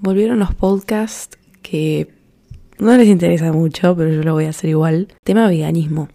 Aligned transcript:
volvieron 0.00 0.38
los 0.38 0.54
podcasts 0.54 1.38
que 1.62 2.08
no 2.78 2.96
les 2.96 3.08
interesa 3.08 3.52
mucho, 3.52 3.94
pero 3.94 4.10
yo 4.10 4.22
lo 4.22 4.32
voy 4.32 4.46
a 4.46 4.50
hacer 4.50 4.70
igual. 4.70 5.08
Tema 5.22 5.48
veganismo. 5.48 6.08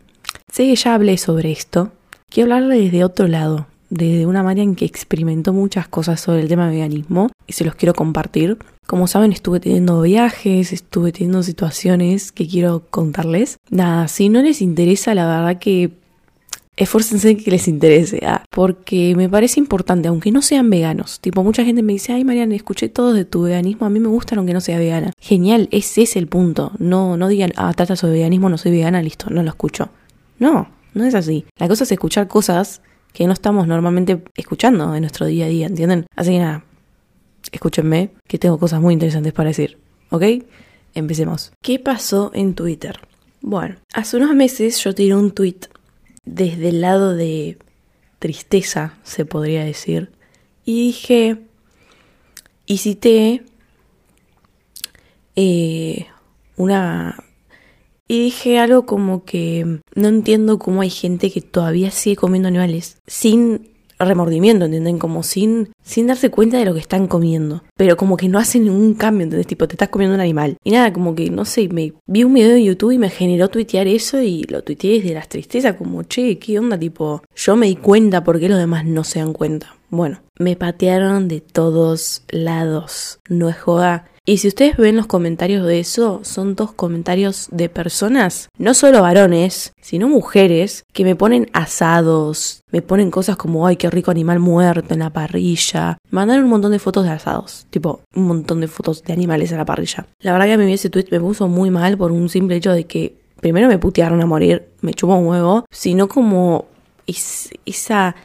Sé 0.51 0.63
que 0.63 0.75
ya 0.75 0.95
hablé 0.95 1.17
sobre 1.17 1.51
esto. 1.51 1.91
Quiero 2.29 2.53
hablarle 2.53 2.81
desde 2.81 3.03
otro 3.03 3.27
lado, 3.27 3.67
desde 3.89 4.25
una 4.25 4.43
manera 4.43 4.63
en 4.63 4.75
que 4.75 4.85
experimentó 4.85 5.53
muchas 5.53 5.87
cosas 5.87 6.19
sobre 6.19 6.41
el 6.41 6.47
tema 6.47 6.69
veganismo 6.69 7.29
y 7.45 7.53
se 7.53 7.65
los 7.65 7.75
quiero 7.75 7.93
compartir. 7.93 8.57
Como 8.87 9.07
saben, 9.07 9.31
estuve 9.31 9.59
teniendo 9.59 10.01
viajes, 10.01 10.73
estuve 10.73 11.11
teniendo 11.11 11.43
situaciones 11.43 12.31
que 12.31 12.47
quiero 12.47 12.83
contarles. 12.89 13.57
Nada, 13.69 14.07
si 14.07 14.29
no 14.29 14.41
les 14.41 14.61
interesa, 14.61 15.15
la 15.15 15.25
verdad 15.25 15.59
que 15.59 15.91
esfuércense 16.77 17.29
en 17.29 17.37
que 17.37 17.51
les 17.51 17.67
interese, 17.67 18.19
ah, 18.25 18.43
porque 18.49 19.15
me 19.15 19.29
parece 19.29 19.59
importante, 19.59 20.07
aunque 20.07 20.31
no 20.31 20.41
sean 20.41 20.69
veganos. 20.69 21.19
Tipo, 21.19 21.43
mucha 21.43 21.63
gente 21.63 21.83
me 21.83 21.93
dice, 21.93 22.13
ay 22.13 22.23
Mariana, 22.23 22.55
escuché 22.55 22.89
todo 22.89 23.13
de 23.13 23.25
tu 23.25 23.43
veganismo, 23.43 23.85
a 23.85 23.89
mí 23.89 23.99
me 23.99 24.07
gustan 24.07 24.39
aunque 24.39 24.53
no 24.53 24.61
sea 24.61 24.77
vegana. 24.77 25.13
Genial, 25.19 25.69
ese 25.71 26.03
es 26.03 26.15
el 26.15 26.27
punto. 26.27 26.71
No, 26.77 27.17
no 27.17 27.27
digan, 27.27 27.51
ah, 27.55 27.73
trata 27.73 27.95
sobre 27.95 28.13
veganismo, 28.13 28.49
no 28.49 28.57
soy 28.57 28.71
vegana, 28.71 29.01
listo, 29.01 29.29
no 29.29 29.43
lo 29.43 29.49
escucho. 29.49 29.89
No, 30.39 30.69
no 30.93 31.05
es 31.05 31.15
así. 31.15 31.45
La 31.57 31.67
cosa 31.67 31.85
es 31.85 31.91
escuchar 31.91 32.27
cosas 32.27 32.81
que 33.13 33.25
no 33.25 33.33
estamos 33.33 33.67
normalmente 33.67 34.23
escuchando 34.35 34.93
en 34.93 35.01
nuestro 35.01 35.25
día 35.25 35.45
a 35.45 35.49
día, 35.49 35.67
¿entienden? 35.67 36.05
Así 36.15 36.31
que 36.31 36.39
nada, 36.39 36.65
escúchenme, 37.51 38.11
que 38.27 38.37
tengo 38.37 38.59
cosas 38.59 38.81
muy 38.81 38.93
interesantes 38.93 39.31
para 39.31 39.49
decir, 39.49 39.77
¿ok? 40.09 40.23
Empecemos. 40.93 41.53
¿Qué 41.61 41.79
pasó 41.79 42.31
en 42.33 42.55
Twitter? 42.55 42.99
Bueno, 43.41 43.75
hace 43.93 44.17
unos 44.17 44.35
meses 44.35 44.83
yo 44.83 44.93
tiré 44.93 45.15
un 45.15 45.31
tweet 45.31 45.59
desde 46.25 46.69
el 46.69 46.81
lado 46.81 47.15
de 47.15 47.57
tristeza, 48.19 48.97
se 49.03 49.25
podría 49.25 49.63
decir, 49.63 50.11
y 50.65 50.87
dije, 50.87 51.37
y 52.65 52.77
cité 52.77 53.43
eh, 55.35 56.07
una... 56.57 57.23
Y 58.07 58.25
dije 58.25 58.59
algo 58.59 58.85
como 58.85 59.25
que 59.25 59.81
no 59.95 60.07
entiendo 60.07 60.59
cómo 60.59 60.81
hay 60.81 60.91
gente 60.91 61.31
que 61.31 61.41
todavía 61.41 61.89
sigue 61.89 62.15
comiendo 62.15 62.47
animales 62.47 62.97
sin 63.07 63.74
remordimiento, 63.99 64.65
¿entienden? 64.65 64.99
Como 64.99 65.23
sin, 65.23 65.69
sin 65.83 66.07
darse 66.07 66.29
cuenta 66.29 66.57
de 66.57 66.65
lo 66.65 66.73
que 66.73 66.79
están 66.79 67.07
comiendo. 67.07 67.63
Pero 67.77 67.97
como 67.97 68.17
que 68.17 68.27
no 68.27 68.39
hacen 68.39 68.65
ningún 68.65 68.93
cambio, 68.95 69.23
¿entendés? 69.23 69.47
Tipo, 69.47 69.67
te 69.67 69.75
estás 69.75 69.89
comiendo 69.89 70.15
un 70.15 70.21
animal. 70.21 70.57
Y 70.63 70.71
nada, 70.71 70.91
como 70.91 71.15
que, 71.15 71.29
no 71.29 71.45
sé, 71.45 71.69
me 71.69 71.93
vi 72.07 72.23
un 72.23 72.33
video 72.33 72.55
en 72.55 72.63
YouTube 72.63 72.91
y 72.91 72.97
me 72.97 73.09
generó 73.09 73.49
tuitear 73.49 73.87
eso 73.87 74.21
y 74.21 74.43
lo 74.43 74.63
tuiteé 74.63 74.99
desde 74.99 75.13
las 75.13 75.29
tristezas, 75.29 75.75
como, 75.75 76.03
che, 76.03 76.37
¿qué 76.39 76.59
onda? 76.59 76.77
Tipo, 76.77 77.23
yo 77.35 77.55
me 77.55 77.67
di 77.67 77.75
cuenta 77.75 78.23
porque 78.23 78.49
los 78.49 78.59
demás 78.59 78.85
no 78.85 79.03
se 79.03 79.19
dan 79.19 79.33
cuenta. 79.33 79.75
Bueno, 79.89 80.21
me 80.37 80.55
patearon 80.55 81.27
de 81.27 81.41
todos 81.41 82.23
lados. 82.29 83.19
No 83.29 83.49
es 83.49 83.57
joda. 83.57 84.09
Y 84.27 84.39
si 84.39 84.47
ustedes 84.47 84.75
ven 84.77 84.95
los 84.95 85.05
comentarios 85.05 85.67
de 85.67 85.79
eso, 85.79 86.21
son 86.23 86.55
dos 86.55 86.73
comentarios 86.73 87.47
de 87.51 87.69
personas, 87.69 88.49
no 88.57 88.73
solo 88.73 89.03
varones, 89.03 89.73
sino 89.79 90.09
mujeres, 90.09 90.83
que 90.93 91.03
me 91.03 91.15
ponen 91.15 91.47
asados, 91.53 92.63
me 92.71 92.81
ponen 92.81 93.11
cosas 93.11 93.37
como, 93.37 93.67
ay, 93.67 93.77
qué 93.77 93.87
rico 93.91 94.09
animal 94.09 94.39
muerto 94.39 94.95
en 94.95 95.01
la 95.01 95.11
parrilla. 95.11 95.99
Mandaron 96.09 96.45
un 96.45 96.49
montón 96.49 96.71
de 96.71 96.79
fotos 96.79 97.03
de 97.03 97.11
asados, 97.11 97.67
tipo, 97.69 98.01
un 98.15 98.23
montón 98.23 98.61
de 98.61 98.67
fotos 98.67 99.03
de 99.03 99.13
animales 99.13 99.51
en 99.51 99.59
la 99.59 99.65
parrilla. 99.65 100.07
La 100.21 100.31
verdad 100.31 100.47
que 100.47 100.53
a 100.53 100.57
mí 100.57 100.73
ese 100.73 100.89
tweet 100.89 101.05
me 101.11 101.19
puso 101.19 101.47
muy 101.47 101.69
mal 101.69 101.95
por 101.95 102.11
un 102.11 102.27
simple 102.27 102.55
hecho 102.55 102.71
de 102.71 102.85
que 102.85 103.15
primero 103.41 103.67
me 103.67 103.77
putearon 103.77 104.21
a 104.21 104.25
morir, 104.25 104.69
me 104.81 104.95
chupó 104.95 105.17
un 105.17 105.27
huevo, 105.27 105.65
sino 105.69 106.07
como 106.07 106.65
esa 107.05 108.15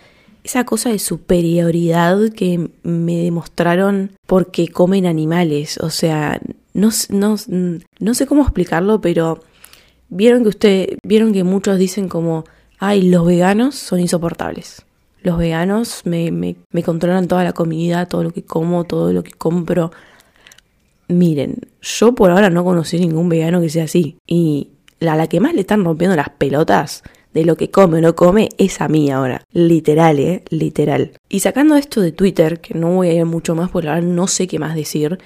esa 0.45 0.65
cosa 0.65 0.91
de 0.91 0.99
superioridad 0.99 2.31
que 2.31 2.71
me 2.83 3.17
demostraron 3.17 4.13
porque 4.27 4.69
comen 4.69 5.07
animales. 5.07 5.79
O 5.79 5.91
sea, 5.91 6.41
no, 6.73 6.91
no, 7.11 7.37
no 7.99 8.15
sé 8.15 8.27
cómo 8.27 8.43
explicarlo, 8.43 9.01
pero 9.01 9.41
vieron 10.09 10.43
que 10.43 10.49
usted, 10.49 10.99
vieron 11.03 11.33
que 11.33 11.45
muchos 11.45 11.79
dicen 11.79 12.09
como, 12.09 12.45
ay, 12.79 13.03
los 13.03 13.27
veganos 13.27 13.75
son 13.75 14.01
insoportables. 14.01 14.85
Los 15.23 15.37
veganos 15.37 16.03
me, 16.05 16.31
me, 16.31 16.57
me 16.73 16.83
controlan 16.83 17.29
toda 17.29 17.45
la 17.45 17.53
comida, 17.53 18.07
todo 18.07 18.25
lo 18.25 18.31
que 18.31 18.43
como, 18.43 18.85
todo 18.85 19.13
lo 19.13 19.23
que 19.23 19.33
compro. 19.33 19.93
Miren, 21.09 21.59
yo 21.83 22.15
por 22.15 22.31
ahora 22.31 22.51
no 22.51 22.65
conocí 22.65 22.99
ningún 22.99 23.29
vegano 23.29 23.61
que 23.61 23.69
sea 23.69 23.85
así. 23.85 24.17
Y 24.27 24.69
a 25.01 25.17
la 25.17 25.27
que 25.27 25.41
más 25.41 25.55
le 25.55 25.61
están 25.61 25.85
rompiendo 25.85 26.17
las 26.17 26.31
pelotas 26.31 27.03
de 27.33 27.45
lo 27.45 27.57
que 27.57 27.71
come 27.71 27.99
o 27.99 28.01
no 28.01 28.15
come 28.15 28.49
es 28.59 28.81
a 28.81 28.89
mí 28.89 29.11
ahora. 29.11 29.45
Literal, 29.53 30.19
¿eh? 30.19 30.43
Literal. 30.51 31.13
Y 31.29 31.41
sacando 31.41 31.77
esto 31.77 32.01
de 32.01 32.13
Twitter, 32.13 32.61
que 32.61 32.75
no 32.75 32.95
voy 32.95 33.09
a 33.09 33.15
ir 33.15 33.27
mucho 33.27 33.55
más 33.55 33.71
porque 33.71 33.89
ahora 33.89 34.01
no 34.01 34.27
sé 34.27 34.47
qué 34.47 34.59
más 34.59 34.75
decir, 34.75 35.19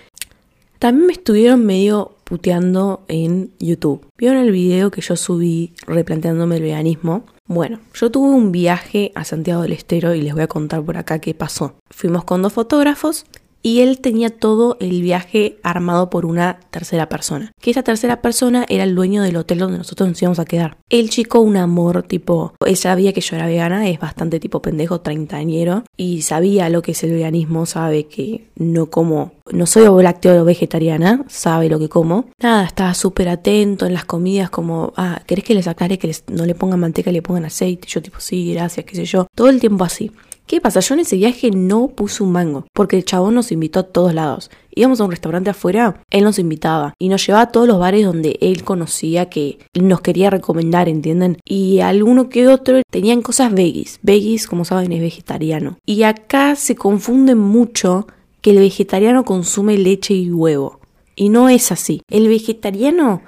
también 0.78 1.06
me 1.06 1.12
estuvieron 1.14 1.64
medio 1.64 2.16
puteando 2.24 3.04
en 3.08 3.52
YouTube. 3.58 4.06
¿Vieron 4.18 4.38
el 4.38 4.50
video 4.50 4.90
que 4.90 5.00
yo 5.00 5.16
subí 5.16 5.72
replanteándome 5.86 6.56
el 6.56 6.62
veganismo? 6.62 7.24
Bueno, 7.46 7.80
yo 7.94 8.10
tuve 8.10 8.28
un 8.30 8.52
viaje 8.52 9.12
a 9.14 9.24
Santiago 9.24 9.62
del 9.62 9.72
Estero 9.72 10.14
y 10.14 10.22
les 10.22 10.34
voy 10.34 10.42
a 10.42 10.46
contar 10.46 10.82
por 10.82 10.96
acá 10.96 11.18
qué 11.18 11.34
pasó. 11.34 11.74
Fuimos 11.90 12.24
con 12.24 12.42
dos 12.42 12.52
fotógrafos 12.52 13.26
y 13.64 13.80
él 13.80 13.98
tenía 13.98 14.28
todo 14.28 14.76
el 14.78 15.00
viaje 15.00 15.56
armado 15.62 16.10
por 16.10 16.26
una 16.26 16.60
tercera 16.70 17.08
persona. 17.08 17.50
Que 17.60 17.70
esa 17.70 17.82
tercera 17.82 18.20
persona 18.20 18.66
era 18.68 18.84
el 18.84 18.94
dueño 18.94 19.22
del 19.22 19.36
hotel 19.38 19.58
donde 19.58 19.78
nosotros 19.78 20.06
nos 20.06 20.20
íbamos 20.20 20.38
a 20.38 20.44
quedar. 20.44 20.76
El 20.90 21.08
chico, 21.08 21.40
un 21.40 21.56
amor, 21.56 22.02
tipo, 22.02 22.52
él 22.64 22.76
sabía 22.76 23.14
que 23.14 23.22
yo 23.22 23.36
era 23.36 23.46
vegana, 23.46 23.88
es 23.88 23.98
bastante 23.98 24.38
tipo 24.38 24.60
pendejo, 24.60 25.00
treintañero, 25.00 25.84
y 25.96 26.20
sabía 26.22 26.68
lo 26.68 26.82
que 26.82 26.92
es 26.92 27.02
el 27.04 27.12
veganismo, 27.12 27.64
sabe 27.64 28.04
que 28.04 28.48
no 28.54 28.90
como, 28.90 29.32
no 29.50 29.64
soy 29.64 29.84
o 29.86 30.44
vegetariana, 30.44 31.24
sabe 31.28 31.70
lo 31.70 31.78
que 31.78 31.88
como. 31.88 32.26
Nada, 32.42 32.66
estaba 32.66 32.92
súper 32.92 33.30
atento 33.30 33.86
en 33.86 33.94
las 33.94 34.04
comidas, 34.04 34.50
como, 34.50 34.92
ah, 34.96 35.22
¿querés 35.26 35.44
que 35.44 35.54
les 35.54 35.68
aclare 35.68 35.98
que 35.98 36.14
no 36.28 36.44
le 36.44 36.54
pongan 36.54 36.80
manteca 36.80 37.08
y 37.08 37.14
le 37.14 37.22
pongan 37.22 37.46
aceite? 37.46 37.88
Yo 37.88 38.02
tipo, 38.02 38.20
sí, 38.20 38.52
gracias, 38.52 38.84
qué 38.84 38.94
sé 38.94 39.06
yo. 39.06 39.26
Todo 39.34 39.48
el 39.48 39.58
tiempo 39.58 39.84
así. 39.84 40.10
¿Qué 40.46 40.60
pasa? 40.60 40.80
Yo 40.80 40.94
en 40.94 41.00
ese 41.00 41.16
viaje 41.16 41.50
no 41.50 41.88
puse 41.88 42.22
un 42.22 42.32
mango, 42.32 42.66
porque 42.74 42.96
el 42.96 43.06
chabón 43.06 43.34
nos 43.34 43.50
invitó 43.50 43.80
a 43.80 43.84
todos 43.84 44.12
lados. 44.12 44.50
Íbamos 44.74 45.00
a 45.00 45.04
un 45.04 45.10
restaurante 45.10 45.48
afuera, 45.48 46.02
él 46.10 46.22
nos 46.22 46.38
invitaba 46.38 46.92
y 46.98 47.08
nos 47.08 47.26
llevaba 47.26 47.44
a 47.44 47.50
todos 47.50 47.66
los 47.66 47.78
bares 47.78 48.04
donde 48.04 48.36
él 48.42 48.62
conocía 48.62 49.30
que 49.30 49.58
nos 49.72 50.02
quería 50.02 50.28
recomendar, 50.28 50.88
¿entienden? 50.90 51.38
Y 51.46 51.80
alguno 51.80 52.28
que 52.28 52.48
otro 52.48 52.82
tenían 52.90 53.22
cosas 53.22 53.54
veggies. 53.54 54.00
Veggies, 54.02 54.46
como 54.46 54.66
saben, 54.66 54.92
es 54.92 55.00
vegetariano. 55.00 55.78
Y 55.86 56.02
acá 56.02 56.56
se 56.56 56.76
confunde 56.76 57.34
mucho 57.34 58.06
que 58.42 58.50
el 58.50 58.58
vegetariano 58.58 59.24
consume 59.24 59.78
leche 59.78 60.12
y 60.12 60.30
huevo. 60.30 60.80
Y 61.16 61.30
no 61.30 61.48
es 61.48 61.72
así. 61.72 62.02
El 62.10 62.28
vegetariano 62.28 63.22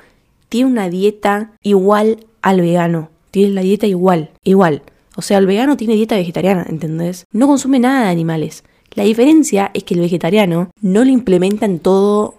tiene 0.50 0.70
una 0.70 0.90
dieta 0.90 1.52
igual 1.62 2.26
al 2.42 2.60
vegano. 2.60 3.08
Tiene 3.30 3.54
la 3.54 3.62
dieta 3.62 3.86
igual, 3.86 4.30
igual. 4.44 4.82
O 5.16 5.22
sea, 5.22 5.38
el 5.38 5.46
vegano 5.46 5.76
tiene 5.76 5.94
dieta 5.94 6.14
vegetariana, 6.14 6.66
¿entendés? 6.68 7.26
No 7.32 7.46
consume 7.46 7.78
nada 7.78 8.04
de 8.04 8.10
animales. 8.10 8.64
La 8.92 9.04
diferencia 9.04 9.70
es 9.74 9.84
que 9.84 9.94
el 9.94 10.00
vegetariano 10.00 10.70
no 10.80 11.04
lo 11.04 11.10
implementa 11.10 11.64
en 11.66 11.78
todo 11.78 12.34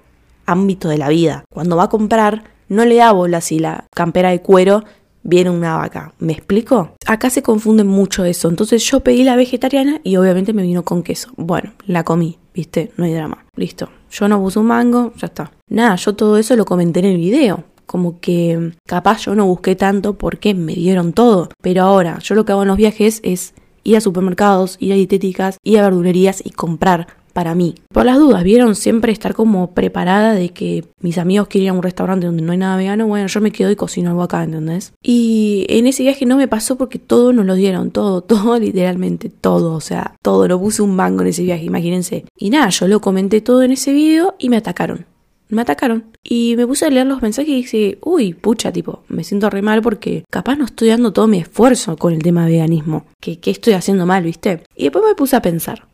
ámbito 0.46 0.88
de 0.88 0.98
la 0.98 1.10
vida. 1.10 1.44
Cuando 1.52 1.76
va 1.76 1.84
a 1.84 1.90
comprar, 1.90 2.44
no 2.70 2.86
le 2.86 2.96
da 2.96 3.12
bola 3.12 3.42
si 3.42 3.60
la 3.60 3.86
campera 3.94 4.30
de 4.30 4.42
cuero 4.42 4.84
viene 5.24 5.50
una 5.50 5.78
vaca. 5.78 6.14
¿Me 6.20 6.34
explico? 6.34 6.92
Acá 7.06 7.30
se 7.30 7.42
confunde 7.42 7.84
mucho 7.84 8.24
eso. 8.26 8.48
Entonces 8.48 8.84
yo 8.84 9.02
pedí 9.02 9.24
la 9.24 9.36
vegetariana 9.36 10.00
y 10.04 10.16
obviamente 10.16 10.54
me 10.54 10.62
vino 10.62 10.84
con 10.84 11.04
queso. 11.04 11.32
Bueno, 11.36 11.74
la 11.86 12.04
comí, 12.04 12.38
¿viste? 12.54 12.92
No 12.96 13.06
hay 13.06 13.14
drama. 13.14 13.46
Listo. 13.56 13.90
Yo 14.12 14.28
no 14.28 14.40
puse 14.40 14.60
un 14.60 14.68
mango, 14.68 15.14
ya 15.18 15.28
está. 15.28 15.52
Nada, 15.70 15.96
yo 15.96 16.16
todo 16.16 16.38
eso 16.38 16.56
lo 16.56 16.64
comenté 16.64 17.00
en 17.00 17.08
el 17.08 17.18
video 17.18 17.64
como 17.88 18.20
que 18.20 18.74
capaz 18.86 19.22
yo 19.26 19.34
no 19.34 19.48
busqué 19.48 19.76
tanto 19.76 20.18
porque 20.18 20.54
me 20.54 20.76
dieron 20.76 21.14
todo. 21.14 21.50
Pero 21.62 21.84
ahora, 21.84 22.20
yo 22.20 22.36
lo 22.36 22.46
que 22.46 22.52
hago 22.52 22.62
en 22.62 22.68
los 22.68 22.78
viajes 22.78 23.22
es 23.24 23.56
ir 23.84 23.98
a 23.98 24.02
supermercados, 24.02 24.78
ir 24.80 24.94
a 24.94 24.96
dietéticas, 24.96 25.58
ir 25.64 25.80
a 25.80 25.84
verdulerías 25.84 26.46
y 26.46 26.52
comprar 26.52 27.08
para 27.38 27.54
mí. 27.54 27.76
Por 27.94 28.06
las 28.06 28.18
dudas, 28.18 28.44
vieron 28.44 28.74
siempre 28.76 29.12
estar 29.12 29.36
como 29.36 29.76
preparada 29.76 30.34
de 30.34 30.50
que 30.50 30.86
mis 31.02 31.20
amigos 31.20 31.48
quieren 31.48 31.66
ir 31.66 31.70
a 31.70 31.74
un 31.74 31.84
restaurante 31.84 32.26
donde 32.26 32.42
no 32.42 32.52
hay 32.52 32.58
nada 32.58 32.78
vegano, 32.78 33.06
bueno, 33.06 33.28
yo 33.28 33.42
me 33.42 33.52
quedo 33.52 33.70
y 33.70 33.76
cocino 33.76 34.10
algo 34.10 34.24
acá, 34.24 34.44
¿entendés? 34.44 34.92
Y 35.04 35.68
en 35.70 35.86
ese 35.86 36.02
viaje 36.02 36.26
no 36.26 36.36
me 36.36 36.48
pasó 36.48 36.78
porque 36.78 36.98
todo 36.98 37.34
nos 37.34 37.46
lo 37.46 37.54
dieron, 37.54 37.92
todo, 37.92 38.22
todo, 38.24 38.58
literalmente 38.58 39.30
todo, 39.30 39.76
o 39.76 39.82
sea, 39.82 40.16
todo, 40.24 40.48
lo 40.48 40.60
puse 40.60 40.82
un 40.82 40.96
mango 40.96 41.22
en 41.22 41.28
ese 41.28 41.44
viaje, 41.44 41.64
imagínense. 41.64 42.26
Y 42.36 42.50
nada, 42.50 42.70
yo 42.70 42.88
lo 42.88 43.02
comenté 43.02 43.40
todo 43.40 43.62
en 43.62 43.72
ese 43.72 43.94
video 43.94 44.34
y 44.40 44.50
me 44.50 44.58
atacaron 44.58 45.06
me 45.50 45.62
atacaron. 45.62 46.06
Y 46.24 46.56
me 46.58 46.68
puse 46.68 46.86
a 46.86 46.90
leer 46.90 47.08
los 47.08 47.22
mensajes 47.22 47.50
y 47.50 47.56
dije, 47.56 47.98
uy, 48.02 48.34
pucha, 48.34 48.72
tipo, 48.72 49.04
me 49.08 49.24
siento 49.24 49.50
re 49.50 49.62
mal 49.62 49.82
porque 49.82 50.24
capaz 50.30 50.56
no 50.56 50.66
estoy 50.66 50.90
dando 50.90 51.14
todo 51.14 51.28
mi 51.28 51.40
esfuerzo 51.40 51.98
con 51.98 52.14
el 52.14 52.24
tema 52.24 52.46
veganismo. 52.46 53.06
¿Qué, 53.22 53.40
qué 53.40 53.52
estoy 53.52 53.74
haciendo 53.74 54.06
mal, 54.06 54.24
viste? 54.24 54.64
Y 54.76 54.84
después 54.84 55.06
me 55.06 55.16
puse 55.16 55.36
a 55.36 55.42
pensar, 55.42 55.88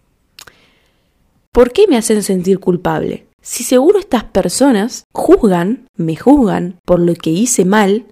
¿por 1.51 1.71
qué 1.71 1.87
me 1.87 1.97
hacen 1.97 2.23
sentir 2.23 2.59
culpable? 2.59 3.27
Si 3.41 3.63
seguro 3.63 3.99
estas 3.99 4.23
personas 4.23 5.03
juzgan, 5.11 5.87
me 5.97 6.15
juzgan 6.15 6.79
por 6.85 6.99
lo 6.99 7.13
que 7.13 7.29
hice 7.29 7.65
mal 7.65 8.05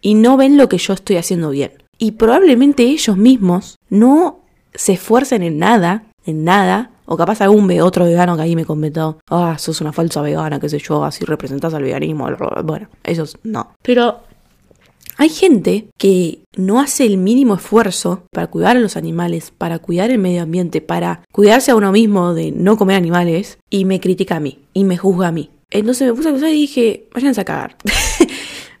y 0.00 0.14
no 0.14 0.36
ven 0.36 0.56
lo 0.56 0.68
que 0.68 0.78
yo 0.78 0.94
estoy 0.94 1.16
haciendo 1.16 1.50
bien. 1.50 1.72
Y 1.98 2.12
probablemente 2.12 2.82
ellos 2.84 3.16
mismos 3.16 3.76
no 3.90 4.40
se 4.74 4.94
esfuercen 4.94 5.42
en 5.42 5.58
nada, 5.58 6.06
en 6.26 6.44
nada, 6.44 6.90
O 7.06 7.16
capaz 7.16 7.40
algún 7.40 7.70
otro 7.80 8.04
vegano 8.04 8.36
que 8.36 8.42
ahí 8.42 8.56
me 8.56 8.64
comentó, 8.64 9.18
ah, 9.30 9.56
sos 9.58 9.80
una 9.80 9.92
falsa 9.92 10.22
vegana, 10.22 10.58
qué 10.60 10.68
sé 10.68 10.78
yo, 10.78 11.04
así 11.04 11.24
representas 11.24 11.74
al 11.74 11.82
veganismo. 11.82 12.28
Bueno, 12.64 12.88
esos 13.02 13.36
no. 13.42 13.72
Pero 13.82 14.20
hay 15.16 15.28
gente 15.28 15.86
que 15.96 16.40
no 16.56 16.80
hace 16.80 17.04
el 17.06 17.18
mínimo 17.18 17.54
esfuerzo 17.54 18.24
para 18.32 18.48
cuidar 18.48 18.76
a 18.76 18.80
los 18.80 18.96
animales, 18.96 19.52
para 19.56 19.78
cuidar 19.78 20.10
el 20.10 20.18
medio 20.18 20.42
ambiente, 20.42 20.80
para 20.80 21.22
cuidarse 21.30 21.70
a 21.70 21.76
uno 21.76 21.92
mismo 21.92 22.34
de 22.34 22.52
no 22.52 22.76
comer 22.76 22.96
animales 22.96 23.58
y 23.70 23.84
me 23.84 24.00
critica 24.00 24.36
a 24.36 24.40
mí 24.40 24.58
y 24.72 24.84
me 24.84 24.96
juzga 24.96 25.28
a 25.28 25.32
mí. 25.32 25.50
Entonces 25.70 26.08
me 26.08 26.14
puse 26.14 26.28
a 26.28 26.32
pensar 26.32 26.50
y 26.50 26.60
dije, 26.60 27.08
váyanse 27.12 27.40
a 27.40 27.44
cagar. 27.44 27.76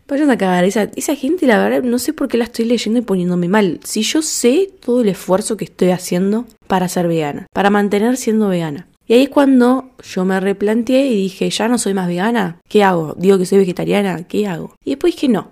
Vayan 0.08 0.30
a 0.30 0.38
cagar. 0.38 0.64
Esa, 0.64 0.90
esa 0.96 1.14
gente, 1.14 1.46
la 1.46 1.58
verdad, 1.58 1.82
no 1.82 1.98
sé 1.98 2.12
por 2.12 2.28
qué 2.28 2.36
la 2.36 2.44
estoy 2.44 2.66
leyendo 2.66 2.98
y 2.98 3.02
poniéndome 3.02 3.48
mal. 3.48 3.80
Si 3.84 4.02
yo 4.02 4.22
sé 4.22 4.70
todo 4.80 5.00
el 5.00 5.08
esfuerzo 5.08 5.56
que 5.56 5.64
estoy 5.64 5.90
haciendo 5.90 6.46
para 6.66 6.88
ser 6.88 7.08
vegana, 7.08 7.46
para 7.52 7.70
mantener 7.70 8.16
siendo 8.16 8.48
vegana. 8.48 8.88
Y 9.06 9.14
ahí 9.14 9.22
es 9.24 9.28
cuando 9.28 9.90
yo 10.02 10.24
me 10.24 10.40
replanteé 10.40 11.06
y 11.06 11.16
dije, 11.16 11.50
ya 11.50 11.68
no 11.68 11.78
soy 11.78 11.94
más 11.94 12.08
vegana. 12.08 12.58
¿Qué 12.68 12.82
hago? 12.82 13.14
Digo 13.18 13.38
que 13.38 13.46
soy 13.46 13.58
vegetariana. 13.58 14.24
¿Qué 14.24 14.46
hago? 14.46 14.74
Y 14.84 14.90
después 14.90 15.14
dije, 15.14 15.28
no. 15.28 15.50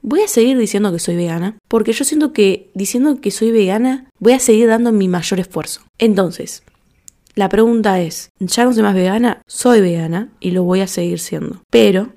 Voy 0.00 0.22
a 0.22 0.28
seguir 0.28 0.56
diciendo 0.56 0.92
que 0.92 1.00
soy 1.00 1.16
vegana, 1.16 1.58
porque 1.66 1.92
yo 1.92 2.04
siento 2.04 2.32
que 2.32 2.70
diciendo 2.74 3.20
que 3.20 3.32
soy 3.32 3.50
vegana, 3.50 4.08
voy 4.20 4.32
a 4.32 4.38
seguir 4.38 4.68
dando 4.68 4.92
mi 4.92 5.08
mayor 5.08 5.40
esfuerzo. 5.40 5.80
Entonces, 5.98 6.62
la 7.34 7.48
pregunta 7.48 8.00
es, 8.00 8.30
¿ya 8.38 8.64
no 8.64 8.72
soy 8.72 8.84
más 8.84 8.94
vegana? 8.94 9.42
Soy 9.46 9.80
vegana 9.80 10.28
y 10.38 10.52
lo 10.52 10.62
voy 10.62 10.80
a 10.80 10.86
seguir 10.86 11.18
siendo. 11.18 11.62
Pero 11.68 12.12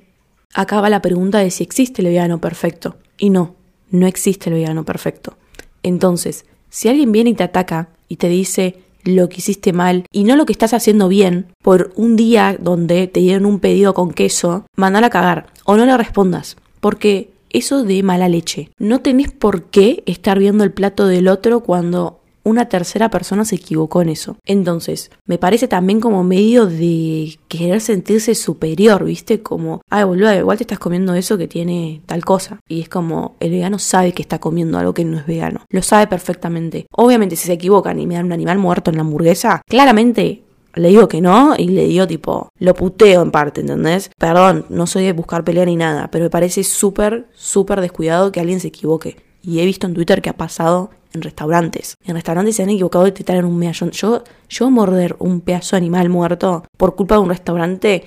acaba 0.53 0.89
la 0.89 1.01
pregunta 1.01 1.39
de 1.39 1.51
si 1.51 1.63
existe 1.63 2.01
el 2.01 2.09
vegano 2.09 2.39
perfecto. 2.39 2.97
Y 3.17 3.29
no, 3.29 3.55
no 3.89 4.07
existe 4.07 4.49
el 4.49 4.55
vegano 4.55 4.83
perfecto. 4.83 5.37
Entonces, 5.83 6.45
si 6.69 6.89
alguien 6.89 7.11
viene 7.11 7.31
y 7.31 7.33
te 7.33 7.43
ataca 7.43 7.89
y 8.07 8.17
te 8.17 8.29
dice 8.29 8.79
lo 9.03 9.29
que 9.29 9.37
hiciste 9.37 9.73
mal 9.73 10.05
y 10.11 10.23
no 10.23 10.35
lo 10.35 10.45
que 10.45 10.53
estás 10.53 10.73
haciendo 10.73 11.07
bien 11.07 11.47
por 11.63 11.91
un 11.95 12.15
día 12.15 12.57
donde 12.59 13.07
te 13.07 13.19
dieron 13.19 13.45
un 13.45 13.59
pedido 13.59 13.93
con 13.93 14.11
queso, 14.11 14.65
mandala 14.75 15.07
a 15.07 15.11
cagar 15.11 15.47
o 15.65 15.75
no 15.75 15.85
le 15.85 15.97
respondas. 15.97 16.57
Porque 16.79 17.31
eso 17.49 17.83
de 17.83 18.01
mala 18.03 18.29
leche. 18.29 18.69
No 18.77 19.01
tenés 19.01 19.31
por 19.31 19.63
qué 19.63 20.03
estar 20.05 20.39
viendo 20.39 20.63
el 20.63 20.71
plato 20.71 21.07
del 21.07 21.27
otro 21.27 21.61
cuando 21.61 22.20
una 22.43 22.69
tercera 22.69 23.09
persona 23.09 23.45
se 23.45 23.55
equivocó 23.55 24.01
en 24.01 24.09
eso. 24.09 24.37
Entonces, 24.45 25.11
me 25.25 25.37
parece 25.37 25.67
también 25.67 25.99
como 25.99 26.23
medio 26.23 26.65
de 26.65 27.37
querer 27.47 27.81
sentirse 27.81 28.35
superior, 28.35 29.03
¿viste? 29.03 29.41
Como, 29.41 29.81
ay, 29.89 30.03
boludo, 30.03 30.33
igual 30.33 30.57
te 30.57 30.63
estás 30.63 30.79
comiendo 30.79 31.13
eso 31.13 31.37
que 31.37 31.47
tiene 31.47 32.01
tal 32.05 32.25
cosa. 32.25 32.59
Y 32.67 32.81
es 32.81 32.89
como, 32.89 33.35
el 33.39 33.51
vegano 33.51 33.79
sabe 33.79 34.13
que 34.13 34.21
está 34.21 34.39
comiendo 34.39 34.77
algo 34.77 34.93
que 34.93 35.05
no 35.05 35.17
es 35.17 35.25
vegano. 35.25 35.61
Lo 35.69 35.81
sabe 35.81 36.07
perfectamente. 36.07 36.87
Obviamente, 36.91 37.35
si 37.35 37.47
se 37.47 37.53
equivocan 37.53 37.99
y 37.99 38.07
me 38.07 38.15
dan 38.15 38.25
un 38.25 38.33
animal 38.33 38.57
muerto 38.57 38.91
en 38.91 38.97
la 38.97 39.01
hamburguesa, 39.01 39.61
claramente 39.67 40.43
le 40.75 40.89
digo 40.89 41.07
que 41.07 41.21
no 41.21 41.53
y 41.57 41.67
le 41.67 41.85
digo 41.85 42.07
tipo, 42.07 42.49
lo 42.59 42.73
puteo 42.73 43.21
en 43.21 43.31
parte, 43.31 43.61
¿entendés? 43.61 44.09
Perdón, 44.17 44.65
no 44.69 44.87
soy 44.87 45.03
de 45.03 45.13
buscar 45.13 45.43
pelea 45.43 45.65
ni 45.65 45.75
nada, 45.75 46.09
pero 46.11 46.23
me 46.23 46.29
parece 46.29 46.63
súper, 46.63 47.27
súper 47.33 47.81
descuidado 47.81 48.31
que 48.31 48.39
alguien 48.39 48.59
se 48.59 48.69
equivoque. 48.69 49.17
Y 49.43 49.59
he 49.59 49.65
visto 49.65 49.87
en 49.87 49.93
Twitter 49.93 50.21
que 50.21 50.29
ha 50.29 50.37
pasado 50.37 50.91
en 51.13 51.21
restaurantes. 51.21 51.95
En 52.05 52.15
restaurantes 52.15 52.55
se 52.55 52.63
han 52.63 52.69
equivocado 52.69 53.05
de 53.05 53.11
te 53.11 53.33
en 53.33 53.45
un 53.45 53.57
medallón. 53.57 53.91
Yo, 53.91 54.23
yo 54.49 54.69
morder 54.69 55.15
un 55.19 55.41
pedazo 55.41 55.75
de 55.75 55.77
animal 55.77 56.09
muerto 56.09 56.63
por 56.77 56.95
culpa 56.95 57.15
de 57.15 57.21
un 57.21 57.29
restaurante 57.29 58.03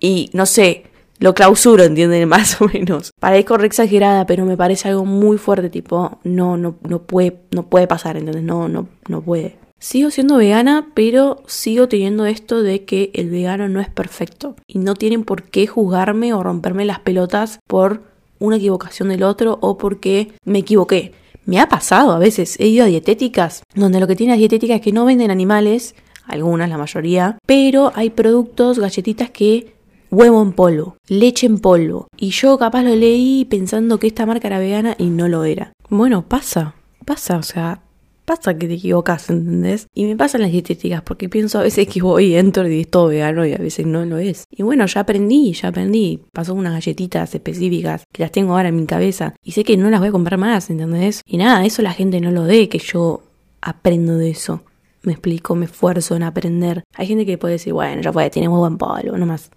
y 0.00 0.30
no 0.32 0.46
sé, 0.46 0.84
lo 1.18 1.34
clausuro, 1.34 1.84
¿entienden? 1.84 2.28
Más 2.28 2.60
o 2.60 2.66
menos. 2.66 3.12
Parezco 3.18 3.56
re 3.56 3.66
exagerada, 3.66 4.26
pero 4.26 4.44
me 4.44 4.56
parece 4.56 4.88
algo 4.88 5.04
muy 5.04 5.38
fuerte, 5.38 5.70
tipo, 5.70 6.18
no, 6.24 6.56
no, 6.56 6.76
no 6.82 7.02
puede, 7.02 7.38
no 7.50 7.66
puede 7.66 7.86
pasar, 7.86 8.16
¿entendés? 8.16 8.42
No, 8.42 8.68
no, 8.68 8.88
no 9.08 9.22
puede. 9.22 9.56
Sigo 9.78 10.10
siendo 10.10 10.38
vegana, 10.38 10.88
pero 10.94 11.42
sigo 11.46 11.86
teniendo 11.86 12.24
esto 12.24 12.62
de 12.62 12.84
que 12.84 13.10
el 13.12 13.30
vegano 13.30 13.68
no 13.68 13.80
es 13.80 13.90
perfecto. 13.90 14.56
Y 14.66 14.78
no 14.78 14.94
tienen 14.94 15.24
por 15.24 15.42
qué 15.44 15.66
juzgarme 15.66 16.32
o 16.32 16.42
romperme 16.42 16.86
las 16.86 17.00
pelotas 17.00 17.60
por 17.66 18.02
una 18.38 18.56
equivocación 18.56 19.10
del 19.10 19.22
otro 19.22 19.58
o 19.60 19.76
porque 19.76 20.32
me 20.44 20.60
equivoqué. 20.60 21.12
Me 21.46 21.60
ha 21.60 21.68
pasado 21.68 22.10
a 22.10 22.18
veces, 22.18 22.56
he 22.58 22.66
ido 22.66 22.84
a 22.84 22.88
dietéticas, 22.88 23.62
donde 23.72 24.00
lo 24.00 24.08
que 24.08 24.16
tiene 24.16 24.32
las 24.32 24.40
dietéticas 24.40 24.76
es 24.76 24.82
que 24.82 24.92
no 24.92 25.04
venden 25.04 25.30
animales, 25.30 25.94
algunas, 26.26 26.68
la 26.68 26.76
mayoría, 26.76 27.38
pero 27.46 27.92
hay 27.94 28.10
productos, 28.10 28.80
galletitas 28.80 29.30
que 29.30 29.76
huevo 30.10 30.42
en 30.42 30.52
polvo, 30.52 30.96
leche 31.06 31.46
en 31.46 31.58
polvo. 31.58 32.08
Y 32.16 32.30
yo 32.30 32.58
capaz 32.58 32.82
lo 32.82 32.96
leí 32.96 33.44
pensando 33.44 34.00
que 34.00 34.08
esta 34.08 34.26
marca 34.26 34.48
era 34.48 34.58
vegana 34.58 34.96
y 34.98 35.06
no 35.06 35.28
lo 35.28 35.44
era. 35.44 35.72
Bueno, 35.88 36.26
pasa, 36.26 36.74
pasa, 37.04 37.36
o 37.36 37.44
sea, 37.44 37.80
pasa 38.26 38.58
que 38.58 38.68
te 38.68 38.74
equivocas, 38.74 39.30
¿entendés? 39.30 39.86
Y 39.94 40.04
me 40.04 40.16
pasan 40.16 40.42
las 40.42 40.52
dietéticas 40.52 41.00
porque 41.00 41.30
pienso 41.30 41.58
a 41.58 41.62
veces 41.62 41.88
que 41.88 42.02
voy 42.02 42.34
entro 42.34 42.68
y 42.68 42.80
es 42.80 42.90
todo 42.90 43.08
vegano 43.08 43.46
y 43.46 43.54
a 43.54 43.58
veces 43.58 43.86
no 43.86 44.04
lo 44.04 44.18
es. 44.18 44.44
Y 44.50 44.62
bueno, 44.62 44.84
ya 44.84 45.00
aprendí, 45.00 45.52
ya 45.54 45.68
aprendí. 45.68 46.20
Pasó 46.32 46.52
unas 46.52 46.74
galletitas 46.74 47.34
específicas 47.34 48.04
que 48.12 48.22
las 48.22 48.32
tengo 48.32 48.54
ahora 48.54 48.68
en 48.68 48.76
mi 48.76 48.84
cabeza 48.84 49.34
y 49.42 49.52
sé 49.52 49.64
que 49.64 49.78
no 49.78 49.88
las 49.88 50.00
voy 50.00 50.10
a 50.10 50.12
comprar 50.12 50.38
más, 50.38 50.68
¿entendés? 50.68 51.22
Y 51.24 51.38
nada, 51.38 51.64
eso 51.64 51.80
la 51.80 51.94
gente 51.94 52.20
no 52.20 52.30
lo 52.30 52.44
ve, 52.44 52.68
que 52.68 52.78
yo 52.78 53.22
aprendo 53.62 54.18
de 54.18 54.30
eso. 54.30 54.62
Me 55.02 55.12
explico, 55.12 55.54
me 55.54 55.66
esfuerzo 55.66 56.16
en 56.16 56.24
aprender. 56.24 56.82
Hay 56.94 57.06
gente 57.06 57.24
que 57.24 57.38
puede 57.38 57.54
decir, 57.54 57.72
bueno, 57.72 58.02
ya 58.02 58.12
puede, 58.12 58.28
tiene 58.28 58.48
muy 58.48 58.58
buen 58.58 58.76
polvo, 58.76 59.16
nomás. 59.16 59.50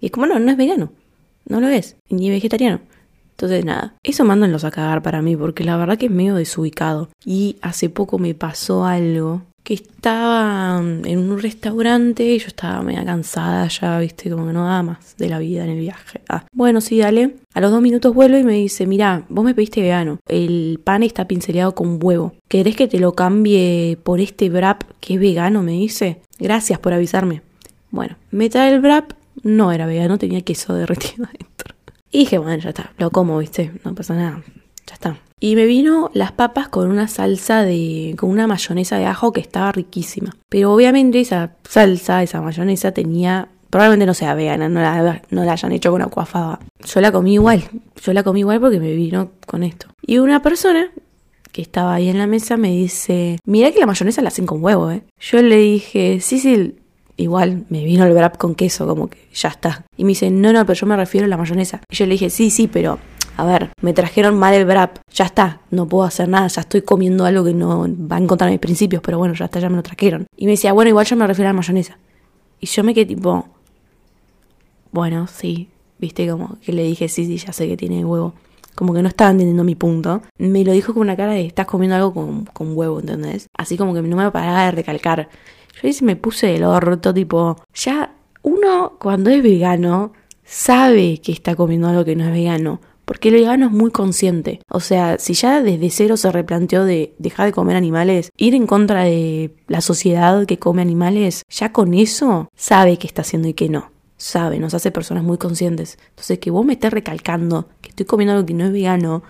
Y 0.00 0.06
es 0.06 0.12
como, 0.12 0.26
no, 0.26 0.38
no 0.38 0.50
es 0.50 0.56
vegano. 0.56 0.92
No 1.48 1.60
lo 1.60 1.68
es. 1.68 1.96
Ni 2.08 2.28
vegetariano. 2.28 2.80
Entonces 3.36 3.66
nada, 3.66 3.94
eso 4.02 4.24
mándenlos 4.24 4.64
a 4.64 4.70
cagar 4.70 5.02
para 5.02 5.20
mí 5.20 5.36
porque 5.36 5.62
la 5.62 5.76
verdad 5.76 5.98
que 5.98 6.06
es 6.06 6.12
medio 6.12 6.34
desubicado. 6.34 7.10
Y 7.24 7.56
hace 7.60 7.90
poco 7.90 8.18
me 8.18 8.34
pasó 8.34 8.86
algo 8.86 9.42
que 9.62 9.74
estaba 9.74 10.80
en 10.80 11.18
un 11.18 11.42
restaurante 11.42 12.24
y 12.24 12.38
yo 12.38 12.46
estaba 12.46 12.82
media 12.82 13.04
cansada 13.04 13.66
ya, 13.66 13.98
viste, 13.98 14.30
como 14.30 14.46
que 14.46 14.52
no 14.52 14.64
daba 14.64 14.84
más 14.84 15.16
de 15.18 15.28
la 15.28 15.40
vida 15.40 15.64
en 15.64 15.70
el 15.70 15.80
viaje. 15.80 16.20
Ah, 16.28 16.46
bueno, 16.52 16.80
sí, 16.80 16.98
dale. 16.98 17.34
A 17.52 17.60
los 17.60 17.72
dos 17.72 17.82
minutos 17.82 18.14
vuelvo 18.14 18.38
y 18.38 18.44
me 18.44 18.52
dice, 18.52 18.86
mira, 18.86 19.26
vos 19.28 19.44
me 19.44 19.54
pediste 19.54 19.82
vegano, 19.82 20.20
el 20.28 20.80
pan 20.84 21.02
está 21.02 21.26
pinceleado 21.26 21.74
con 21.74 21.98
huevo. 22.00 22.34
¿Querés 22.48 22.76
que 22.76 22.86
te 22.86 23.00
lo 23.00 23.14
cambie 23.14 23.98
por 24.02 24.20
este 24.20 24.48
wrap 24.48 24.84
que 25.00 25.14
es 25.14 25.20
vegano? 25.20 25.62
Me 25.62 25.72
dice. 25.72 26.22
Gracias 26.38 26.78
por 26.78 26.92
avisarme. 26.92 27.42
Bueno, 27.90 28.16
me 28.30 28.48
trae 28.48 28.72
el 28.72 28.80
wrap, 28.80 29.12
no 29.42 29.72
era 29.72 29.86
vegano, 29.86 30.16
tenía 30.16 30.42
queso 30.42 30.74
derretido 30.74 31.24
adentro. 31.28 31.75
Y 32.16 32.20
dije, 32.20 32.38
bueno, 32.38 32.56
ya 32.56 32.70
está, 32.70 32.94
lo 32.96 33.10
como, 33.10 33.36
viste, 33.36 33.72
no 33.84 33.94
pasa 33.94 34.14
nada, 34.14 34.42
ya 34.86 34.94
está. 34.94 35.18
Y 35.38 35.54
me 35.54 35.66
vino 35.66 36.10
las 36.14 36.32
papas 36.32 36.68
con 36.68 36.88
una 36.88 37.08
salsa 37.08 37.62
de. 37.62 38.14
con 38.16 38.30
una 38.30 38.46
mayonesa 38.46 38.96
de 38.96 39.04
ajo 39.04 39.34
que 39.34 39.42
estaba 39.42 39.70
riquísima. 39.70 40.34
Pero 40.48 40.72
obviamente 40.72 41.20
esa 41.20 41.56
salsa, 41.68 42.22
esa 42.22 42.40
mayonesa 42.40 42.92
tenía. 42.92 43.50
Probablemente 43.68 44.06
no 44.06 44.14
sea 44.14 44.32
vegana, 44.32 44.70
no 44.70 44.80
la, 44.80 45.20
no 45.28 45.44
la 45.44 45.52
hayan 45.52 45.72
hecho 45.72 45.90
con 45.90 46.00
acuafaba. 46.00 46.58
Yo 46.86 47.02
la 47.02 47.12
comí 47.12 47.34
igual. 47.34 47.64
Yo 48.02 48.14
la 48.14 48.22
comí 48.22 48.40
igual 48.40 48.60
porque 48.62 48.80
me 48.80 48.94
vino 48.94 49.32
con 49.46 49.62
esto. 49.62 49.88
Y 50.00 50.16
una 50.16 50.40
persona 50.40 50.90
que 51.52 51.60
estaba 51.60 51.92
ahí 51.92 52.08
en 52.08 52.16
la 52.16 52.26
mesa 52.26 52.56
me 52.56 52.70
dice: 52.70 53.38
Mira 53.44 53.72
que 53.72 53.80
la 53.80 53.86
mayonesa 53.86 54.22
la 54.22 54.28
hacen 54.28 54.46
con 54.46 54.64
huevo, 54.64 54.90
¿eh? 54.90 55.02
Yo 55.20 55.42
le 55.42 55.58
dije: 55.58 56.20
Sí, 56.22 56.38
sí, 56.38 56.76
igual 57.16 57.64
me 57.68 57.84
vino 57.84 58.04
el 58.04 58.12
wrap 58.12 58.36
con 58.36 58.54
queso, 58.54 58.86
como 58.86 59.08
que 59.08 59.28
ya 59.32 59.48
está. 59.48 59.84
Y 59.96 60.04
me 60.04 60.08
dice, 60.08 60.30
no, 60.30 60.52
no, 60.52 60.64
pero 60.66 60.78
yo 60.78 60.86
me 60.86 60.96
refiero 60.96 61.26
a 61.26 61.28
la 61.28 61.36
mayonesa. 61.36 61.80
Y 61.90 61.96
yo 61.96 62.06
le 62.06 62.12
dije, 62.12 62.30
sí, 62.30 62.50
sí, 62.50 62.68
pero 62.68 62.98
a 63.36 63.44
ver, 63.44 63.70
me 63.82 63.92
trajeron 63.92 64.38
mal 64.38 64.54
el 64.54 64.66
wrap, 64.66 64.98
ya 65.12 65.26
está, 65.26 65.60
no 65.70 65.86
puedo 65.86 66.04
hacer 66.04 66.28
nada, 66.28 66.48
ya 66.48 66.62
estoy 66.62 66.82
comiendo 66.82 67.26
algo 67.26 67.44
que 67.44 67.52
no 67.52 67.86
va 68.10 68.16
en 68.16 68.26
contra 68.26 68.46
de 68.46 68.52
mis 68.52 68.60
principios, 68.60 69.02
pero 69.02 69.18
bueno, 69.18 69.34
ya 69.34 69.44
está, 69.44 69.60
ya 69.60 69.68
me 69.68 69.76
lo 69.76 69.82
trajeron. 69.82 70.26
Y 70.36 70.46
me 70.46 70.52
decía, 70.52 70.72
bueno, 70.72 70.88
igual 70.88 71.06
yo 71.06 71.16
me 71.16 71.26
refiero 71.26 71.50
a 71.50 71.52
la 71.52 71.56
mayonesa. 71.56 71.98
Y 72.60 72.66
yo 72.66 72.82
me 72.82 72.94
quedé 72.94 73.06
tipo, 73.06 73.46
bueno, 74.90 75.26
sí, 75.26 75.68
viste, 75.98 76.26
como 76.28 76.58
que 76.60 76.72
le 76.72 76.82
dije, 76.82 77.08
sí, 77.08 77.26
sí, 77.26 77.36
ya 77.36 77.52
sé 77.52 77.68
que 77.68 77.76
tiene 77.76 78.04
huevo. 78.04 78.32
Como 78.74 78.92
que 78.92 79.02
no 79.02 79.08
estaba 79.08 79.30
entendiendo 79.30 79.64
mi 79.64 79.74
punto. 79.74 80.22
Me 80.38 80.62
lo 80.64 80.72
dijo 80.72 80.92
con 80.92 81.02
una 81.02 81.16
cara 81.16 81.32
de, 81.32 81.46
estás 81.46 81.66
comiendo 81.66 81.96
algo 81.96 82.12
con, 82.12 82.44
con 82.46 82.76
huevo, 82.76 83.00
¿entendés? 83.00 83.46
Así 83.56 83.76
como 83.76 83.94
que 83.94 84.02
no 84.02 84.16
me 84.16 84.30
paraba 84.30 84.64
de 84.66 84.70
recalcar. 84.70 85.28
Yo 85.80 85.88
ahí 85.88 85.96
me 86.02 86.16
puse 86.16 86.56
el 86.56 86.64
orto, 86.64 87.12
tipo, 87.12 87.56
ya 87.74 88.14
uno 88.42 88.96
cuando 88.98 89.30
es 89.30 89.42
vegano 89.42 90.12
sabe 90.44 91.18
que 91.18 91.32
está 91.32 91.54
comiendo 91.54 91.88
algo 91.88 92.04
que 92.04 92.16
no 92.16 92.24
es 92.24 92.32
vegano. 92.32 92.80
Porque 93.04 93.28
el 93.28 93.34
vegano 93.34 93.66
es 93.66 93.72
muy 93.72 93.92
consciente. 93.92 94.60
O 94.68 94.80
sea, 94.80 95.18
si 95.18 95.34
ya 95.34 95.62
desde 95.62 95.90
cero 95.90 96.16
se 96.16 96.32
replanteó 96.32 96.84
de 96.84 97.14
dejar 97.18 97.46
de 97.46 97.52
comer 97.52 97.76
animales, 97.76 98.32
ir 98.36 98.54
en 98.56 98.66
contra 98.66 99.04
de 99.04 99.54
la 99.68 99.80
sociedad 99.80 100.44
que 100.44 100.58
come 100.58 100.82
animales, 100.82 101.44
ya 101.48 101.72
con 101.72 101.94
eso 101.94 102.50
sabe 102.56 102.98
qué 102.98 103.06
está 103.06 103.22
haciendo 103.22 103.46
y 103.46 103.54
qué 103.54 103.68
no. 103.68 103.92
Sabe, 104.16 104.58
nos 104.58 104.74
hace 104.74 104.90
personas 104.90 105.22
muy 105.22 105.38
conscientes. 105.38 105.98
Entonces, 106.10 106.40
que 106.40 106.50
vos 106.50 106.66
me 106.66 106.72
estés 106.72 106.92
recalcando 106.92 107.68
que 107.80 107.90
estoy 107.90 108.06
comiendo 108.06 108.32
algo 108.32 108.46
que 108.46 108.54
no 108.54 108.64
es 108.64 108.72
vegano, 108.72 109.22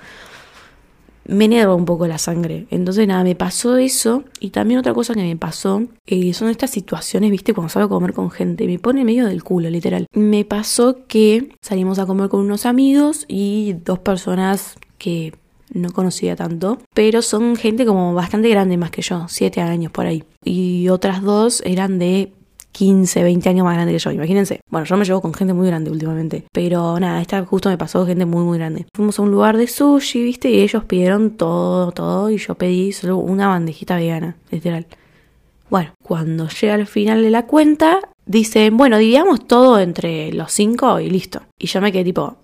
me 1.28 1.46
enerva 1.46 1.74
un 1.74 1.84
poco 1.84 2.06
la 2.06 2.18
sangre. 2.18 2.66
Entonces, 2.70 3.06
nada, 3.06 3.24
me 3.24 3.34
pasó 3.34 3.76
eso. 3.76 4.24
Y 4.40 4.50
también 4.50 4.80
otra 4.80 4.94
cosa 4.94 5.14
que 5.14 5.22
me 5.22 5.36
pasó 5.36 5.82
eh, 6.06 6.32
son 6.34 6.48
estas 6.48 6.70
situaciones, 6.70 7.30
viste, 7.30 7.54
cuando 7.54 7.68
salgo 7.68 7.96
a 7.96 7.98
comer 7.98 8.12
con 8.12 8.30
gente. 8.30 8.66
Me 8.66 8.78
pone 8.78 9.04
medio 9.04 9.26
del 9.26 9.42
culo, 9.44 9.70
literal. 9.70 10.06
Me 10.12 10.44
pasó 10.44 11.06
que 11.06 11.52
salimos 11.62 11.98
a 11.98 12.06
comer 12.06 12.28
con 12.28 12.40
unos 12.40 12.66
amigos 12.66 13.24
y 13.28 13.74
dos 13.84 13.98
personas 13.98 14.76
que 14.98 15.32
no 15.72 15.90
conocía 15.92 16.36
tanto, 16.36 16.78
pero 16.94 17.22
son 17.22 17.56
gente 17.56 17.84
como 17.86 18.14
bastante 18.14 18.48
grande 18.48 18.76
más 18.76 18.90
que 18.90 19.02
yo, 19.02 19.26
7 19.28 19.60
años 19.60 19.92
por 19.92 20.06
ahí. 20.06 20.24
Y 20.44 20.88
otras 20.88 21.22
dos 21.22 21.62
eran 21.64 21.98
de 21.98 22.32
15, 22.76 23.22
20 23.22 23.48
años 23.48 23.64
más 23.64 23.74
grande 23.74 23.94
que 23.94 23.98
yo, 23.98 24.10
imagínense. 24.10 24.60
Bueno, 24.68 24.84
yo 24.84 24.98
me 24.98 25.06
llevo 25.06 25.22
con 25.22 25.32
gente 25.32 25.54
muy 25.54 25.66
grande 25.66 25.90
últimamente, 25.90 26.44
pero 26.52 27.00
nada, 27.00 27.22
esta 27.22 27.42
justo 27.42 27.70
me 27.70 27.78
pasó 27.78 28.04
gente 28.04 28.26
muy, 28.26 28.44
muy 28.44 28.58
grande. 28.58 28.84
Fuimos 28.94 29.18
a 29.18 29.22
un 29.22 29.30
lugar 29.30 29.56
de 29.56 29.66
sushi, 29.66 30.22
viste, 30.22 30.50
y 30.50 30.60
ellos 30.60 30.84
pidieron 30.84 31.38
todo, 31.38 31.90
todo, 31.92 32.28
y 32.28 32.36
yo 32.36 32.54
pedí 32.56 32.92
solo 32.92 33.16
una 33.16 33.48
bandejita 33.48 33.96
vegana, 33.96 34.36
literal. 34.50 34.86
Bueno, 35.70 35.92
cuando 36.02 36.48
llega 36.48 36.74
al 36.74 36.86
final 36.86 37.22
de 37.22 37.30
la 37.30 37.46
cuenta, 37.46 37.98
dicen, 38.26 38.76
bueno, 38.76 38.98
dividamos 38.98 39.46
todo 39.46 39.80
entre 39.80 40.30
los 40.34 40.52
cinco 40.52 41.00
y 41.00 41.08
listo. 41.08 41.40
Y 41.58 41.68
yo 41.68 41.80
me 41.80 41.92
quedé 41.92 42.04
tipo, 42.04 42.36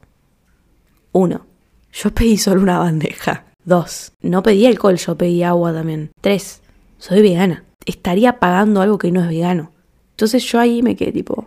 uno, 1.13 1.45
yo 1.93 2.11
pedí 2.11 2.39
solo 2.39 2.63
una 2.63 2.79
bandeja. 2.79 3.45
Dos, 3.67 4.13
no 4.23 4.43
pedí 4.43 4.65
alcohol, 4.65 4.97
yo 4.97 5.15
pedí 5.15 5.43
agua 5.43 5.75
también. 5.75 6.11
Tres, 6.23 6.63
soy 6.97 7.21
vegana. 7.21 7.65
Estaría 7.85 8.39
pagando 8.39 8.81
algo 8.81 8.97
que 8.97 9.13
no 9.13 9.21
es 9.21 9.29
vegano. 9.29 9.73
Entonces 10.13 10.45
yo 10.45 10.59
ahí 10.61 10.83
me 10.83 10.97
quedé 10.97 11.13
tipo, 11.13 11.47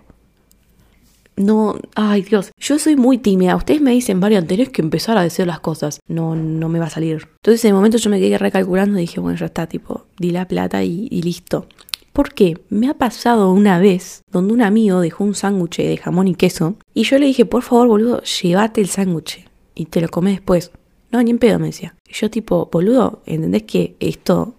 no, 1.38 1.76
ay 1.96 2.22
Dios, 2.22 2.52
yo 2.58 2.80
soy 2.80 2.96
muy 2.96 3.18
tímida. 3.18 3.56
Ustedes 3.56 3.82
me 3.82 3.92
dicen, 3.92 4.20
varios 4.20 4.46
tenés 4.48 4.70
que 4.70 4.82
empezar 4.82 5.18
a 5.18 5.24
decir 5.24 5.48
las 5.48 5.60
cosas. 5.60 6.00
No, 6.08 6.36
no 6.36 6.70
me 6.70 6.80
va 6.80 6.86
a 6.86 6.90
salir. 6.90 7.28
Entonces 7.38 7.64
en 7.66 7.70
el 7.70 7.76
momento 7.76 7.98
yo 7.98 8.10
me 8.10 8.20
quedé 8.20 8.38
recalculando 8.38 8.98
y 8.98 9.02
dije, 9.02 9.20
bueno, 9.20 9.38
ya 9.38 9.48
está, 9.48 9.68
tipo, 9.68 10.06
di 10.18 10.32
la 10.32 10.48
plata 10.48 10.84
y, 10.84 11.08
y 11.12 11.22
listo. 11.22 11.68
¿Por 12.14 12.34
qué? 12.34 12.58
Me 12.70 12.88
ha 12.88 12.94
pasado 12.94 13.52
una 13.52 13.78
vez 13.78 14.24
donde 14.32 14.54
un 14.54 14.62
amigo 14.62 15.02
dejó 15.02 15.26
un 15.26 15.36
sándwich 15.36 15.78
de 15.78 15.98
jamón 15.98 16.30
y 16.30 16.36
queso 16.36 16.78
y 16.94 17.04
yo 17.04 17.20
le 17.20 17.26
dije, 17.26 17.46
por 17.46 17.62
favor, 17.62 17.90
boludo, 17.90 18.22
llévate 18.22 18.80
el 18.80 18.88
sándwich 18.88 19.46
y 19.76 19.86
te 19.88 20.00
lo 20.00 20.08
comes 20.08 20.36
después. 20.36 20.72
No, 21.12 21.22
ni 21.22 21.32
en 21.32 21.40
pedo, 21.40 21.60
me 21.60 21.68
decía. 21.68 21.96
Y 22.08 22.14
yo 22.14 22.30
tipo, 22.30 22.70
boludo, 22.72 23.22
¿entendés 23.26 23.64
que 23.64 23.98
esto 24.00 24.56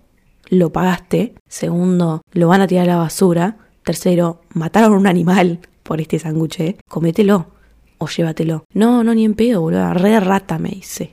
lo 0.50 0.70
pagaste? 0.70 1.34
Segundo, 1.48 2.20
lo 2.32 2.48
van 2.48 2.60
a 2.60 2.66
tirar 2.66 2.88
a 2.90 2.92
la 2.92 2.98
basura. 2.98 3.56
Tercero, 3.86 4.40
mataron 4.52 4.94
a 4.94 4.96
un 4.96 5.06
animal 5.06 5.60
por 5.84 6.00
este 6.00 6.18
sándwich, 6.18 6.58
¿eh? 6.58 6.76
comételo 6.88 7.46
o 7.98 8.08
llévatelo. 8.08 8.64
No, 8.74 9.04
no, 9.04 9.14
ni 9.14 9.24
en 9.24 9.34
pedo, 9.34 9.60
boludo, 9.60 9.94
re 9.94 10.18
rata, 10.18 10.58
me 10.58 10.70
dice. 10.70 11.12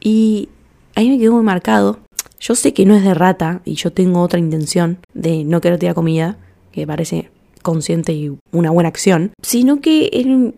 Y 0.00 0.48
ahí 0.96 1.08
me 1.08 1.16
quedó 1.16 1.34
muy 1.34 1.44
marcado. 1.44 2.00
Yo 2.40 2.56
sé 2.56 2.74
que 2.74 2.84
no 2.84 2.96
es 2.96 3.04
de 3.04 3.14
rata 3.14 3.62
y 3.64 3.74
yo 3.74 3.92
tengo 3.92 4.20
otra 4.20 4.40
intención 4.40 4.98
de 5.14 5.44
no 5.44 5.60
querer 5.60 5.78
tirar 5.78 5.94
comida, 5.94 6.38
que 6.72 6.88
parece 6.88 7.30
consciente 7.62 8.12
y 8.12 8.36
una 8.50 8.72
buena 8.72 8.88
acción, 8.88 9.30
sino 9.40 9.80
que 9.80 10.06
él 10.06 10.56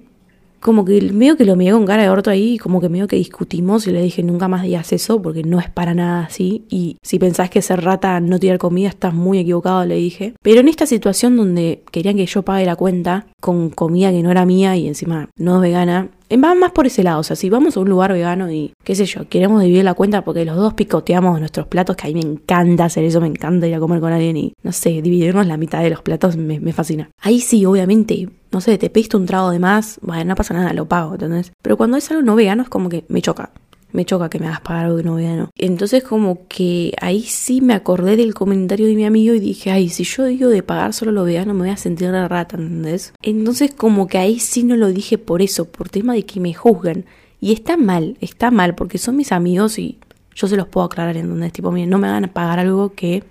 como 0.60 0.84
que 0.84 1.00
medio 1.12 1.36
que 1.36 1.44
lo 1.44 1.56
miré 1.56 1.72
con 1.72 1.86
cara 1.86 2.02
de 2.02 2.08
orto 2.08 2.30
ahí, 2.30 2.58
como 2.58 2.80
que 2.80 2.88
medio 2.88 3.06
que 3.06 3.16
discutimos 3.16 3.86
y 3.86 3.92
le 3.92 4.02
dije 4.02 4.22
nunca 4.22 4.48
más 4.48 4.62
digas 4.62 4.92
eso 4.92 5.20
porque 5.22 5.42
no 5.42 5.60
es 5.60 5.70
para 5.70 5.94
nada 5.94 6.24
así. 6.24 6.64
Y 6.68 6.96
si 7.02 7.18
pensás 7.18 7.50
que 7.50 7.62
ser 7.62 7.82
rata 7.82 8.20
no 8.20 8.38
tirar 8.38 8.58
comida, 8.58 8.88
estás 8.88 9.14
muy 9.14 9.38
equivocado, 9.38 9.84
le 9.84 9.96
dije. 9.96 10.34
Pero 10.42 10.60
en 10.60 10.68
esta 10.68 10.86
situación 10.86 11.36
donde 11.36 11.82
querían 11.90 12.16
que 12.16 12.26
yo 12.26 12.42
pague 12.42 12.66
la 12.66 12.76
cuenta 12.76 13.26
con 13.40 13.70
comida 13.70 14.10
que 14.10 14.22
no 14.22 14.30
era 14.30 14.46
mía 14.46 14.76
y 14.76 14.88
encima 14.88 15.28
no 15.38 15.56
es 15.56 15.60
vegana, 15.62 16.08
Va 16.32 16.54
más 16.54 16.72
por 16.72 16.86
ese 16.86 17.04
lado, 17.04 17.20
o 17.20 17.22
sea, 17.22 17.36
si 17.36 17.50
vamos 17.50 17.76
a 17.76 17.80
un 17.80 17.88
lugar 17.88 18.12
vegano 18.12 18.50
y 18.50 18.72
qué 18.82 18.96
sé 18.96 19.06
yo, 19.06 19.28
queremos 19.28 19.62
dividir 19.62 19.84
la 19.84 19.94
cuenta 19.94 20.24
porque 20.24 20.44
los 20.44 20.56
dos 20.56 20.74
picoteamos 20.74 21.38
nuestros 21.38 21.68
platos, 21.68 21.96
que 21.96 22.08
a 22.08 22.10
mí 22.10 22.14
me 22.14 22.20
encanta 22.20 22.84
hacer 22.84 23.04
eso, 23.04 23.20
me 23.20 23.28
encanta 23.28 23.68
ir 23.68 23.74
a 23.76 23.78
comer 23.78 24.00
con 24.00 24.12
alguien 24.12 24.36
y, 24.36 24.52
no 24.62 24.72
sé, 24.72 25.02
dividirnos 25.02 25.46
la 25.46 25.56
mitad 25.56 25.82
de 25.82 25.90
los 25.90 26.02
platos 26.02 26.36
me, 26.36 26.58
me 26.58 26.72
fascina. 26.72 27.10
Ahí 27.20 27.40
sí, 27.40 27.64
obviamente, 27.64 28.28
no 28.50 28.60
sé, 28.60 28.76
te 28.76 28.90
pediste 28.90 29.16
un 29.16 29.26
trago 29.26 29.50
de 29.50 29.60
más, 29.60 30.00
bueno, 30.02 30.24
no 30.24 30.34
pasa 30.34 30.52
nada, 30.52 30.72
lo 30.72 30.86
pago, 30.86 31.12
¿entendés? 31.12 31.52
Pero 31.62 31.76
cuando 31.76 31.96
es 31.96 32.10
algo 32.10 32.22
no 32.22 32.34
vegano 32.34 32.64
es 32.64 32.68
como 32.68 32.88
que 32.88 33.04
me 33.08 33.22
choca 33.22 33.50
me 33.96 34.04
choca 34.04 34.28
que 34.28 34.38
me 34.38 34.46
hagas 34.46 34.60
pagar 34.60 34.84
algo 34.84 34.98
que 34.98 35.02
no 35.02 35.14
vegano. 35.14 35.50
Entonces 35.56 36.04
como 36.04 36.46
que 36.48 36.94
ahí 37.00 37.22
sí 37.22 37.62
me 37.62 37.72
acordé 37.72 38.16
del 38.16 38.34
comentario 38.34 38.86
de 38.86 38.94
mi 38.94 39.06
amigo 39.06 39.34
y 39.34 39.40
dije, 39.40 39.70
ay, 39.70 39.88
si 39.88 40.04
yo 40.04 40.26
digo 40.26 40.50
de 40.50 40.62
pagar 40.62 40.92
solo 40.92 41.12
lo 41.12 41.24
vegano 41.24 41.54
me 41.54 41.60
voy 41.60 41.70
a 41.70 41.78
sentir 41.78 42.10
la 42.10 42.28
rata, 42.28 42.56
¿entendés? 42.56 43.14
Entonces 43.22 43.72
como 43.74 44.06
que 44.06 44.18
ahí 44.18 44.38
sí 44.38 44.64
no 44.64 44.76
lo 44.76 44.88
dije 44.88 45.16
por 45.16 45.40
eso, 45.40 45.64
por 45.64 45.88
tema 45.88 46.12
de 46.12 46.26
que 46.26 46.40
me 46.40 46.52
juzgan. 46.52 47.06
Y 47.40 47.52
está 47.52 47.76
mal, 47.76 48.16
está 48.20 48.50
mal, 48.50 48.74
porque 48.74 48.98
son 48.98 49.16
mis 49.16 49.32
amigos 49.32 49.78
y 49.78 49.98
yo 50.34 50.46
se 50.46 50.56
los 50.56 50.68
puedo 50.68 50.86
aclarar, 50.86 51.16
¿entendés? 51.16 51.52
Tipo, 51.52 51.72
miren, 51.72 51.90
no 51.90 51.98
me 51.98 52.10
van 52.10 52.24
a 52.24 52.32
pagar 52.32 52.58
algo 52.58 52.92
que 52.94 53.24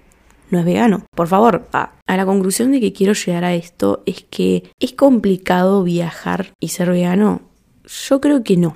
no 0.50 0.60
es 0.60 0.66
vegano. 0.66 1.06
Por 1.16 1.28
favor, 1.28 1.68
a 1.72 1.92
la 2.08 2.26
conclusión 2.26 2.72
de 2.72 2.80
que 2.80 2.94
quiero 2.94 3.14
llegar 3.14 3.44
a 3.44 3.54
esto 3.54 4.02
es 4.08 4.26
que 4.30 4.64
es 4.80 4.94
complicado 4.94 5.84
viajar 5.84 6.54
y 6.60 6.70
ser 6.70 6.90
vegano. 6.90 7.42
Yo 7.86 8.20
creo 8.20 8.44
que 8.44 8.58
no. 8.58 8.76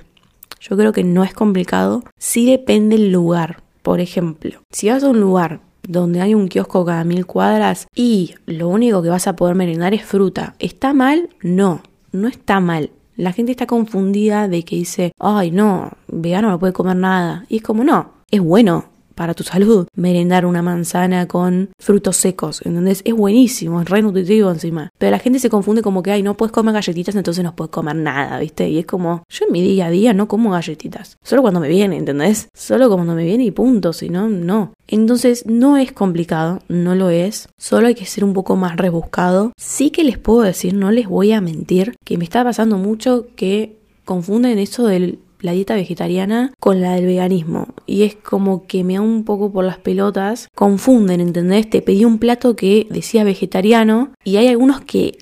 Yo 0.60 0.78
creo 0.78 0.92
que 0.92 1.04
no 1.04 1.24
es 1.24 1.34
complicado. 1.34 2.04
Sí 2.18 2.50
depende 2.50 2.96
el 2.96 3.12
lugar. 3.12 3.64
Por 3.82 4.00
ejemplo, 4.00 4.62
si 4.72 4.90
vas 4.90 5.04
a 5.04 5.10
un 5.10 5.20
lugar 5.20 5.62
donde 5.88 6.22
hay 6.22 6.36
un 6.36 6.48
kiosco 6.48 6.86
cada 6.86 7.04
mil 7.04 7.26
cuadras 7.26 7.88
y 7.96 8.36
lo 8.46 8.68
único 8.68 9.02
que 9.02 9.10
vas 9.10 9.28
a 9.28 9.36
poder 9.36 9.56
merendar 9.56 9.94
es 9.94 10.04
fruta, 10.04 10.56
¿está 10.60 10.94
mal? 10.94 11.30
No, 11.42 11.82
no 12.12 12.28
está 12.28 12.60
mal. 12.60 12.92
La 13.16 13.34
gente 13.34 13.52
está 13.52 13.66
confundida 13.66 14.48
de 14.48 14.64
que 14.64 14.76
dice, 14.76 15.12
ay 15.20 15.52
no, 15.52 15.92
vegano 16.08 16.50
no 16.50 16.60
puede 16.60 16.74
comer 16.74 16.98
nada. 16.98 17.46
Y 17.50 17.58
es 17.58 17.64
como, 17.64 17.84
no, 17.84 18.12
es 18.30 18.42
bueno 18.42 18.86
para 19.20 19.34
tu 19.34 19.44
salud 19.44 19.86
merendar 19.96 20.46
una 20.46 20.62
manzana 20.62 21.28
con 21.28 21.72
frutos 21.78 22.16
secos, 22.16 22.62
¿entendés? 22.66 23.02
Es 23.04 23.14
buenísimo, 23.14 23.82
es 23.82 23.90
re 23.90 24.02
nutritivo 24.02 24.50
encima. 24.50 24.92
Pero 24.98 25.12
la 25.12 25.20
gente 25.20 25.40
se 25.40 25.50
confunde 25.50 25.82
como 25.82 26.02
que, 26.02 26.12
ay, 26.12 26.24
no 26.24 26.38
puedes 26.38 26.54
comer 26.54 26.74
galletitas, 26.74 27.14
entonces 27.16 27.44
no 27.44 27.54
puedes 27.54 27.70
comer 27.70 27.98
nada, 27.98 28.40
¿viste? 28.40 28.70
Y 28.70 28.80
es 28.80 28.86
como, 28.86 29.24
yo 29.28 29.46
en 29.46 29.52
mi 29.52 29.62
día 29.62 29.88
a 29.88 29.90
día 29.90 30.14
no 30.14 30.30
como 30.30 30.52
galletitas. 30.52 31.18
Solo 31.22 31.42
cuando 31.42 31.60
me 31.60 31.68
viene, 31.68 31.98
¿entendés? 31.98 32.48
Solo 32.54 32.90
cuando 32.90 33.14
me 33.14 33.26
viene 33.26 33.44
y 33.44 33.52
punto, 33.52 33.92
si 33.92 34.08
no, 34.08 34.30
no. 34.30 34.72
Entonces 34.88 35.46
no 35.46 35.76
es 35.76 35.92
complicado, 35.92 36.60
no 36.70 36.96
lo 36.96 37.10
es, 37.10 37.50
solo 37.58 37.88
hay 37.88 37.96
que 37.96 38.06
ser 38.06 38.24
un 38.24 38.32
poco 38.32 38.56
más 38.56 38.78
rebuscado. 38.78 39.52
Sí 39.58 39.90
que 39.90 40.06
les 40.06 40.18
puedo 40.18 40.44
decir, 40.44 40.74
no 40.74 40.92
les 40.92 41.10
voy 41.10 41.34
a 41.34 41.42
mentir, 41.42 41.98
que 42.06 42.18
me 42.18 42.24
está 42.24 42.46
pasando 42.46 42.78
mucho 42.78 43.28
que 43.36 43.80
confunden 44.06 44.60
eso 44.60 44.88
del 44.88 45.20
la 45.42 45.54
dieta 45.54 45.76
vegetariana 45.76 46.54
con 46.60 46.82
la 46.82 46.94
del 46.94 47.06
veganismo. 47.06 47.68
Y 47.86 48.04
es 48.04 48.16
como 48.16 48.68
que 48.68 48.84
me 48.84 48.96
da 48.96 49.02
un 49.02 49.24
poco 49.24 49.52
por 49.52 49.66
las 49.66 49.78
pelotas. 49.78 50.50
Confunden, 50.56 51.22
¿entendés? 51.22 51.70
Te 51.70 51.82
pedí 51.82 52.06
un 52.06 52.20
plato 52.20 52.56
que 52.56 52.88
decía 52.90 53.24
vegetariano 53.24 54.14
y 54.24 54.38
hay 54.38 54.48
algunos 54.48 54.82
que 54.82 55.18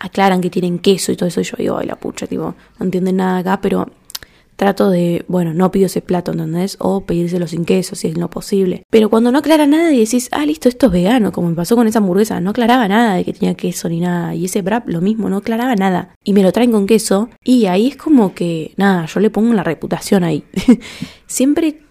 aclaran 0.00 0.40
que 0.40 0.50
tienen 0.50 0.78
queso 0.78 1.12
y 1.12 1.16
todo 1.16 1.28
eso. 1.28 1.40
Y 1.40 1.44
yo 1.44 1.56
digo, 1.58 1.78
ay, 1.78 1.86
la 1.86 1.96
pucha, 1.96 2.26
tipo, 2.26 2.54
no 2.78 2.84
entienden 2.84 3.16
nada 3.16 3.38
acá, 3.38 3.60
pero 3.60 3.88
trato 4.58 4.90
de, 4.90 5.24
bueno, 5.28 5.54
no 5.54 5.70
pido 5.70 5.86
ese 5.86 6.02
plato, 6.02 6.32
¿entendés? 6.32 6.76
O 6.80 7.06
pedírselo 7.06 7.46
sin 7.46 7.64
queso, 7.64 7.94
si 7.94 8.08
es 8.08 8.18
lo 8.18 8.28
posible. 8.28 8.84
Pero 8.90 9.08
cuando 9.08 9.30
no 9.30 9.38
aclara 9.38 9.68
nada 9.68 9.92
y 9.92 10.00
decís, 10.00 10.28
ah, 10.32 10.44
listo, 10.44 10.68
esto 10.68 10.86
es 10.86 10.92
vegano, 10.92 11.30
como 11.30 11.48
me 11.48 11.54
pasó 11.54 11.76
con 11.76 11.86
esa 11.86 12.00
hamburguesa, 12.00 12.40
no 12.40 12.50
aclaraba 12.50 12.88
nada 12.88 13.14
de 13.14 13.24
que 13.24 13.32
tenía 13.32 13.54
queso 13.54 13.88
ni 13.88 14.00
nada. 14.00 14.34
Y 14.34 14.46
ese 14.46 14.62
wrap 14.62 14.88
lo 14.88 15.00
mismo, 15.00 15.30
no 15.30 15.36
aclaraba 15.36 15.76
nada. 15.76 16.16
Y 16.24 16.32
me 16.32 16.42
lo 16.42 16.50
traen 16.50 16.72
con 16.72 16.88
queso. 16.88 17.30
Y 17.44 17.66
ahí 17.66 17.86
es 17.86 17.96
como 17.96 18.34
que, 18.34 18.72
nada, 18.76 19.06
yo 19.06 19.20
le 19.20 19.30
pongo 19.30 19.54
la 19.54 19.62
reputación 19.62 20.24
ahí. 20.24 20.42
Siempre 21.28 21.87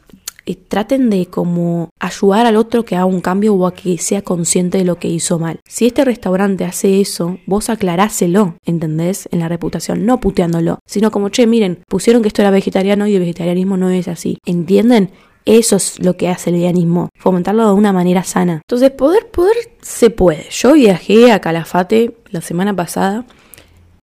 traten 0.55 1.09
de 1.09 1.27
como 1.27 1.89
ayudar 1.99 2.45
al 2.45 2.55
otro 2.55 2.85
que 2.85 2.95
haga 2.95 3.05
un 3.05 3.21
cambio 3.21 3.53
o 3.53 3.67
a 3.67 3.73
que 3.73 3.97
sea 3.97 4.21
consciente 4.21 4.77
de 4.77 4.85
lo 4.85 4.97
que 4.97 5.07
hizo 5.07 5.39
mal. 5.39 5.59
Si 5.67 5.87
este 5.87 6.05
restaurante 6.05 6.65
hace 6.65 7.01
eso, 7.01 7.37
vos 7.45 7.69
aclaráselo, 7.69 8.55
¿entendés? 8.65 9.27
En 9.31 9.39
la 9.39 9.49
reputación, 9.49 10.05
no 10.05 10.19
puteándolo, 10.19 10.79
sino 10.85 11.11
como, 11.11 11.29
che, 11.29 11.47
miren, 11.47 11.79
pusieron 11.87 12.21
que 12.21 12.29
esto 12.29 12.41
era 12.41 12.51
vegetariano 12.51 13.07
y 13.07 13.15
el 13.15 13.21
vegetarianismo 13.21 13.77
no 13.77 13.89
es 13.89 14.07
así. 14.07 14.37
¿Entienden? 14.45 15.11
Eso 15.47 15.77
es 15.77 16.03
lo 16.03 16.17
que 16.17 16.27
hace 16.27 16.49
el 16.49 16.57
veganismo, 16.57 17.09
fomentarlo 17.17 17.67
de 17.67 17.73
una 17.73 17.93
manera 17.93 18.23
sana. 18.25 18.55
Entonces, 18.55 18.91
poder, 18.91 19.27
poder, 19.27 19.55
se 19.81 20.09
puede. 20.09 20.45
Yo 20.51 20.73
viajé 20.73 21.31
a 21.31 21.39
Calafate 21.39 22.17
la 22.31 22.41
semana 22.41 22.75
pasada 22.75 23.25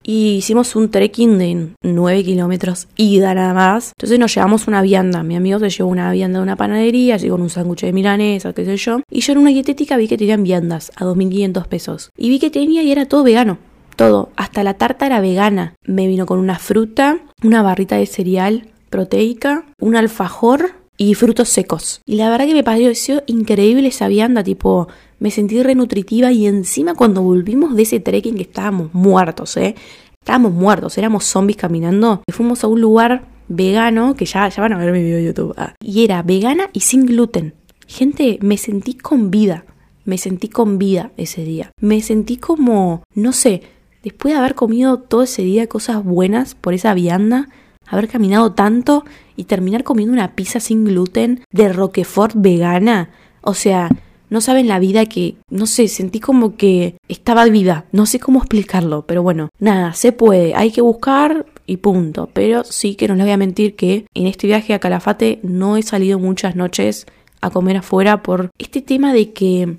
y 0.04 0.36
hicimos 0.36 0.76
un 0.76 0.90
trekking 0.90 1.38
de 1.38 1.70
9 1.82 2.24
kilómetros 2.24 2.88
ida 2.98 3.34
nada 3.34 3.54
más. 3.54 3.94
Entonces 3.98 4.20
nos 4.20 4.36
llevamos 4.36 4.68
una 4.68 4.82
vianda. 4.82 5.24
Mi 5.24 5.36
amigo 5.36 5.60
se 5.60 5.70
llevó 5.70 5.90
una 5.90 6.12
vianda 6.12 6.40
de 6.40 6.44
una 6.44 6.56
panadería, 6.56 7.18
con 7.30 7.42
un 7.42 7.50
sándwich 7.50 7.82
de 7.82 7.94
milanesa, 7.94 8.54
qué 8.54 8.66
sé 8.66 8.78
yo. 8.78 9.02
Y 9.10 9.22
yo 9.22 9.32
en 9.34 9.40
una 9.40 9.50
dietética 9.50 9.98
vi 9.98 10.08
que 10.08 10.18
tenían 10.18 10.44
viandas 10.44 10.92
a 10.96 11.06
2.500 11.06 11.68
pesos. 11.68 12.12
Y 12.18 12.30
vi 12.30 12.40
que 12.40 12.50
tenía 12.50 12.84
y 12.84 12.92
era 12.92 13.06
todo 13.06 13.24
vegano. 13.24 13.58
Todo. 13.96 14.30
Hasta 14.36 14.64
la 14.64 14.74
tarta 14.74 15.06
era 15.06 15.22
vegana. 15.22 15.76
Me 15.84 16.08
vino 16.08 16.26
con 16.26 16.40
una 16.40 16.60
fruta, 16.60 17.20
una 17.44 17.62
barrita 17.62 17.96
de 17.96 18.06
cereal 18.06 18.70
proteica, 18.90 19.66
un 19.80 19.96
alfajor 19.96 20.72
y 20.98 21.16
frutos 21.16 21.50
secos. 21.50 22.02
Y 22.06 22.16
la 22.16 22.30
verdad 22.30 22.46
que 22.46 22.54
me 22.54 22.64
pareció 22.64 23.24
increíble 23.26 23.88
esa 23.88 24.08
vianda, 24.08 24.44
tipo, 24.44 24.88
me 25.24 25.32
sentí 25.32 25.63
renutritiva 25.63 26.34
y 26.34 26.48
encima 26.48 26.96
cuando 26.96 27.22
volvimos 27.22 27.77
de 27.77 27.84
ese 27.84 28.01
trekking 28.01 28.36
que 28.36 28.42
estábamos 28.42 28.94
muertos, 28.94 29.56
¿eh? 29.56 29.74
Estábamos 30.20 30.51
muertos, 30.51 30.98
éramos 30.98 31.24
zombies 31.24 31.56
caminando. 31.56 32.24
Fuimos 32.30 32.65
a 32.65 32.68
un 32.68 32.82
lugar 32.82 33.24
vegano, 33.48 34.15
que 34.15 34.25
ya, 34.25 34.50
ya 34.50 34.62
van 34.62 34.74
a 34.74 34.77
ver 34.77 34.92
mi 34.92 35.01
video 35.01 35.15
de 35.20 35.24
YouTube. 35.24 35.53
Ah, 35.56 35.75
y 35.82 36.03
era 36.03 36.22
vegana 36.24 36.70
y 36.74 36.82
sin 36.82 37.06
gluten. 37.06 37.53
Gente, 37.88 38.38
me 38.42 38.58
sentí 38.58 38.96
con 38.96 39.32
vida. 39.32 39.63
Me 40.03 40.18
sentí 40.18 40.50
con 40.50 40.77
vida 40.77 41.13
ese 41.15 41.46
día. 41.46 41.72
Me 41.80 42.01
sentí 42.01 42.36
como, 42.36 43.03
no 43.15 43.32
sé, 43.32 43.62
después 44.03 44.34
de 44.34 44.42
haber 44.42 44.56
comido 44.56 45.00
todo 45.00 45.24
ese 45.24 45.44
día 45.44 45.68
cosas 45.68 46.03
buenas 46.03 46.53
por 46.53 46.74
esa 46.74 46.94
vianda, 46.94 47.48
haber 47.88 48.10
caminado 48.10 48.51
tanto 48.51 49.06
y 49.38 49.46
terminar 49.46 49.86
comiendo 49.86 50.12
una 50.12 50.36
pizza 50.36 50.60
sin 50.60 50.84
gluten 50.84 51.46
de 51.50 51.72
Roquefort 51.72 52.34
vegana. 52.36 53.12
O 53.42 53.53
sea, 53.53 53.88
no 54.34 54.42
saben 54.42 54.68
la 54.68 54.80
vida 54.80 55.06
que, 55.06 55.36
no 55.52 55.68
sé, 55.68 55.88
sentí 55.88 56.20
como 56.20 56.58
que 56.58 56.96
estaba 57.08 57.46
viva. 57.46 57.86
No 57.92 58.08
sé 58.08 58.20
cómo 58.20 58.40
explicarlo, 58.40 59.06
pero 59.06 59.22
bueno, 59.22 59.50
nada, 59.60 59.94
se 59.94 60.12
puede. 60.12 60.56
Hay 60.56 60.72
que 60.72 60.82
buscar 60.82 61.46
y 61.68 61.78
punto. 61.78 62.32
Pero 62.34 62.63
sí 62.63 62.96
que 62.96 63.08
no 63.08 63.13
les 63.13 63.25
voy 63.25 63.32
a 63.34 63.38
mentir 63.38 63.75
que 63.75 64.08
en 64.16 64.25
este 64.25 64.48
viaje 64.48 64.74
a 64.74 64.80
Calafate 64.80 65.40
no 65.44 65.78
he 65.78 65.84
salido 65.84 66.18
muchas 66.18 66.56
noches 66.56 67.06
a 67.42 67.52
comer 67.52 67.78
afuera 67.78 68.24
por 68.24 68.50
este 68.58 68.82
tema 68.82 69.13
de 69.13 69.34
que 69.34 69.78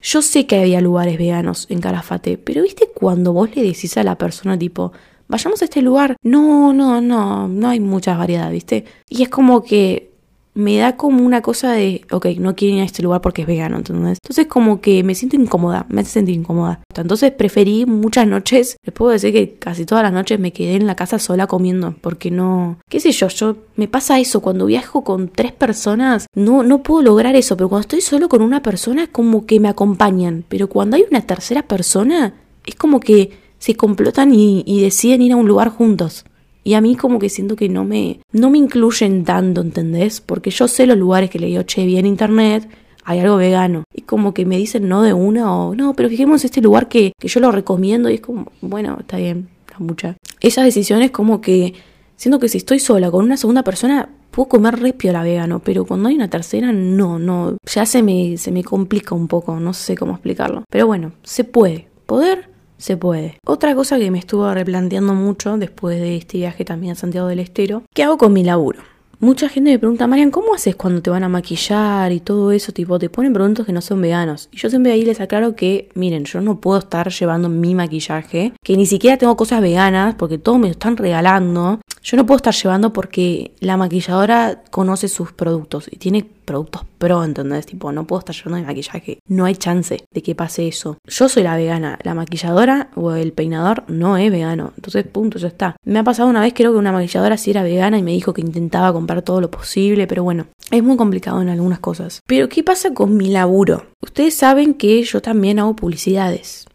yo 0.00 0.22
sé 0.22 0.46
que 0.46 0.58
había 0.58 0.80
lugares 0.80 1.18
veganos 1.18 1.66
en 1.68 1.82
Calafate, 1.82 2.38
pero 2.38 2.62
viste 2.62 2.88
cuando 2.94 3.34
vos 3.34 3.54
le 3.54 3.62
decís 3.62 3.98
a 3.98 4.04
la 4.04 4.16
persona 4.16 4.58
tipo, 4.58 4.92
vayamos 5.28 5.60
a 5.60 5.66
este 5.66 5.82
lugar, 5.82 6.16
no, 6.22 6.72
no, 6.72 7.02
no, 7.02 7.46
no 7.46 7.68
hay 7.68 7.80
mucha 7.80 8.16
variedad, 8.16 8.50
viste. 8.50 8.86
Y 9.10 9.22
es 9.22 9.28
como 9.28 9.62
que 9.62 10.11
me 10.54 10.76
da 10.76 10.96
como 10.96 11.24
una 11.24 11.40
cosa 11.40 11.72
de, 11.72 12.02
ok, 12.10 12.26
no 12.38 12.54
quiero 12.54 12.76
ir 12.76 12.82
a 12.82 12.84
este 12.84 13.02
lugar 13.02 13.20
porque 13.20 13.42
es 13.42 13.48
vegano, 13.48 13.78
¿entendés? 13.78 14.18
Entonces 14.22 14.46
como 14.46 14.80
que 14.80 15.02
me 15.02 15.14
siento 15.14 15.36
incómoda, 15.36 15.86
me 15.88 16.02
hace 16.02 16.10
sentir 16.10 16.34
incómoda. 16.34 16.80
Entonces 16.94 17.32
preferí 17.32 17.86
muchas 17.86 18.26
noches, 18.26 18.76
les 18.84 18.94
puedo 18.94 19.12
decir 19.12 19.32
que 19.32 19.54
casi 19.54 19.86
todas 19.86 20.04
las 20.04 20.12
noches 20.12 20.38
me 20.38 20.52
quedé 20.52 20.76
en 20.76 20.86
la 20.86 20.94
casa 20.94 21.18
sola 21.18 21.46
comiendo, 21.46 21.94
porque 22.00 22.30
no, 22.30 22.78
qué 22.88 23.00
sé 23.00 23.12
yo, 23.12 23.28
yo, 23.28 23.56
me 23.76 23.88
pasa 23.88 24.20
eso, 24.20 24.40
cuando 24.40 24.66
viajo 24.66 25.04
con 25.04 25.28
tres 25.28 25.52
personas, 25.52 26.26
no, 26.34 26.62
no 26.62 26.82
puedo 26.82 27.02
lograr 27.02 27.34
eso, 27.34 27.56
pero 27.56 27.68
cuando 27.68 27.82
estoy 27.82 28.00
solo 28.00 28.28
con 28.28 28.42
una 28.42 28.62
persona, 28.62 29.06
como 29.06 29.46
que 29.46 29.60
me 29.60 29.68
acompañan, 29.68 30.44
pero 30.48 30.68
cuando 30.68 30.96
hay 30.96 31.04
una 31.10 31.22
tercera 31.22 31.62
persona, 31.62 32.34
es 32.66 32.74
como 32.74 33.00
que 33.00 33.30
se 33.58 33.74
complotan 33.74 34.34
y, 34.34 34.62
y 34.66 34.82
deciden 34.82 35.22
ir 35.22 35.32
a 35.32 35.36
un 35.36 35.48
lugar 35.48 35.70
juntos. 35.70 36.24
Y 36.64 36.74
a 36.74 36.80
mí 36.80 36.96
como 36.96 37.18
que 37.18 37.28
siento 37.28 37.56
que 37.56 37.68
no 37.68 37.84
me, 37.84 38.20
no 38.32 38.50
me 38.50 38.58
incluyen 38.58 39.24
tanto, 39.24 39.60
¿entendés? 39.60 40.20
Porque 40.20 40.50
yo 40.50 40.68
sé 40.68 40.86
los 40.86 40.96
lugares 40.96 41.30
que 41.30 41.38
le 41.38 41.48
digo, 41.48 41.62
che, 41.62 41.84
vi 41.84 41.96
en 41.98 42.06
internet, 42.06 42.68
hay 43.04 43.18
algo 43.18 43.36
vegano. 43.36 43.84
Y 43.92 44.02
como 44.02 44.32
que 44.32 44.46
me 44.46 44.56
dicen 44.56 44.88
no 44.88 45.02
de 45.02 45.12
una 45.12 45.54
o 45.54 45.74
no, 45.74 45.94
pero 45.94 46.08
fijemos 46.08 46.44
este 46.44 46.60
lugar 46.60 46.88
que, 46.88 47.12
que 47.18 47.28
yo 47.28 47.40
lo 47.40 47.50
recomiendo 47.50 48.10
y 48.10 48.14
es 48.14 48.20
como, 48.20 48.52
bueno, 48.60 48.96
está 49.00 49.16
bien, 49.16 49.48
mucha. 49.78 50.16
Esas 50.40 50.64
decisiones 50.64 51.10
como 51.10 51.40
que 51.40 51.74
siento 52.16 52.38
que 52.38 52.48
si 52.48 52.58
estoy 52.58 52.78
sola 52.78 53.10
con 53.10 53.24
una 53.24 53.36
segunda 53.36 53.62
persona 53.62 54.08
puedo 54.30 54.48
comer 54.48 54.78
repio 54.78 55.12
la 55.12 55.22
vegano, 55.22 55.60
pero 55.60 55.84
cuando 55.84 56.08
hay 56.08 56.14
una 56.14 56.30
tercera 56.30 56.72
no, 56.72 57.18
no, 57.18 57.56
ya 57.66 57.86
se 57.86 58.02
me, 58.02 58.36
se 58.38 58.50
me 58.50 58.64
complica 58.64 59.14
un 59.14 59.28
poco, 59.28 59.58
no 59.60 59.74
sé 59.74 59.96
cómo 59.96 60.12
explicarlo. 60.12 60.64
Pero 60.70 60.86
bueno, 60.86 61.12
se 61.22 61.44
puede. 61.44 61.88
Poder 62.06 62.51
se 62.82 62.96
puede. 62.96 63.38
Otra 63.46 63.74
cosa 63.74 63.98
que 63.98 64.10
me 64.10 64.18
estuvo 64.18 64.52
replanteando 64.52 65.14
mucho 65.14 65.56
después 65.56 66.00
de 66.00 66.16
este 66.16 66.38
viaje 66.38 66.64
también 66.64 66.92
a 66.92 66.96
Santiago 66.96 67.28
del 67.28 67.38
Estero, 67.38 67.82
¿qué 67.94 68.02
hago 68.02 68.18
con 68.18 68.32
mi 68.32 68.42
laburo? 68.42 68.80
Mucha 69.20 69.48
gente 69.48 69.70
me 69.70 69.78
pregunta, 69.78 70.08
Marian, 70.08 70.32
¿cómo 70.32 70.52
haces 70.52 70.74
cuando 70.74 71.00
te 71.00 71.08
van 71.08 71.22
a 71.22 71.28
maquillar 71.28 72.10
y 72.10 72.18
todo 72.18 72.50
eso? 72.50 72.72
Tipo, 72.72 72.98
te 72.98 73.08
ponen 73.08 73.32
productos 73.32 73.66
que 73.66 73.72
no 73.72 73.80
son 73.80 74.02
veganos. 74.02 74.48
Y 74.50 74.56
yo 74.56 74.68
siempre 74.68 74.90
ahí 74.90 75.04
les 75.04 75.20
aclaro 75.20 75.54
que, 75.54 75.90
miren, 75.94 76.24
yo 76.24 76.40
no 76.40 76.60
puedo 76.60 76.80
estar 76.80 77.08
llevando 77.08 77.48
mi 77.48 77.76
maquillaje, 77.76 78.52
que 78.64 78.76
ni 78.76 78.84
siquiera 78.84 79.16
tengo 79.18 79.36
cosas 79.36 79.60
veganas, 79.62 80.16
porque 80.16 80.38
todos 80.38 80.58
me 80.58 80.66
lo 80.66 80.72
están 80.72 80.96
regalando. 80.96 81.80
Yo 82.02 82.16
no 82.16 82.26
puedo 82.26 82.38
estar 82.38 82.52
llevando 82.52 82.92
porque 82.92 83.52
la 83.60 83.76
maquilladora 83.76 84.64
conoce 84.72 85.06
sus 85.06 85.30
productos 85.30 85.88
y 85.88 85.98
tiene 85.98 86.26
productos 86.44 86.82
pro, 86.98 87.24
¿entendés? 87.24 87.66
Tipo, 87.66 87.92
no 87.92 88.06
puedo 88.06 88.20
estar 88.20 88.34
llevando 88.34 88.58
mi 88.58 88.66
maquillaje. 88.66 89.18
No 89.26 89.44
hay 89.44 89.56
chance 89.56 90.04
de 90.12 90.22
que 90.22 90.34
pase 90.34 90.68
eso. 90.68 90.98
Yo 91.06 91.28
soy 91.28 91.42
la 91.42 91.56
vegana, 91.56 91.98
la 92.02 92.14
maquilladora 92.14 92.90
o 92.94 93.12
el 93.12 93.32
peinador 93.32 93.84
no 93.88 94.16
es 94.16 94.30
vegano. 94.30 94.72
Entonces, 94.76 95.04
punto, 95.06 95.38
ya 95.38 95.48
está. 95.48 95.76
Me 95.84 95.98
ha 95.98 96.04
pasado 96.04 96.28
una 96.28 96.40
vez, 96.40 96.52
creo 96.54 96.72
que 96.72 96.78
una 96.78 96.92
maquilladora 96.92 97.36
sí 97.36 97.50
era 97.50 97.62
vegana 97.62 97.98
y 97.98 98.02
me 98.02 98.12
dijo 98.12 98.32
que 98.32 98.40
intentaba 98.40 98.92
comprar 98.92 99.22
todo 99.22 99.40
lo 99.40 99.50
posible, 99.50 100.06
pero 100.06 100.22
bueno, 100.22 100.46
es 100.70 100.82
muy 100.82 100.96
complicado 100.96 101.40
en 101.42 101.48
algunas 101.48 101.80
cosas. 101.80 102.20
Pero, 102.26 102.48
¿qué 102.48 102.62
pasa 102.62 102.94
con 102.94 103.16
mi 103.16 103.30
laburo? 103.30 103.86
Ustedes 104.00 104.34
saben 104.34 104.74
que 104.74 105.02
yo 105.02 105.22
también 105.22 105.58
hago 105.58 105.76
publicidades 105.76 106.66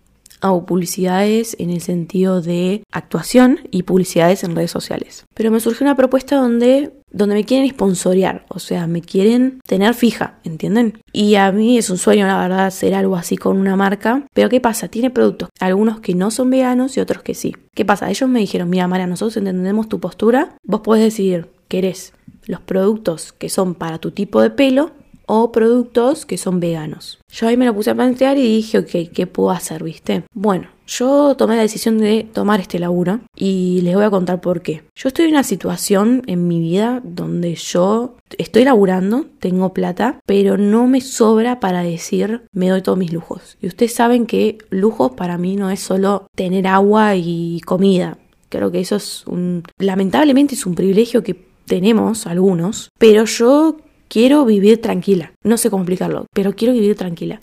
hago 0.41 0.65
publicidades 0.65 1.56
en 1.60 1.70
el 1.70 1.82
sentido 1.82 2.41
de 2.41 2.84
actuación 2.91 3.60
y 3.72 3.84
publicidades 3.84 4.44
en 4.44 4.56
redes 4.56 4.72
sociales. 4.72 5.25
Pero 5.34 5.51
me 5.51 5.60
surgió 5.60 5.86
una 5.86 5.95
propuesta 5.95 6.36
donde 6.36 6.93
donde 7.10 7.36
me 7.36 7.45
quieren 7.45 7.69
sponsorear, 7.69 8.45
o 8.50 8.60
sea, 8.60 8.86
me 8.86 9.02
quieren 9.02 9.62
tener 9.65 9.93
fija, 9.93 10.39
¿entienden? 10.43 11.02
Y 11.13 11.36
a 11.36 11.52
mí 11.52 11.78
es 11.78 11.89
un 11.89 11.97
sueño, 11.97 12.28
la 12.28 12.38
verdad, 12.38 12.65
hacer 12.65 12.93
algo 12.93 13.15
así 13.15 13.38
con 13.38 13.58
una 13.58 13.76
marca. 13.78 14.28
Pero 14.34 14.50
¿qué 14.50 14.60
pasa? 14.60 14.89
Tiene 14.89 15.10
productos, 15.10 15.50
algunos 15.60 16.02
que 16.02 16.15
no 16.15 16.32
son 16.32 16.50
veganos 16.50 16.97
y 16.97 17.00
otros 17.00 17.23
que 17.23 17.34
sí. 17.34 17.56
¿Qué 17.73 17.86
pasa? 17.86 18.10
Ellos 18.10 18.30
me 18.30 18.39
dijeron, 18.39 18.69
mira, 18.69 18.88
Mara, 18.88 19.08
nosotros 19.08 19.38
entendemos 19.38 19.88
tu 19.88 20.00
postura, 20.00 20.58
vos 20.63 20.82
podés 20.82 21.04
decidir, 21.04 21.50
¿querés 21.69 22.13
los 22.45 22.62
productos 22.62 23.34
que 23.34 23.50
son 23.50 23.76
para 23.76 24.00
tu 24.00 24.12
tipo 24.12 24.41
de 24.41 24.50
pelo 24.50 24.91
o 25.27 25.51
productos 25.51 26.25
que 26.25 26.37
son 26.37 26.59
veganos. 26.59 27.19
Yo 27.31 27.47
ahí 27.47 27.57
me 27.57 27.65
lo 27.65 27.75
puse 27.75 27.91
a 27.91 27.95
plantear 27.95 28.37
y 28.37 28.41
dije, 28.41 28.79
ok, 28.79 29.11
¿qué 29.13 29.27
puedo 29.27 29.51
hacer, 29.51 29.83
viste? 29.83 30.23
Bueno, 30.33 30.69
yo 30.87 31.35
tomé 31.35 31.57
la 31.57 31.63
decisión 31.63 31.97
de 31.97 32.25
tomar 32.31 32.61
este 32.61 32.79
laburo 32.79 33.19
y 33.35 33.81
les 33.81 33.93
voy 33.93 34.05
a 34.05 34.09
contar 34.09 34.39
por 34.39 34.61
qué. 34.61 34.83
Yo 34.95 35.09
estoy 35.09 35.25
en 35.25 35.31
una 35.31 35.43
situación 35.43 36.23
en 36.27 36.47
mi 36.47 36.59
vida 36.59 37.01
donde 37.03 37.55
yo 37.55 38.15
estoy 38.37 38.63
laburando, 38.63 39.25
tengo 39.39 39.73
plata, 39.73 40.21
pero 40.25 40.57
no 40.57 40.87
me 40.87 41.01
sobra 41.01 41.59
para 41.59 41.83
decir 41.83 42.43
me 42.53 42.69
doy 42.69 42.81
todos 42.81 42.97
mis 42.97 43.11
lujos. 43.11 43.57
Y 43.61 43.67
ustedes 43.67 43.93
saben 43.93 44.25
que 44.25 44.57
lujos 44.69 45.11
para 45.11 45.37
mí 45.37 45.57
no 45.57 45.69
es 45.69 45.81
solo 45.81 46.27
tener 46.35 46.67
agua 46.67 47.15
y 47.15 47.59
comida. 47.65 48.17
Creo 48.47 48.71
que 48.71 48.79
eso 48.79 48.95
es 48.95 49.27
un... 49.27 49.63
lamentablemente 49.77 50.55
es 50.55 50.65
un 50.65 50.73
privilegio 50.73 51.21
que 51.21 51.47
tenemos 51.65 52.27
algunos, 52.27 52.91
pero 52.97 53.25
yo 53.25 53.77
quiero 54.08 54.46
vivir 54.46 54.82
tranquila. 54.82 55.34
No 55.43 55.58
sé 55.58 55.70
cómo 55.70 55.84
explicarlo, 55.84 56.26
pero 56.34 56.54
quiero 56.54 56.74
vivir 56.74 56.96
tranquila. 56.96 57.39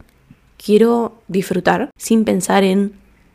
Quiero 0.57 1.18
disfrutar 1.29 1.90
sin 1.96 2.24
pensar 2.24 2.64
en, 2.64 2.92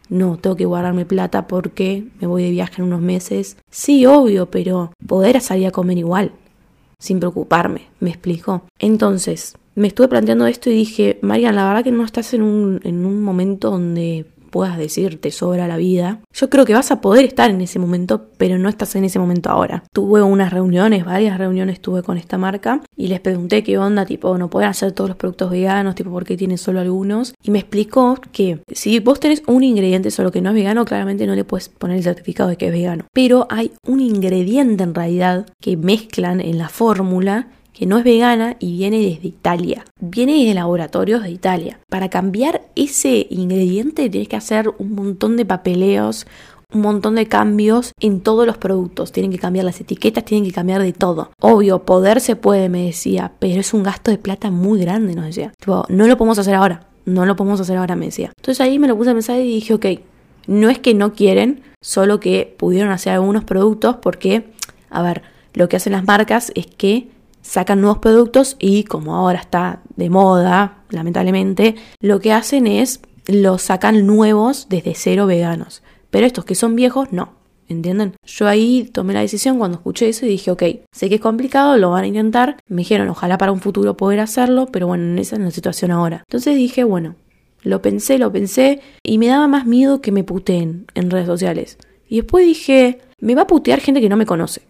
no, 0.09 0.37
tengo 0.37 0.55
que 0.55 0.65
guardarme 0.65 1.05
plata 1.05 1.47
porque 1.47 2.05
me 2.19 2.27
voy 2.27 2.43
de 2.43 2.51
viaje 2.51 2.81
en 2.81 2.87
unos 2.87 3.01
meses. 3.01 3.57
Sí, 3.69 4.05
obvio, 4.05 4.47
pero 4.49 4.91
poder 5.05 5.39
salir 5.41 5.67
a 5.67 5.71
comer 5.71 5.97
igual, 5.97 6.31
sin 6.97 7.19
preocuparme, 7.19 7.87
me 7.99 8.09
explico. 8.09 8.63
Entonces, 8.79 9.55
me 9.75 9.87
estuve 9.87 10.07
planteando 10.07 10.47
esto 10.47 10.69
y 10.69 10.73
dije, 10.73 11.19
Marian, 11.21 11.55
la 11.55 11.67
verdad 11.67 11.83
que 11.83 11.91
no 11.91 12.03
estás 12.03 12.33
en 12.33 12.41
un, 12.41 12.81
en 12.83 13.05
un 13.05 13.21
momento 13.21 13.71
donde 13.71 14.25
puedas 14.49 14.77
decir 14.77 15.19
te 15.21 15.31
sobra 15.31 15.67
la 15.67 15.77
vida, 15.77 16.19
yo 16.33 16.49
creo 16.49 16.65
que 16.65 16.73
vas 16.73 16.91
a 16.91 17.01
poder 17.01 17.25
estar 17.25 17.49
en 17.49 17.61
ese 17.61 17.79
momento, 17.79 18.29
pero 18.37 18.57
no 18.57 18.69
estás 18.69 18.95
en 18.95 19.03
ese 19.03 19.19
momento 19.19 19.49
ahora. 19.49 19.83
Tuve 19.93 20.21
unas 20.21 20.51
reuniones, 20.51 21.05
varias 21.05 21.37
reuniones 21.37 21.81
tuve 21.81 22.03
con 22.03 22.17
esta 22.17 22.37
marca 22.37 22.81
y 22.95 23.07
les 23.07 23.19
pregunté 23.19 23.63
qué 23.63 23.77
onda, 23.77 24.05
tipo, 24.05 24.37
no 24.37 24.49
pueden 24.49 24.69
hacer 24.69 24.91
todos 24.91 25.09
los 25.09 25.17
productos 25.17 25.51
veganos, 25.51 25.95
tipo, 25.95 26.11
¿por 26.11 26.25
qué 26.25 26.37
tienen 26.37 26.57
solo 26.57 26.79
algunos? 26.79 27.33
Y 27.43 27.51
me 27.51 27.59
explicó 27.59 28.17
que 28.31 28.59
si 28.71 28.99
vos 28.99 29.19
tenés 29.19 29.43
un 29.47 29.63
ingrediente 29.63 30.11
solo 30.11 30.31
que 30.31 30.41
no 30.41 30.49
es 30.49 30.55
vegano, 30.55 30.85
claramente 30.85 31.27
no 31.27 31.35
le 31.35 31.43
puedes 31.43 31.69
poner 31.69 31.97
el 31.97 32.03
certificado 32.03 32.49
de 32.49 32.57
que 32.57 32.67
es 32.67 32.71
vegano. 32.71 33.05
Pero 33.13 33.47
hay 33.49 33.71
un 33.87 33.99
ingrediente 33.99 34.83
en 34.83 34.95
realidad 34.95 35.45
que 35.61 35.77
mezclan 35.77 36.41
en 36.41 36.57
la 36.57 36.69
fórmula 36.69 37.47
que 37.73 37.85
no 37.85 37.97
es 37.97 38.03
vegana 38.03 38.57
y 38.59 38.77
viene 38.77 38.99
desde 38.99 39.27
Italia. 39.27 39.85
Viene 39.99 40.45
de 40.45 40.53
laboratorios 40.53 41.23
de 41.23 41.31
Italia. 41.31 41.79
Para 41.89 42.09
cambiar 42.09 42.61
ese 42.75 43.27
ingrediente 43.29 44.09
tienes 44.09 44.27
que 44.27 44.35
hacer 44.35 44.69
un 44.77 44.93
montón 44.93 45.37
de 45.37 45.45
papeleos, 45.45 46.27
un 46.73 46.81
montón 46.81 47.15
de 47.15 47.27
cambios 47.27 47.93
en 47.99 48.21
todos 48.21 48.45
los 48.45 48.57
productos. 48.57 49.11
Tienen 49.11 49.31
que 49.31 49.39
cambiar 49.39 49.65
las 49.65 49.81
etiquetas, 49.81 50.25
tienen 50.25 50.47
que 50.47 50.53
cambiar 50.53 50.81
de 50.81 50.93
todo. 50.93 51.31
Obvio, 51.39 51.83
poder 51.83 52.21
se 52.21 52.35
puede, 52.35 52.69
me 52.69 52.85
decía, 52.85 53.31
pero 53.39 53.59
es 53.59 53.73
un 53.73 53.83
gasto 53.83 54.11
de 54.11 54.17
plata 54.17 54.51
muy 54.51 54.79
grande, 54.79 55.15
nos 55.15 55.25
decía. 55.25 55.53
no 55.67 56.07
lo 56.07 56.17
podemos 56.17 56.37
hacer 56.37 56.55
ahora. 56.55 56.85
No 57.05 57.25
lo 57.25 57.35
podemos 57.35 57.59
hacer 57.59 57.77
ahora, 57.77 57.95
me 57.95 58.05
decía. 58.05 58.31
Entonces 58.37 58.61
ahí 58.61 58.77
me 58.77 58.87
lo 58.87 58.95
puse 58.95 59.09
a 59.09 59.13
pensar 59.13 59.39
y 59.39 59.55
dije, 59.55 59.73
ok, 59.73 59.85
no 60.45 60.69
es 60.69 60.79
que 60.79 60.93
no 60.93 61.13
quieren, 61.13 61.63
solo 61.81 62.19
que 62.19 62.55
pudieron 62.57 62.91
hacer 62.91 63.13
algunos 63.13 63.43
productos 63.45 63.95
porque, 64.01 64.51
a 64.89 65.01
ver, 65.01 65.23
lo 65.53 65.69
que 65.69 65.77
hacen 65.77 65.93
las 65.93 66.05
marcas 66.05 66.51
es 66.55 66.67
que 66.67 67.09
sacan 67.41 67.81
nuevos 67.81 67.99
productos 67.99 68.55
y 68.59 68.83
como 68.83 69.15
ahora 69.15 69.39
está 69.39 69.81
de 69.95 70.09
moda, 70.09 70.83
lamentablemente, 70.89 71.75
lo 71.99 72.19
que 72.19 72.33
hacen 72.33 72.67
es 72.67 73.01
los 73.27 73.61
sacan 73.61 74.05
nuevos 74.07 74.67
desde 74.69 74.95
cero 74.95 75.27
veganos. 75.27 75.83
Pero 76.09 76.25
estos 76.25 76.45
que 76.45 76.55
son 76.55 76.75
viejos, 76.75 77.11
no. 77.11 77.37
¿Entienden? 77.67 78.15
Yo 78.25 78.47
ahí 78.47 78.89
tomé 78.91 79.13
la 79.13 79.19
decisión 79.21 79.59
cuando 79.59 79.77
escuché 79.77 80.09
eso 80.09 80.25
y 80.25 80.29
dije, 80.29 80.49
ok, 80.49 80.63
sé 80.91 81.07
que 81.07 81.15
es 81.15 81.21
complicado, 81.21 81.77
lo 81.77 81.91
van 81.91 82.03
a 82.03 82.07
intentar. 82.07 82.57
Me 82.67 82.77
dijeron, 82.77 83.09
ojalá 83.09 83.37
para 83.37 83.51
un 83.51 83.61
futuro 83.61 83.95
poder 83.95 84.21
hacerlo, 84.21 84.65
pero 84.71 84.87
bueno, 84.87 85.21
esa 85.21 85.35
es 85.35 85.41
la 85.43 85.51
situación 85.51 85.91
ahora. 85.91 86.23
Entonces 86.27 86.55
dije, 86.55 86.83
bueno, 86.83 87.13
lo 87.61 87.83
pensé, 87.83 88.17
lo 88.17 88.31
pensé 88.31 88.81
y 89.03 89.19
me 89.19 89.27
daba 89.27 89.47
más 89.47 89.67
miedo 89.67 90.01
que 90.01 90.11
me 90.11 90.23
puteen 90.23 90.87
en 90.95 91.11
redes 91.11 91.27
sociales. 91.27 91.77
Y 92.07 92.15
después 92.21 92.43
dije, 92.43 93.01
me 93.19 93.35
va 93.35 93.43
a 93.43 93.47
putear 93.47 93.81
gente 93.81 94.01
que 94.01 94.09
no 94.09 94.17
me 94.17 94.25
conoce 94.25 94.63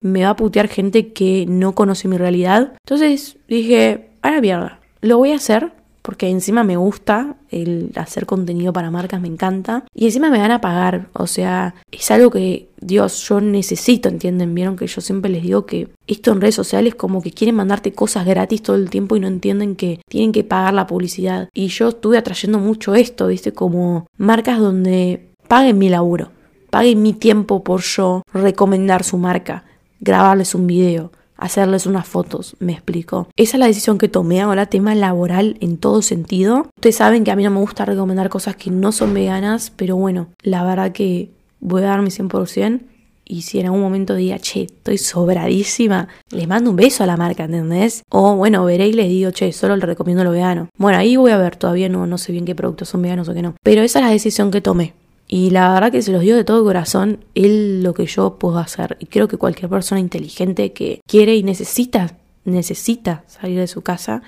me 0.00 0.22
va 0.24 0.30
a 0.30 0.36
putear 0.36 0.68
gente 0.68 1.12
que 1.12 1.46
no 1.48 1.74
conoce 1.74 2.08
mi 2.08 2.16
realidad. 2.16 2.74
Entonces 2.84 3.36
dije, 3.48 4.10
a 4.22 4.30
la 4.30 4.80
lo 5.00 5.18
voy 5.18 5.32
a 5.32 5.36
hacer 5.36 5.72
porque 6.06 6.28
encima 6.28 6.62
me 6.62 6.76
gusta 6.76 7.34
el 7.50 7.90
hacer 7.96 8.26
contenido 8.26 8.72
para 8.72 8.92
marcas, 8.92 9.20
me 9.20 9.26
encanta. 9.26 9.86
Y 9.92 10.04
encima 10.04 10.30
me 10.30 10.38
van 10.38 10.52
a 10.52 10.60
pagar, 10.60 11.08
o 11.14 11.26
sea, 11.26 11.74
es 11.90 12.12
algo 12.12 12.30
que, 12.30 12.68
Dios, 12.80 13.28
yo 13.28 13.40
necesito, 13.40 14.08
¿entienden? 14.08 14.54
Vieron 14.54 14.76
que 14.76 14.86
yo 14.86 15.00
siempre 15.00 15.32
les 15.32 15.42
digo 15.42 15.66
que 15.66 15.88
esto 16.06 16.30
en 16.30 16.40
redes 16.40 16.54
sociales 16.54 16.94
como 16.94 17.20
que 17.20 17.32
quieren 17.32 17.56
mandarte 17.56 17.90
cosas 17.90 18.24
gratis 18.24 18.62
todo 18.62 18.76
el 18.76 18.88
tiempo 18.88 19.16
y 19.16 19.20
no 19.20 19.26
entienden 19.26 19.74
que 19.74 20.00
tienen 20.08 20.30
que 20.30 20.44
pagar 20.44 20.74
la 20.74 20.86
publicidad. 20.86 21.48
Y 21.52 21.66
yo 21.66 21.88
estuve 21.88 22.18
atrayendo 22.18 22.60
mucho 22.60 22.94
esto, 22.94 23.26
¿viste? 23.26 23.50
Como 23.50 24.06
marcas 24.16 24.60
donde 24.60 25.30
paguen 25.48 25.76
mi 25.76 25.88
laburo, 25.88 26.30
paguen 26.70 27.02
mi 27.02 27.14
tiempo 27.14 27.64
por 27.64 27.80
yo 27.82 28.22
recomendar 28.32 29.02
su 29.02 29.18
marca, 29.18 29.64
grabarles 30.06 30.54
un 30.54 30.66
video 30.66 31.10
hacerles 31.36 31.86
unas 31.86 32.06
fotos, 32.06 32.56
me 32.60 32.72
explico. 32.72 33.28
Esa 33.36 33.56
es 33.56 33.60
la 33.60 33.66
decisión 33.66 33.98
que 33.98 34.08
tomé 34.08 34.40
ahora, 34.40 34.66
tema 34.66 34.94
laboral 34.94 35.56
en 35.60 35.76
todo 35.76 36.02
sentido. 36.02 36.68
Ustedes 36.76 36.96
saben 36.96 37.24
que 37.24 37.30
a 37.30 37.36
mí 37.36 37.44
no 37.44 37.50
me 37.50 37.60
gusta 37.60 37.84
recomendar 37.84 38.28
cosas 38.28 38.56
que 38.56 38.70
no 38.70 38.92
son 38.92 39.14
veganas, 39.14 39.72
pero 39.74 39.96
bueno, 39.96 40.28
la 40.42 40.64
verdad 40.64 40.92
que 40.92 41.30
voy 41.60 41.82
a 41.82 41.86
dar 41.86 42.02
mi 42.02 42.10
100%. 42.10 42.80
Y 43.28 43.42
si 43.42 43.58
en 43.58 43.66
algún 43.66 43.80
momento 43.80 44.14
diga, 44.14 44.38
che, 44.38 44.62
estoy 44.62 44.98
sobradísima, 44.98 46.06
les 46.30 46.46
mando 46.46 46.70
un 46.70 46.76
beso 46.76 47.02
a 47.02 47.08
la 47.08 47.16
marca, 47.16 47.44
¿entendés? 47.44 48.04
O 48.08 48.36
bueno, 48.36 48.64
veré 48.64 48.86
y 48.86 48.92
les 48.92 49.08
digo, 49.08 49.32
che, 49.32 49.52
solo 49.52 49.74
le 49.74 49.84
recomiendo 49.84 50.22
lo 50.22 50.30
vegano. 50.30 50.68
Bueno, 50.78 50.96
ahí 50.98 51.16
voy 51.16 51.32
a 51.32 51.36
ver, 51.36 51.56
todavía 51.56 51.88
no, 51.88 52.06
no 52.06 52.18
sé 52.18 52.30
bien 52.30 52.44
qué 52.44 52.54
productos 52.54 52.88
son 52.88 53.02
veganos 53.02 53.28
o 53.28 53.34
qué 53.34 53.42
no. 53.42 53.56
Pero 53.64 53.82
esa 53.82 53.98
es 53.98 54.04
la 54.04 54.12
decisión 54.12 54.52
que 54.52 54.60
tomé. 54.60 54.94
Y 55.28 55.50
la 55.50 55.72
verdad 55.72 55.90
que 55.90 56.02
se 56.02 56.12
los 56.12 56.22
dio 56.22 56.36
de 56.36 56.44
todo 56.44 56.62
corazón 56.64 57.24
él 57.34 57.82
lo 57.82 57.94
que 57.94 58.06
yo 58.06 58.38
puedo 58.38 58.58
hacer. 58.58 58.96
Y 59.00 59.06
creo 59.06 59.28
que 59.28 59.36
cualquier 59.36 59.68
persona 59.68 60.00
inteligente 60.00 60.72
que 60.72 61.00
quiere 61.06 61.34
y 61.34 61.42
necesita, 61.42 62.16
necesita 62.44 63.24
salir 63.26 63.58
de 63.58 63.66
su 63.66 63.82
casa, 63.82 64.22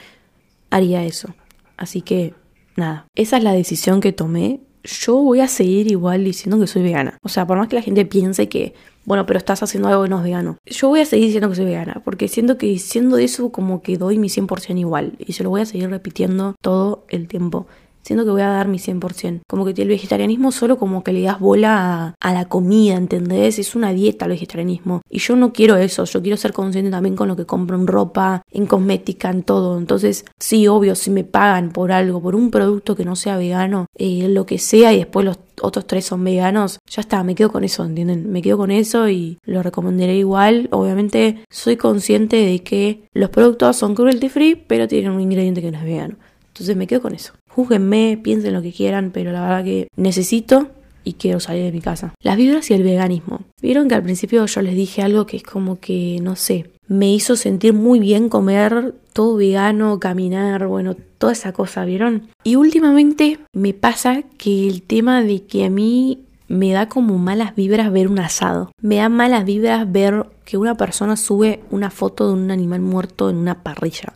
haría 0.70 1.04
eso. 1.04 1.34
Así 1.76 2.02
que, 2.02 2.34
nada, 2.76 3.06
esa 3.14 3.36
es 3.36 3.44
la 3.44 3.52
decisión 3.52 4.00
que 4.00 4.12
tomé. 4.12 4.60
Yo 4.82 5.16
voy 5.16 5.40
a 5.40 5.48
seguir 5.48 5.90
igual 5.90 6.24
diciendo 6.24 6.58
que 6.58 6.66
soy 6.66 6.82
vegana. 6.82 7.18
O 7.22 7.28
sea, 7.28 7.46
por 7.46 7.58
más 7.58 7.68
que 7.68 7.76
la 7.76 7.82
gente 7.82 8.04
piense 8.04 8.48
que, 8.48 8.74
bueno, 9.04 9.24
pero 9.26 9.38
estás 9.38 9.62
haciendo 9.62 9.88
algo 9.88 10.02
que 10.02 10.08
no 10.08 10.18
es 10.18 10.24
vegano. 10.24 10.56
Yo 10.66 10.88
voy 10.88 11.00
a 11.00 11.06
seguir 11.06 11.26
diciendo 11.26 11.48
que 11.48 11.56
soy 11.56 11.66
vegana, 11.66 12.02
porque 12.04 12.26
siento 12.26 12.58
que 12.58 12.66
diciendo 12.66 13.18
eso 13.18 13.50
como 13.50 13.82
que 13.82 13.96
doy 13.96 14.18
mi 14.18 14.28
100% 14.28 14.78
igual. 14.78 15.12
Y 15.18 15.34
se 15.34 15.44
lo 15.44 15.50
voy 15.50 15.60
a 15.60 15.66
seguir 15.66 15.90
repitiendo 15.90 16.56
todo 16.60 17.04
el 17.08 17.28
tiempo 17.28 17.66
siento 18.02 18.24
que 18.24 18.30
voy 18.30 18.42
a 18.42 18.48
dar 18.48 18.68
mi 18.68 18.78
100%. 18.78 19.40
Como 19.46 19.64
que 19.64 19.82
el 19.82 19.88
vegetarianismo 19.88 20.52
solo 20.52 20.78
como 20.78 21.04
que 21.04 21.12
le 21.12 21.22
das 21.22 21.40
bola 21.40 22.14
a, 22.20 22.32
la 22.32 22.44
comida, 22.46 22.94
¿entendés? 22.94 23.58
Es 23.58 23.74
una 23.74 23.92
dieta 23.92 24.26
el 24.26 24.32
vegetarianismo. 24.32 25.02
Y 25.08 25.18
yo 25.18 25.36
no 25.36 25.52
quiero 25.52 25.76
eso, 25.76 26.04
yo 26.04 26.22
quiero 26.22 26.36
ser 26.36 26.52
consciente 26.52 26.90
también 26.90 27.16
con 27.16 27.28
lo 27.28 27.36
que 27.36 27.46
compro 27.46 27.76
en 27.76 27.86
ropa, 27.86 28.42
en 28.50 28.66
cosmética, 28.66 29.30
en 29.30 29.42
todo. 29.42 29.78
Entonces, 29.78 30.24
sí, 30.38 30.68
obvio, 30.68 30.94
si 30.94 31.10
me 31.10 31.24
pagan 31.24 31.70
por 31.70 31.92
algo, 31.92 32.22
por 32.22 32.34
un 32.34 32.50
producto 32.50 32.96
que 32.96 33.04
no 33.04 33.16
sea 33.16 33.36
vegano, 33.36 33.86
eh, 33.94 34.28
lo 34.28 34.46
que 34.46 34.58
sea, 34.58 34.92
y 34.92 34.98
después 34.98 35.24
los 35.24 35.38
otros 35.60 35.86
tres 35.86 36.04
son 36.04 36.24
veganos, 36.24 36.78
ya 36.88 37.00
está, 37.00 37.22
me 37.24 37.34
quedo 37.34 37.50
con 37.50 37.64
eso, 37.64 37.84
¿entienden? 37.84 38.30
Me 38.30 38.42
quedo 38.42 38.56
con 38.56 38.70
eso 38.70 39.08
y 39.08 39.38
lo 39.44 39.62
recomendaré 39.62 40.16
igual. 40.16 40.68
Obviamente 40.70 41.44
soy 41.50 41.76
consciente 41.76 42.36
de 42.36 42.60
que 42.60 43.08
los 43.12 43.30
productos 43.30 43.76
son 43.76 43.94
cruelty 43.94 44.28
free, 44.28 44.54
pero 44.54 44.88
tienen 44.88 45.12
un 45.12 45.20
ingrediente 45.20 45.60
que 45.60 45.70
no 45.70 45.78
es 45.78 45.84
vegano. 45.84 46.16
Entonces 46.58 46.76
me 46.76 46.88
quedo 46.88 47.02
con 47.02 47.14
eso. 47.14 47.34
Júguenme, 47.48 48.18
piensen 48.20 48.52
lo 48.52 48.62
que 48.62 48.72
quieran, 48.72 49.12
pero 49.12 49.30
la 49.30 49.42
verdad 49.42 49.64
que 49.64 49.86
necesito 49.96 50.68
y 51.04 51.12
quiero 51.12 51.38
salir 51.38 51.62
de 51.62 51.70
mi 51.70 51.80
casa. 51.80 52.12
Las 52.20 52.36
vibras 52.36 52.68
y 52.70 52.74
el 52.74 52.82
veganismo. 52.82 53.42
Vieron 53.62 53.88
que 53.88 53.94
al 53.94 54.02
principio 54.02 54.44
yo 54.44 54.62
les 54.62 54.74
dije 54.74 55.02
algo 55.02 55.24
que 55.24 55.36
es 55.36 55.44
como 55.44 55.78
que, 55.78 56.18
no 56.20 56.34
sé, 56.34 56.70
me 56.88 57.12
hizo 57.12 57.36
sentir 57.36 57.74
muy 57.74 58.00
bien 58.00 58.28
comer 58.28 58.94
todo 59.12 59.36
vegano, 59.36 60.00
caminar, 60.00 60.66
bueno, 60.66 60.96
toda 61.18 61.32
esa 61.32 61.52
cosa, 61.52 61.84
¿vieron? 61.84 62.28
Y 62.42 62.56
últimamente 62.56 63.38
me 63.52 63.72
pasa 63.72 64.22
que 64.36 64.66
el 64.66 64.82
tema 64.82 65.22
de 65.22 65.44
que 65.44 65.64
a 65.64 65.70
mí 65.70 66.24
me 66.48 66.72
da 66.72 66.88
como 66.88 67.18
malas 67.18 67.54
vibras 67.54 67.92
ver 67.92 68.08
un 68.08 68.18
asado. 68.18 68.72
Me 68.80 68.96
da 68.96 69.08
malas 69.08 69.44
vibras 69.44 69.90
ver 69.90 70.26
que 70.44 70.56
una 70.56 70.76
persona 70.76 71.16
sube 71.16 71.60
una 71.70 71.90
foto 71.90 72.26
de 72.26 72.32
un 72.32 72.50
animal 72.50 72.80
muerto 72.80 73.30
en 73.30 73.36
una 73.36 73.62
parrilla. 73.62 74.14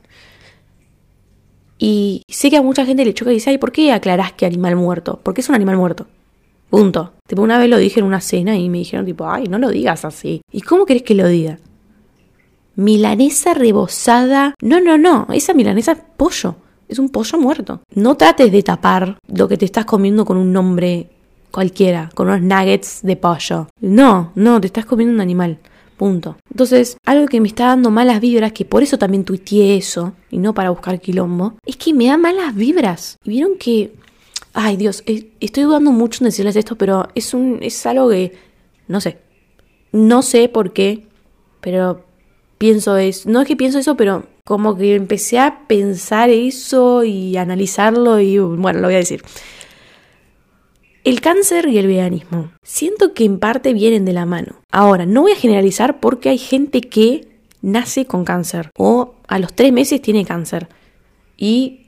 Y 1.84 2.22
sé 2.28 2.48
que 2.48 2.56
a 2.56 2.62
mucha 2.62 2.86
gente 2.86 3.04
le 3.04 3.12
choca 3.12 3.32
y 3.32 3.34
dice, 3.34 3.50
ay, 3.50 3.58
¿por 3.58 3.72
qué 3.72 3.90
aclarás 3.90 4.30
que 4.34 4.46
animal 4.46 4.76
muerto? 4.76 5.18
Porque 5.20 5.40
es 5.40 5.48
un 5.48 5.56
animal 5.56 5.76
muerto. 5.76 6.06
Punto. 6.70 7.14
Tipo, 7.26 7.42
una 7.42 7.58
vez 7.58 7.68
lo 7.68 7.76
dije 7.76 7.98
en 7.98 8.06
una 8.06 8.20
cena 8.20 8.56
y 8.56 8.68
me 8.68 8.78
dijeron, 8.78 9.04
tipo, 9.04 9.28
ay, 9.28 9.48
no 9.48 9.58
lo 9.58 9.68
digas 9.68 10.04
así. 10.04 10.42
¿Y 10.52 10.60
cómo 10.60 10.86
querés 10.86 11.02
que 11.02 11.16
lo 11.16 11.26
diga? 11.26 11.58
Milanesa 12.76 13.54
rebozada. 13.54 14.54
No, 14.62 14.80
no, 14.80 14.96
no. 14.96 15.26
Esa 15.32 15.54
milanesa 15.54 15.90
es 15.90 15.98
pollo. 16.16 16.54
Es 16.88 17.00
un 17.00 17.08
pollo 17.08 17.36
muerto. 17.40 17.80
No 17.96 18.16
trates 18.16 18.52
de 18.52 18.62
tapar 18.62 19.18
lo 19.26 19.48
que 19.48 19.56
te 19.56 19.64
estás 19.64 19.84
comiendo 19.84 20.24
con 20.24 20.36
un 20.36 20.52
nombre 20.52 21.10
cualquiera, 21.50 22.10
con 22.14 22.28
unos 22.28 22.42
nuggets 22.42 23.00
de 23.02 23.16
pollo. 23.16 23.66
No, 23.80 24.30
no, 24.36 24.60
te 24.60 24.68
estás 24.68 24.86
comiendo 24.86 25.12
un 25.12 25.20
animal. 25.20 25.58
Punto. 25.96 26.36
Entonces, 26.50 26.96
algo 27.04 27.26
que 27.26 27.40
me 27.40 27.48
está 27.48 27.66
dando 27.66 27.90
malas 27.90 28.20
vibras, 28.20 28.52
que 28.52 28.64
por 28.64 28.82
eso 28.82 28.98
también 28.98 29.24
tuiteé 29.24 29.76
eso, 29.76 30.14
y 30.30 30.38
no 30.38 30.54
para 30.54 30.70
buscar 30.70 31.00
quilombo, 31.00 31.54
es 31.64 31.76
que 31.76 31.94
me 31.94 32.06
da 32.06 32.16
malas 32.16 32.54
vibras. 32.54 33.18
Y 33.24 33.30
vieron 33.30 33.56
que. 33.58 33.92
Ay, 34.54 34.76
Dios, 34.76 35.02
eh, 35.06 35.30
estoy 35.40 35.64
dudando 35.64 35.92
mucho 35.92 36.22
en 36.22 36.26
decirles 36.28 36.56
esto, 36.56 36.76
pero 36.76 37.08
es 37.14 37.34
un. 37.34 37.58
es 37.62 37.86
algo 37.86 38.08
que. 38.10 38.32
no 38.88 39.00
sé. 39.00 39.18
No 39.92 40.22
sé 40.22 40.48
por 40.48 40.72
qué. 40.72 41.06
Pero 41.60 42.04
pienso 42.58 42.96
es. 42.96 43.26
No 43.26 43.40
es 43.42 43.46
que 43.46 43.56
pienso 43.56 43.78
eso, 43.78 43.96
pero 43.96 44.26
como 44.44 44.76
que 44.76 44.94
empecé 44.96 45.38
a 45.38 45.66
pensar 45.68 46.30
eso 46.30 47.04
y 47.04 47.36
analizarlo 47.36 48.18
y 48.18 48.38
bueno, 48.38 48.80
lo 48.80 48.88
voy 48.88 48.94
a 48.94 48.98
decir. 48.98 49.22
El 51.04 51.20
cáncer 51.20 51.68
y 51.68 51.78
el 51.78 51.88
veganismo. 51.88 52.52
Siento 52.62 53.12
que 53.12 53.24
en 53.24 53.40
parte 53.40 53.72
vienen 53.72 54.04
de 54.04 54.12
la 54.12 54.24
mano. 54.24 54.60
Ahora, 54.70 55.04
no 55.04 55.22
voy 55.22 55.32
a 55.32 55.36
generalizar 55.36 55.98
porque 55.98 56.28
hay 56.28 56.38
gente 56.38 56.80
que 56.80 57.26
nace 57.60 58.04
con 58.04 58.24
cáncer 58.24 58.70
o 58.78 59.14
a 59.26 59.40
los 59.40 59.52
tres 59.52 59.72
meses 59.72 60.00
tiene 60.00 60.24
cáncer. 60.24 60.68
Y, 61.36 61.86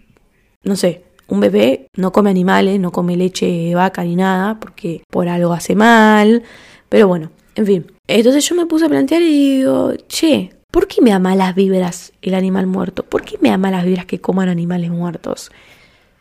no 0.65 0.75
sé, 0.75 1.05
un 1.29 1.39
bebé 1.39 1.87
no 1.97 2.11
come 2.11 2.31
animales, 2.31 2.81
no 2.81 2.91
come 2.91 3.17
leche 3.17 3.47
de 3.47 3.75
vaca 3.77 4.03
ni 4.03 4.17
nada 4.17 4.59
porque 4.59 5.05
por 5.09 5.29
algo 5.29 5.53
hace 5.53 5.77
mal. 5.77 6.43
Pero 6.89 7.07
bueno, 7.07 7.31
en 7.55 7.67
fin. 7.67 7.87
Entonces 8.09 8.49
yo 8.49 8.57
me 8.57 8.67
puse 8.67 8.87
a 8.87 8.89
plantear 8.89 9.23
y 9.23 9.59
digo, 9.59 9.93
che, 10.09 10.51
¿por 10.73 10.89
qué 10.89 11.01
me 11.01 11.11
da 11.11 11.21
malas 11.21 11.55
vibras 11.55 12.13
el 12.21 12.35
animal 12.35 12.67
muerto? 12.67 13.05
¿Por 13.05 13.23
qué 13.23 13.39
me 13.41 13.51
da 13.51 13.59
malas 13.59 13.85
vibras 13.85 14.07
que 14.07 14.21
coman 14.21 14.49
animales 14.49 14.91
muertos? 14.91 15.53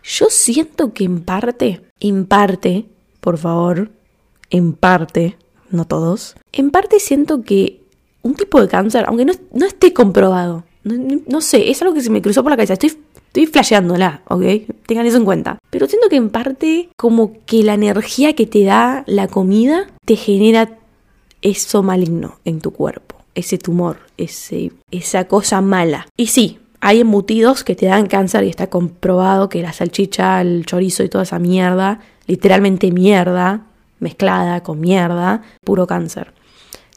Yo 0.03 0.27
siento 0.29 0.93
que 0.93 1.05
en 1.05 1.21
parte, 1.21 1.81
en 1.99 2.25
parte, 2.25 2.85
por 3.19 3.37
favor, 3.37 3.91
en 4.49 4.73
parte, 4.73 5.37
no 5.69 5.85
todos, 5.85 6.35
en 6.51 6.71
parte 6.71 6.99
siento 6.99 7.41
que 7.41 7.81
un 8.21 8.35
tipo 8.35 8.61
de 8.61 8.67
cáncer, 8.67 9.05
aunque 9.07 9.25
no, 9.25 9.33
no 9.53 9.65
esté 9.65 9.93
comprobado, 9.93 10.63
no, 10.83 11.41
sé, 11.41 11.69
es 11.69 11.81
algo 11.81 11.93
que 11.93 12.01
se 12.01 12.09
me 12.09 12.21
cruzó 12.21 12.43
por 12.43 12.51
la 12.51 12.57
cabeza, 12.57 12.73
estoy, 12.73 12.93
estoy 13.27 13.45
flasheándola, 13.47 14.21
¿ok? 14.27 14.43
Tengan 14.85 15.05
eso 15.05 15.17
en 15.17 15.25
cuenta. 15.25 15.59
Pero 15.69 15.87
siento 15.87 16.09
que 16.09 16.17
en 16.17 16.29
parte 16.29 16.89
como 16.97 17.33
que 17.45 17.63
la 17.63 17.73
energía 17.73 18.33
que 18.33 18.45
te 18.45 18.63
da 18.63 19.03
la 19.07 19.27
comida 19.27 19.87
te 20.05 20.15
genera 20.15 20.77
eso 21.41 21.83
maligno 21.83 22.39
en 22.43 22.59
tu 22.59 22.71
cuerpo, 22.71 23.15
ese 23.35 23.57
tumor, 23.57 23.97
ese, 24.17 24.71
esa 24.91 25.27
cosa 25.27 25.61
mala. 25.61 26.07
Y 26.17 26.27
sí, 26.27 26.59
hay 26.85 26.99
embutidos 26.99 27.63
que 27.63 27.75
te 27.75 27.85
dan 27.85 28.07
cáncer 28.07 28.43
y 28.43 28.49
está 28.49 28.67
comprobado 28.67 29.47
que 29.47 29.61
la 29.61 29.71
salchicha, 29.71 30.41
el 30.41 30.65
chorizo 30.65 31.01
y 31.03 31.07
toda 31.07 31.23
esa 31.23 31.39
mierda, 31.39 32.01
literalmente 32.27 32.91
mierda, 32.91 33.61
mezclada 33.99 34.63
con 34.63 34.81
mierda, 34.81 35.43
puro 35.63 35.87
cáncer. 35.87 36.33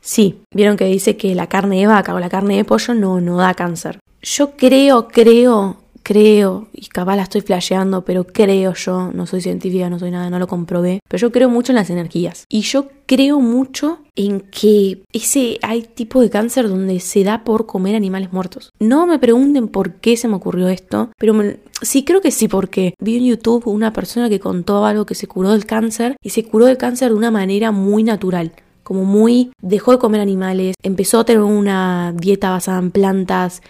Sí, 0.00 0.40
vieron 0.52 0.76
que 0.76 0.86
dice 0.86 1.16
que 1.16 1.36
la 1.36 1.46
carne 1.46 1.78
de 1.78 1.86
vaca 1.86 2.14
o 2.14 2.18
la 2.18 2.28
carne 2.28 2.56
de 2.56 2.64
pollo 2.64 2.94
no, 2.94 3.20
no 3.20 3.36
da 3.36 3.54
cáncer. 3.54 4.00
Yo 4.22 4.56
creo, 4.56 5.06
creo 5.06 5.76
creo, 6.06 6.68
y 6.72 6.86
capaz 6.86 7.16
la 7.16 7.24
estoy 7.24 7.40
flasheando, 7.40 8.04
pero 8.04 8.28
creo 8.28 8.74
yo, 8.74 9.10
no 9.12 9.26
soy 9.26 9.40
científica, 9.40 9.90
no 9.90 9.98
soy 9.98 10.12
nada, 10.12 10.30
no 10.30 10.38
lo 10.38 10.46
comprobé, 10.46 11.00
pero 11.08 11.20
yo 11.20 11.32
creo 11.32 11.50
mucho 11.50 11.72
en 11.72 11.76
las 11.76 11.90
energías. 11.90 12.44
Y 12.48 12.60
yo 12.60 12.86
creo 13.06 13.40
mucho 13.40 13.98
en 14.14 14.38
que 14.38 15.02
ese 15.12 15.58
hay 15.62 15.82
tipo 15.82 16.20
de 16.20 16.30
cáncer 16.30 16.68
donde 16.68 17.00
se 17.00 17.24
da 17.24 17.42
por 17.42 17.66
comer 17.66 17.96
animales 17.96 18.32
muertos. 18.32 18.70
No 18.78 19.08
me 19.08 19.18
pregunten 19.18 19.66
por 19.66 19.94
qué 19.94 20.16
se 20.16 20.28
me 20.28 20.36
ocurrió 20.36 20.68
esto, 20.68 21.10
pero 21.18 21.34
sí 21.82 22.04
creo 22.04 22.20
que 22.20 22.30
sí, 22.30 22.46
porque 22.46 22.94
vi 23.00 23.16
en 23.16 23.24
YouTube 23.24 23.66
una 23.66 23.92
persona 23.92 24.28
que 24.28 24.38
contó 24.38 24.86
algo 24.86 25.06
que 25.06 25.16
se 25.16 25.26
curó 25.26 25.50
del 25.50 25.66
cáncer 25.66 26.14
y 26.22 26.30
se 26.30 26.44
curó 26.44 26.66
del 26.66 26.76
cáncer 26.76 27.08
de 27.08 27.16
una 27.16 27.32
manera 27.32 27.72
muy 27.72 28.04
natural 28.04 28.52
como 28.84 29.04
muy 29.04 29.50
dejó 29.60 29.90
de 29.90 29.98
comer 29.98 30.20
animales, 30.20 30.76
empezó 30.84 31.18
a 31.18 31.24
tener 31.24 31.42
una 31.42 32.14
dieta 32.16 32.50
basada 32.50 32.78
en 32.78 32.92
plantas, 32.92 33.60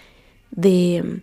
de 0.51 1.21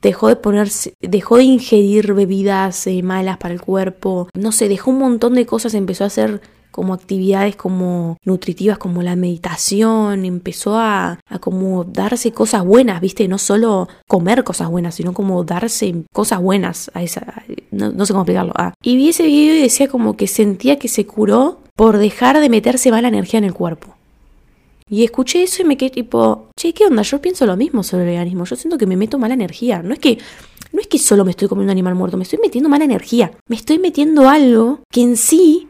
dejó 0.00 0.28
de 0.28 0.36
ponerse, 0.36 0.94
dejó 1.00 1.36
de 1.36 1.44
ingerir 1.44 2.14
bebidas 2.14 2.86
eh, 2.86 3.02
malas 3.02 3.38
para 3.38 3.54
el 3.54 3.60
cuerpo, 3.60 4.28
no 4.34 4.52
sé, 4.52 4.68
dejó 4.68 4.90
un 4.90 4.98
montón 4.98 5.34
de 5.34 5.46
cosas, 5.46 5.74
empezó 5.74 6.04
a 6.04 6.08
hacer 6.08 6.40
como 6.72 6.94
actividades 6.94 7.54
como 7.54 8.16
nutritivas 8.24 8.78
como 8.78 9.02
la 9.02 9.14
meditación, 9.14 10.24
empezó 10.24 10.76
a, 10.78 11.20
a 11.28 11.38
como 11.38 11.84
darse 11.84 12.32
cosas 12.32 12.64
buenas, 12.64 13.00
viste, 13.00 13.28
no 13.28 13.38
solo 13.38 13.88
comer 14.08 14.42
cosas 14.42 14.70
buenas, 14.70 14.96
sino 14.96 15.12
como 15.12 15.44
darse 15.44 15.94
cosas 16.12 16.40
buenas 16.40 16.90
a 16.94 17.02
esa, 17.02 17.44
no, 17.70 18.06
sé 18.06 18.12
cómo 18.12 18.22
explicarlo. 18.22 18.52
Ah. 18.56 18.72
Y 18.82 18.96
vi 18.96 19.10
ese 19.10 19.24
video 19.24 19.54
y 19.54 19.62
decía 19.62 19.88
como 19.88 20.16
que 20.16 20.26
sentía 20.26 20.78
que 20.78 20.88
se 20.88 21.06
curó 21.06 21.60
por 21.76 21.98
dejar 21.98 22.40
de 22.40 22.48
meterse 22.48 22.90
mala 22.90 23.08
energía 23.08 23.38
en 23.38 23.44
el 23.44 23.54
cuerpo. 23.54 23.94
Y 24.92 25.04
escuché 25.04 25.42
eso 25.42 25.62
y 25.62 25.64
me 25.64 25.78
quedé 25.78 25.88
tipo, 25.88 26.50
che, 26.54 26.74
¿qué 26.74 26.84
onda? 26.84 27.00
Yo 27.00 27.18
pienso 27.18 27.46
lo 27.46 27.56
mismo 27.56 27.82
sobre 27.82 28.02
el 28.02 28.10
veganismo. 28.10 28.44
Yo 28.44 28.56
siento 28.56 28.76
que 28.76 28.84
me 28.84 28.94
meto 28.94 29.18
mala 29.18 29.32
energía. 29.32 29.82
No 29.82 29.94
es 29.94 29.98
que, 29.98 30.18
no 30.70 30.82
es 30.82 30.86
que 30.86 30.98
solo 30.98 31.24
me 31.24 31.30
estoy 31.30 31.48
comiendo 31.48 31.70
un 31.70 31.76
animal 31.78 31.94
muerto, 31.94 32.18
me 32.18 32.24
estoy 32.24 32.38
metiendo 32.42 32.68
mala 32.68 32.84
energía. 32.84 33.32
Me 33.48 33.56
estoy 33.56 33.78
metiendo 33.78 34.28
algo 34.28 34.80
que 34.90 35.00
en 35.00 35.16
sí 35.16 35.66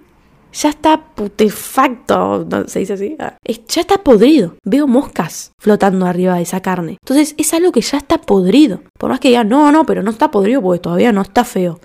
ya 0.52 0.70
está 0.70 1.14
putefacto. 1.14 2.48
¿se 2.66 2.80
dice 2.80 2.94
así? 2.94 3.16
Ah, 3.20 3.36
ya 3.46 3.82
está 3.82 4.02
podrido. 4.02 4.56
Veo 4.64 4.88
moscas 4.88 5.52
flotando 5.56 6.06
arriba 6.06 6.34
de 6.34 6.42
esa 6.42 6.60
carne. 6.60 6.98
Entonces 7.00 7.36
es 7.38 7.54
algo 7.54 7.70
que 7.70 7.80
ya 7.80 7.98
está 7.98 8.20
podrido. 8.20 8.82
Por 8.98 9.10
más 9.10 9.20
que 9.20 9.28
digan, 9.28 9.48
no, 9.48 9.70
no, 9.70 9.86
pero 9.86 10.02
no 10.02 10.10
está 10.10 10.32
podrido 10.32 10.60
porque 10.60 10.80
todavía 10.80 11.12
no 11.12 11.22
está 11.22 11.44
feo. 11.44 11.78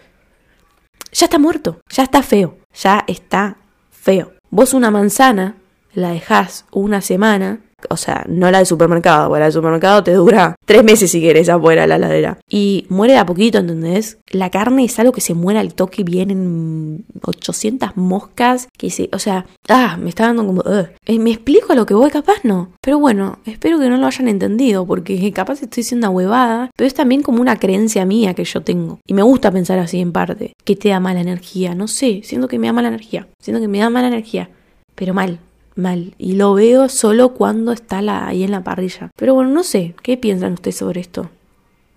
Ya 1.12 1.26
está 1.26 1.38
muerto, 1.38 1.82
ya 1.88 2.02
está 2.02 2.24
feo, 2.24 2.58
ya 2.74 3.04
está 3.06 3.58
feo. 3.92 4.34
Vos 4.50 4.74
una 4.74 4.90
manzana 4.90 5.58
la 5.98 6.12
dejas 6.12 6.66
una 6.72 7.02
semana 7.02 7.60
o 7.90 7.98
sea, 7.98 8.26
no 8.28 8.50
la 8.50 8.60
de 8.60 8.66
supermercado, 8.66 9.28
porque 9.28 9.40
la 9.40 9.46
de 9.46 9.52
supermercado 9.52 10.04
te 10.04 10.14
dura 10.14 10.56
tres 10.66 10.84
meses 10.84 11.12
si 11.12 11.22
quieres 11.22 11.48
afuera 11.48 11.86
la 11.86 12.00
ladera. 12.00 12.40
Y 12.50 12.86
muere 12.90 13.14
de 13.14 13.20
a 13.20 13.26
poquito, 13.26 13.60
¿entendés? 13.60 14.18
La 14.32 14.50
carne 14.50 14.84
es 14.84 14.98
algo 15.00 15.12
que 15.12 15.22
se 15.22 15.36
muere 15.36 15.60
al 15.60 15.76
toque, 15.76 16.04
vienen 16.04 17.06
800 17.22 17.96
moscas 17.96 18.68
que 18.78 18.90
se, 18.90 19.10
o 19.14 19.20
sea, 19.20 19.46
ah, 19.70 19.98
me 20.02 20.10
está 20.10 20.26
dando 20.26 20.46
como, 20.46 20.64
eh, 21.06 21.20
me 21.20 21.32
explico 21.32 21.74
a 21.74 21.76
lo 21.76 21.86
que 21.86 21.94
voy, 21.94 22.10
capaz 22.10 22.44
no. 22.44 22.72
Pero 22.82 23.00
bueno, 23.00 23.40
espero 23.46 23.80
que 23.80 23.90
no 23.90 23.98
lo 23.98 24.08
hayan 24.08 24.28
entendido, 24.28 24.86
porque 24.88 25.32
capaz 25.32 25.62
estoy 25.62 25.84
siendo 25.84 26.10
huevada, 26.10 26.72
pero 26.76 26.88
es 26.88 26.96
también 26.96 27.22
como 27.22 27.42
una 27.42 27.58
creencia 27.58 28.06
mía 28.06 28.34
que 28.34 28.44
yo 28.44 28.62
tengo. 28.62 29.00
Y 29.06 29.14
me 29.14 29.22
gusta 29.22 29.52
pensar 29.52 29.78
así 29.78 30.00
en 30.00 30.12
parte, 30.12 30.54
que 30.64 30.76
te 30.76 30.90
da 30.90 31.00
mala 31.00 31.22
energía, 31.22 31.76
no 31.76 31.88
sé, 31.88 32.22
siento 32.24 32.48
que 32.48 32.58
me 32.58 32.68
da 32.68 32.74
mala 32.74 32.88
energía, 32.88 33.28
siento 33.40 33.62
que 33.62 33.68
me 33.68 33.80
da 33.80 33.92
mala 33.92 34.08
energía, 34.08 34.50
pero 34.96 35.14
mal, 35.14 35.40
mal. 35.78 36.14
Y 36.18 36.34
lo 36.34 36.54
veo 36.54 36.90
solo 36.90 37.34
cuando 37.34 37.72
está 37.72 38.02
la, 38.02 38.28
ahí 38.28 38.44
en 38.44 38.52
la 38.52 38.64
parrilla. 38.64 39.12
Pero 39.16 39.34
bueno, 39.34 39.52
no 39.52 39.64
sé, 39.64 39.96
¿qué 40.04 40.18
piensan 40.18 40.54
ustedes 40.54 40.78
sobre 40.78 41.02
esto? 41.02 41.30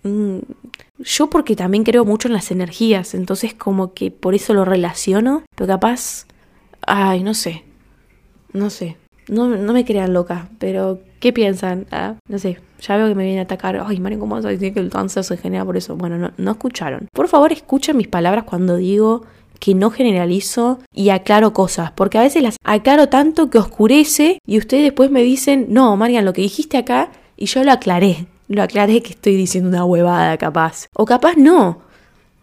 Mm, 0.02 0.38
yo 0.98 1.28
porque 1.28 1.56
también 1.56 1.84
creo 1.84 2.04
mucho 2.04 2.28
en 2.28 2.34
las 2.34 2.50
energías, 2.50 3.14
entonces 3.14 3.54
como 3.54 3.92
que 3.92 4.10
por 4.10 4.34
eso 4.34 4.54
lo 4.54 4.64
relaciono, 4.64 5.42
pero 5.54 5.66
capaz, 5.66 6.26
ay, 6.86 7.22
no 7.22 7.34
sé, 7.34 7.64
no 8.52 8.70
sé, 8.70 8.96
no, 9.28 9.48
no 9.48 9.72
me 9.72 9.84
crean 9.84 10.14
loca, 10.14 10.48
pero 10.58 11.00
¿qué 11.20 11.32
piensan? 11.32 11.86
Ah, 11.90 12.14
no 12.28 12.38
sé, 12.38 12.60
ya 12.80 12.96
veo 12.96 13.08
que 13.08 13.14
me 13.14 13.24
viene 13.24 13.40
a 13.40 13.44
atacar, 13.44 13.82
ay, 13.86 14.00
Mario, 14.00 14.20
¿cómo 14.20 14.36
vas 14.36 14.44
a 14.44 14.48
decir 14.48 14.72
que 14.72 14.80
el 14.80 14.90
cáncer 14.90 15.22
se 15.24 15.36
genera 15.36 15.64
por 15.64 15.76
eso? 15.76 15.96
Bueno, 15.96 16.16
no, 16.16 16.32
no 16.36 16.50
escucharon. 16.50 17.08
Por 17.12 17.28
favor, 17.28 17.52
escuchen 17.52 17.96
mis 17.96 18.08
palabras 18.08 18.44
cuando 18.44 18.76
digo 18.76 19.24
que 19.60 19.74
no 19.74 19.90
generalizo 19.90 20.80
y 20.92 21.10
aclaro 21.10 21.52
cosas, 21.52 21.92
porque 21.92 22.18
a 22.18 22.22
veces 22.22 22.42
las 22.42 22.56
aclaro 22.64 23.08
tanto 23.08 23.50
que 23.50 23.58
oscurece 23.58 24.38
y 24.44 24.58
ustedes 24.58 24.82
después 24.82 25.10
me 25.10 25.22
dicen, 25.22 25.66
no, 25.68 25.96
Marian, 25.96 26.24
lo 26.24 26.32
que 26.32 26.42
dijiste 26.42 26.78
acá 26.78 27.10
y 27.36 27.46
yo 27.46 27.62
lo 27.62 27.70
aclaré, 27.70 28.26
lo 28.48 28.62
aclaré 28.62 29.02
que 29.02 29.10
estoy 29.10 29.36
diciendo 29.36 29.68
una 29.68 29.84
huevada 29.84 30.36
capaz, 30.38 30.88
o 30.94 31.04
capaz 31.04 31.36
no, 31.36 31.82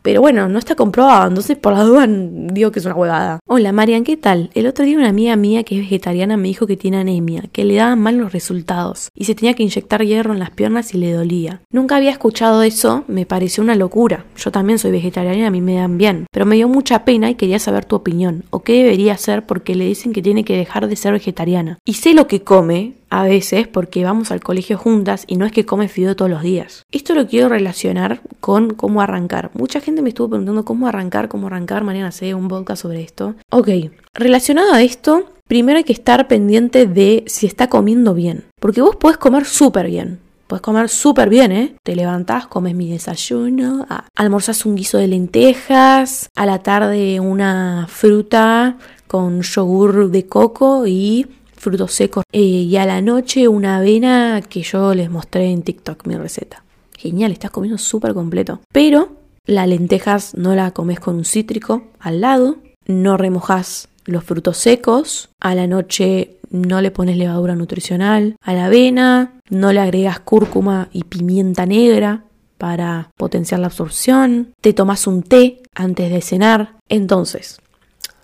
pero 0.07 0.21
bueno, 0.21 0.47
no 0.47 0.57
está 0.57 0.73
comprobado, 0.73 1.27
entonces 1.27 1.57
por 1.57 1.73
la 1.73 1.83
duda 1.83 2.05
digo 2.07 2.71
que 2.71 2.79
es 2.79 2.85
una 2.85 2.95
huevada. 2.95 3.41
Hola 3.45 3.73
Marian, 3.73 4.05
¿qué 4.05 4.15
tal? 4.15 4.49
El 4.53 4.65
otro 4.65 4.85
día 4.85 4.97
una 4.97 5.09
amiga 5.09 5.35
mía 5.35 5.65
que 5.65 5.75
es 5.75 5.81
vegetariana 5.81 6.37
me 6.37 6.47
dijo 6.47 6.65
que 6.65 6.77
tiene 6.77 6.95
anemia, 6.95 7.43
que 7.51 7.65
le 7.65 7.75
daban 7.75 7.99
mal 7.99 8.15
los 8.15 8.31
resultados 8.31 9.09
y 9.13 9.25
se 9.25 9.35
tenía 9.35 9.53
que 9.53 9.63
inyectar 9.63 10.01
hierro 10.05 10.31
en 10.31 10.39
las 10.39 10.51
piernas 10.51 10.93
y 10.93 10.97
le 10.97 11.11
dolía. 11.11 11.59
Nunca 11.73 11.97
había 11.97 12.11
escuchado 12.11 12.63
eso, 12.63 13.03
me 13.09 13.25
pareció 13.25 13.61
una 13.61 13.75
locura. 13.75 14.23
Yo 14.37 14.49
también 14.49 14.79
soy 14.79 14.91
vegetariana 14.91 15.39
y 15.39 15.43
a 15.43 15.51
mí 15.51 15.59
me 15.59 15.75
dan 15.75 15.97
bien, 15.97 16.25
pero 16.31 16.45
me 16.45 16.55
dio 16.55 16.69
mucha 16.69 17.03
pena 17.03 17.29
y 17.29 17.35
quería 17.35 17.59
saber 17.59 17.83
tu 17.83 17.97
opinión, 17.97 18.45
o 18.49 18.61
qué 18.61 18.83
debería 18.83 19.11
hacer 19.11 19.45
porque 19.45 19.75
le 19.75 19.83
dicen 19.83 20.13
que 20.13 20.21
tiene 20.21 20.45
que 20.45 20.55
dejar 20.55 20.87
de 20.87 20.95
ser 20.95 21.11
vegetariana. 21.11 21.79
Y 21.83 21.95
sé 21.95 22.13
lo 22.13 22.27
que 22.27 22.43
come, 22.43 22.93
a 23.09 23.23
veces 23.23 23.67
porque 23.67 24.03
vamos 24.03 24.31
al 24.31 24.41
colegio 24.41 24.77
juntas 24.77 25.23
y 25.27 25.37
no 25.37 25.45
es 25.45 25.51
que 25.51 25.65
come 25.65 25.87
fideo 25.87 26.15
todos 26.15 26.31
los 26.31 26.41
días. 26.41 26.85
Esto 26.91 27.15
lo 27.15 27.27
quiero 27.27 27.49
relacionar 27.49 28.21
con 28.39 28.73
cómo 28.73 29.01
arrancar. 29.01 29.51
Mucha 29.53 29.81
gente 29.81 30.01
me 30.01 30.09
estuvo 30.09 30.29
preguntando 30.29 30.65
cómo 30.65 30.87
arrancar, 30.87 31.27
cómo 31.27 31.47
arrancar, 31.47 31.83
mañana 31.83 32.11
sé 32.11 32.33
un 32.33 32.47
podcast 32.47 32.81
sobre 32.81 33.01
esto. 33.01 33.35
Ok, 33.49 33.69
relacionado 34.13 34.73
a 34.73 34.81
esto, 34.81 35.31
primero 35.47 35.77
hay 35.77 35.83
que 35.83 35.93
estar 35.93 36.27
pendiente 36.27 36.85
de 36.85 37.23
si 37.27 37.45
está 37.45 37.67
comiendo 37.67 38.13
bien, 38.13 38.45
porque 38.59 38.81
vos 38.81 38.95
podés 38.95 39.17
comer 39.17 39.45
súper 39.45 39.87
bien. 39.87 40.19
Puedes 40.47 40.61
comer 40.61 40.87
súper 40.87 41.29
bien, 41.29 41.51
¿eh? 41.51 41.75
Te 41.83 41.93
levantás, 41.93 42.47
comes 42.47 42.73
mi 42.73 42.89
desayuno, 42.89 43.85
ah, 43.89 44.05
almorzás 44.15 44.65
un 44.65 44.75
guiso 44.75 44.97
de 44.97 45.07
lentejas, 45.07 46.29
a 46.35 46.45
la 46.45 46.59
tarde 46.59 47.19
una 47.19 47.85
fruta 47.89 48.77
con 49.07 49.41
yogur 49.41 50.09
de 50.09 50.25
coco 50.25 50.87
y 50.87 51.27
frutos 51.57 51.93
secos 51.93 52.23
eh, 52.31 52.39
y 52.39 52.77
a 52.77 52.85
la 52.85 53.01
noche 53.01 53.47
una 53.47 53.77
avena 53.77 54.41
que 54.47 54.61
yo 54.61 54.93
les 54.93 55.09
mostré 55.09 55.51
en 55.51 55.63
TikTok 55.63 56.07
mi 56.07 56.15
receta. 56.15 56.63
Genial, 56.97 57.31
estás 57.31 57.51
comiendo 57.51 57.77
súper 57.77 58.13
completo. 58.13 58.61
Pero 58.71 59.09
las 59.45 59.67
lentejas 59.67 60.35
no 60.35 60.55
la 60.55 60.71
comes 60.71 60.99
con 60.99 61.15
un 61.15 61.25
cítrico 61.25 61.83
al 61.99 62.21
lado, 62.21 62.57
no 62.85 63.17
remojas 63.17 63.89
los 64.05 64.23
frutos 64.23 64.57
secos, 64.57 65.29
a 65.39 65.53
la 65.53 65.67
noche 65.67 66.37
no 66.49 66.81
le 66.81 66.91
pones 66.91 67.17
levadura 67.17 67.55
nutricional, 67.55 68.37
a 68.41 68.53
la 68.53 68.65
avena 68.65 69.33
no 69.49 69.73
le 69.73 69.81
agregas 69.81 70.19
cúrcuma 70.19 70.89
y 70.91 71.03
pimienta 71.03 71.65
negra 71.65 72.23
para 72.57 73.11
potenciar 73.17 73.59
la 73.59 73.67
absorción, 73.67 74.53
te 74.61 74.73
tomas 74.73 75.07
un 75.07 75.23
té 75.23 75.61
antes 75.75 76.11
de 76.11 76.21
cenar. 76.21 76.77
Entonces, 76.89 77.59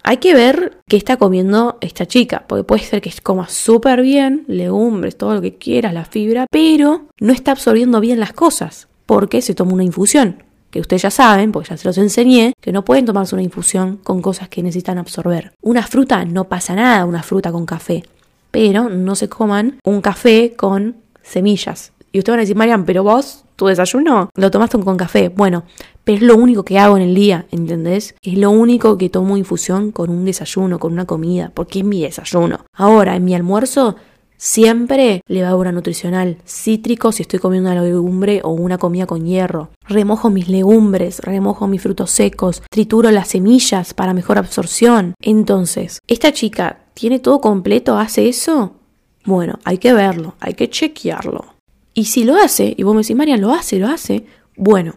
hay 0.04 0.18
que 0.18 0.34
ver 0.34 0.80
qué 0.88 0.98
está 0.98 1.18
comiendo 1.18 1.78
esta 1.82 2.06
chica, 2.06 2.44
porque 2.48 2.66
puede 2.66 2.84
ser 2.84 3.02
que 3.02 3.12
coma 3.24 3.48
súper 3.48 4.02
bien, 4.02 4.44
legumbres, 4.48 5.18
todo 5.18 5.34
lo 5.34 5.42
que 5.42 5.56
quieras, 5.56 5.94
la 5.94 6.06
fibra, 6.06 6.46
pero 6.52 7.06
no 7.20 7.32
está 7.32 7.52
absorbiendo 7.52 8.02
bien 8.02 8.20
las 8.20 8.34
cosas, 8.34 8.90
porque 9.06 9.42
se 9.42 9.56
toma 9.56 9.74
una 9.74 9.84
infusión. 9.84 10.44
Que 10.72 10.82
ustedes 10.82 11.04
ya 11.04 11.12
saben, 11.12 11.52
porque 11.52 11.70
ya 11.70 11.78
se 11.78 11.88
los 11.88 11.98
enseñé, 12.00 12.54
que 12.60 12.72
no 12.72 12.84
pueden 12.84 13.06
tomarse 13.06 13.36
una 13.36 13.44
infusión 13.44 13.98
con 13.98 14.22
cosas 14.22 14.50
que 14.50 14.64
necesitan 14.64 14.98
absorber. 14.98 15.54
Una 15.62 15.84
fruta 15.84 16.26
no 16.26 16.46
pasa 16.46 16.76
nada, 16.76 17.06
una 17.06 17.24
fruta 17.24 17.52
con 17.52 17.66
café, 17.66 18.04
pero 18.52 18.90
no 18.90 19.16
se 19.16 19.30
coman 19.30 19.78
un 19.86 20.02
café 20.02 20.54
con 20.58 20.98
semillas. 21.22 21.94
Y 22.12 22.20
ustedes 22.20 22.34
van 22.34 22.40
a 22.40 22.42
decir, 22.42 22.56
Marian, 22.56 22.86
pero 22.86 23.04
vos, 23.04 23.43
tu 23.56 23.68
desayuno, 23.68 24.30
lo 24.36 24.52
tomaste 24.52 24.80
con 24.80 24.98
café. 24.98 25.30
Bueno, 25.30 25.64
pero 26.04 26.18
es 26.18 26.24
lo 26.24 26.36
único 26.36 26.64
que 26.64 26.80
hago 26.80 26.98
en 26.98 27.04
el 27.04 27.16
día, 27.16 27.46
¿entendés? 27.52 28.16
Es 28.22 28.38
lo 28.38 28.52
único 28.52 28.98
que 28.98 29.10
tomo 29.10 29.38
infusión 29.38 29.92
con 29.92 30.10
un 30.10 30.26
desayuno, 30.26 30.80
con 30.80 30.94
una 30.94 31.06
comida, 31.06 31.52
porque 31.54 31.80
es 31.80 31.86
mi 31.86 32.02
desayuno. 32.02 32.66
Ahora, 32.74 33.16
en 33.16 33.26
mi 33.26 33.36
almuerzo, 33.36 33.96
Siempre 34.44 35.22
levadura 35.26 35.72
nutricional, 35.72 36.38
cítrico 36.46 37.14
si 37.14 37.22
estoy 37.22 37.40
comiendo 37.40 37.72
una 37.72 37.82
legumbre 37.82 38.42
o 38.44 38.50
una 38.50 38.78
comida 38.78 39.06
con 39.06 39.26
hierro. 39.26 39.70
Remojo 39.88 40.30
mis 40.30 40.50
legumbres, 40.50 41.20
remojo 41.20 41.66
mis 41.68 41.82
frutos 41.82 42.12
secos, 42.12 42.62
trituro 42.70 43.10
las 43.10 43.30
semillas 43.30 43.94
para 43.94 44.14
mejor 44.14 44.38
absorción. 44.38 45.14
Entonces, 45.22 46.00
¿esta 46.08 46.34
chica 46.34 46.80
tiene 46.94 47.20
todo 47.20 47.40
completo? 47.40 47.98
¿Hace 47.98 48.28
eso? 48.28 48.74
Bueno, 49.24 49.60
hay 49.64 49.78
que 49.78 49.94
verlo, 49.94 50.36
hay 50.42 50.56
que 50.56 50.70
chequearlo. 50.70 51.53
Y 51.94 52.06
si 52.06 52.24
lo 52.24 52.36
hace, 52.36 52.74
y 52.78 52.84
vos 52.84 52.96
me 52.96 53.02
decís, 53.02 53.16
María, 53.16 53.38
lo 53.38 53.52
hace, 53.52 53.80
lo 53.80 53.88
hace, 53.88 54.26
bueno, 54.56 54.96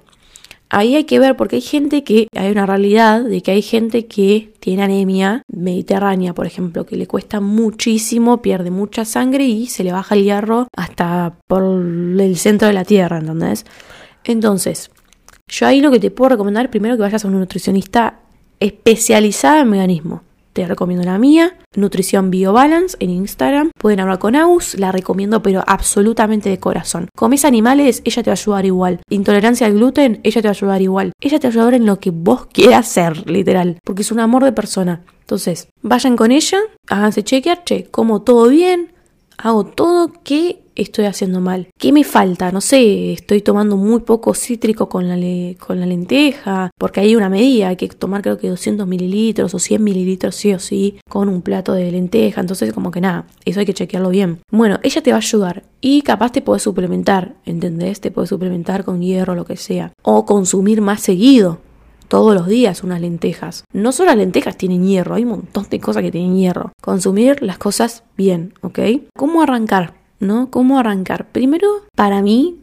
Ahí 0.68 0.96
hay 0.96 1.04
que 1.04 1.20
ver 1.20 1.36
porque 1.36 1.56
hay 1.56 1.62
gente 1.62 2.02
que, 2.02 2.26
hay 2.36 2.50
una 2.50 2.66
realidad 2.66 3.22
de 3.22 3.40
que 3.40 3.52
hay 3.52 3.62
gente 3.62 4.06
que 4.06 4.52
tiene 4.58 4.82
anemia 4.82 5.42
mediterránea, 5.46 6.34
por 6.34 6.46
ejemplo, 6.46 6.84
que 6.84 6.96
le 6.96 7.06
cuesta 7.06 7.40
muchísimo, 7.40 8.42
pierde 8.42 8.72
mucha 8.72 9.04
sangre 9.04 9.44
y 9.44 9.68
se 9.68 9.84
le 9.84 9.92
baja 9.92 10.16
el 10.16 10.24
hierro 10.24 10.66
hasta 10.76 11.38
por 11.46 11.62
el 11.62 12.36
centro 12.36 12.66
de 12.66 12.74
la 12.74 12.84
tierra, 12.84 13.18
¿entendés? 13.18 13.64
Entonces, 14.24 14.90
yo 15.46 15.68
ahí 15.68 15.80
lo 15.80 15.92
que 15.92 16.00
te 16.00 16.10
puedo 16.10 16.30
recomendar 16.30 16.68
primero 16.68 16.96
que 16.96 17.02
vayas 17.02 17.24
a 17.24 17.28
un 17.28 17.38
nutricionista 17.38 18.18
especializado 18.58 19.60
en 19.60 19.70
veganismo. 19.70 20.22
Te 20.56 20.66
recomiendo 20.66 21.04
la 21.04 21.18
mía, 21.18 21.54
Nutrición 21.74 22.30
BioBalance 22.30 22.96
en 23.00 23.10
Instagram. 23.10 23.72
Pueden 23.78 24.00
hablar 24.00 24.18
con 24.18 24.34
Aus, 24.34 24.74
la 24.78 24.90
recomiendo 24.90 25.42
pero 25.42 25.62
absolutamente 25.66 26.48
de 26.48 26.58
corazón. 26.58 27.10
Comes 27.14 27.44
animales, 27.44 28.00
ella 28.06 28.22
te 28.22 28.30
va 28.30 28.32
a 28.32 28.40
ayudar 28.40 28.64
igual. 28.64 29.00
Intolerancia 29.10 29.66
al 29.66 29.74
gluten, 29.74 30.18
ella 30.22 30.40
te 30.40 30.48
va 30.48 30.52
a 30.52 30.56
ayudar 30.56 30.80
igual. 30.80 31.12
Ella 31.20 31.38
te 31.38 31.46
va 31.46 31.50
a 31.50 31.52
ayudar 31.52 31.74
en 31.74 31.84
lo 31.84 32.00
que 32.00 32.08
vos 32.10 32.46
quieras 32.46 32.88
ser, 32.88 33.28
literal. 33.28 33.78
Porque 33.84 34.00
es 34.00 34.10
un 34.10 34.18
amor 34.18 34.44
de 34.44 34.52
persona. 34.52 35.04
Entonces, 35.20 35.68
vayan 35.82 36.16
con 36.16 36.32
ella, 36.32 36.60
háganse 36.88 37.22
chequear, 37.22 37.62
che, 37.64 37.90
como 37.90 38.22
todo 38.22 38.48
bien, 38.48 38.94
hago 39.38 39.64
todo 39.64 40.12
que 40.22 40.62
estoy 40.76 41.06
haciendo 41.06 41.40
mal. 41.40 41.68
¿Qué 41.78 41.92
me 41.92 42.04
falta? 42.04 42.52
No 42.52 42.60
sé, 42.60 43.12
estoy 43.12 43.40
tomando 43.40 43.76
muy 43.76 44.00
poco 44.00 44.34
cítrico 44.34 44.88
con 44.88 45.08
la, 45.08 45.16
con 45.58 45.80
la 45.80 45.86
lenteja, 45.86 46.70
porque 46.78 47.00
hay 47.00 47.16
una 47.16 47.28
medida, 47.28 47.68
hay 47.68 47.76
que 47.76 47.88
tomar 47.88 48.22
creo 48.22 48.38
que 48.38 48.48
200 48.48 48.86
mililitros 48.86 49.54
o 49.54 49.58
100 49.58 49.82
mililitros 49.82 50.36
sí 50.36 50.52
o 50.52 50.58
sí 50.58 50.98
con 51.08 51.28
un 51.28 51.42
plato 51.42 51.72
de 51.72 51.90
lenteja, 51.90 52.40
entonces 52.40 52.72
como 52.72 52.90
que 52.90 53.00
nada, 53.00 53.26
eso 53.44 53.60
hay 53.60 53.66
que 53.66 53.74
chequearlo 53.74 54.10
bien. 54.10 54.38
Bueno, 54.50 54.78
ella 54.82 55.02
te 55.02 55.10
va 55.10 55.16
a 55.16 55.20
ayudar 55.20 55.64
y 55.80 56.02
capaz 56.02 56.32
te 56.32 56.42
puedes 56.42 56.62
suplementar, 56.62 57.36
¿entendés? 57.44 58.00
Te 58.00 58.10
puedes 58.10 58.28
suplementar 58.28 58.84
con 58.84 59.00
hierro, 59.00 59.34
lo 59.34 59.44
que 59.44 59.56
sea, 59.56 59.92
o 60.02 60.26
consumir 60.26 60.80
más 60.80 61.00
seguido 61.00 61.60
todos 62.08 62.34
los 62.34 62.46
días 62.46 62.82
unas 62.82 63.00
lentejas. 63.00 63.64
No 63.72 63.92
solo 63.92 64.10
las 64.10 64.18
lentejas 64.18 64.56
tienen 64.56 64.86
hierro, 64.86 65.14
hay 65.14 65.24
un 65.24 65.30
montón 65.30 65.66
de 65.70 65.80
cosas 65.80 66.02
que 66.02 66.10
tienen 66.10 66.36
hierro. 66.36 66.72
Consumir 66.80 67.42
las 67.42 67.58
cosas 67.58 68.04
bien, 68.16 68.54
¿ok? 68.62 68.78
¿Cómo 69.16 69.42
arrancar? 69.42 69.94
¿No? 70.18 70.50
¿Cómo 70.50 70.78
arrancar? 70.78 71.28
Primero, 71.30 71.68
para 71.94 72.22
mí, 72.22 72.56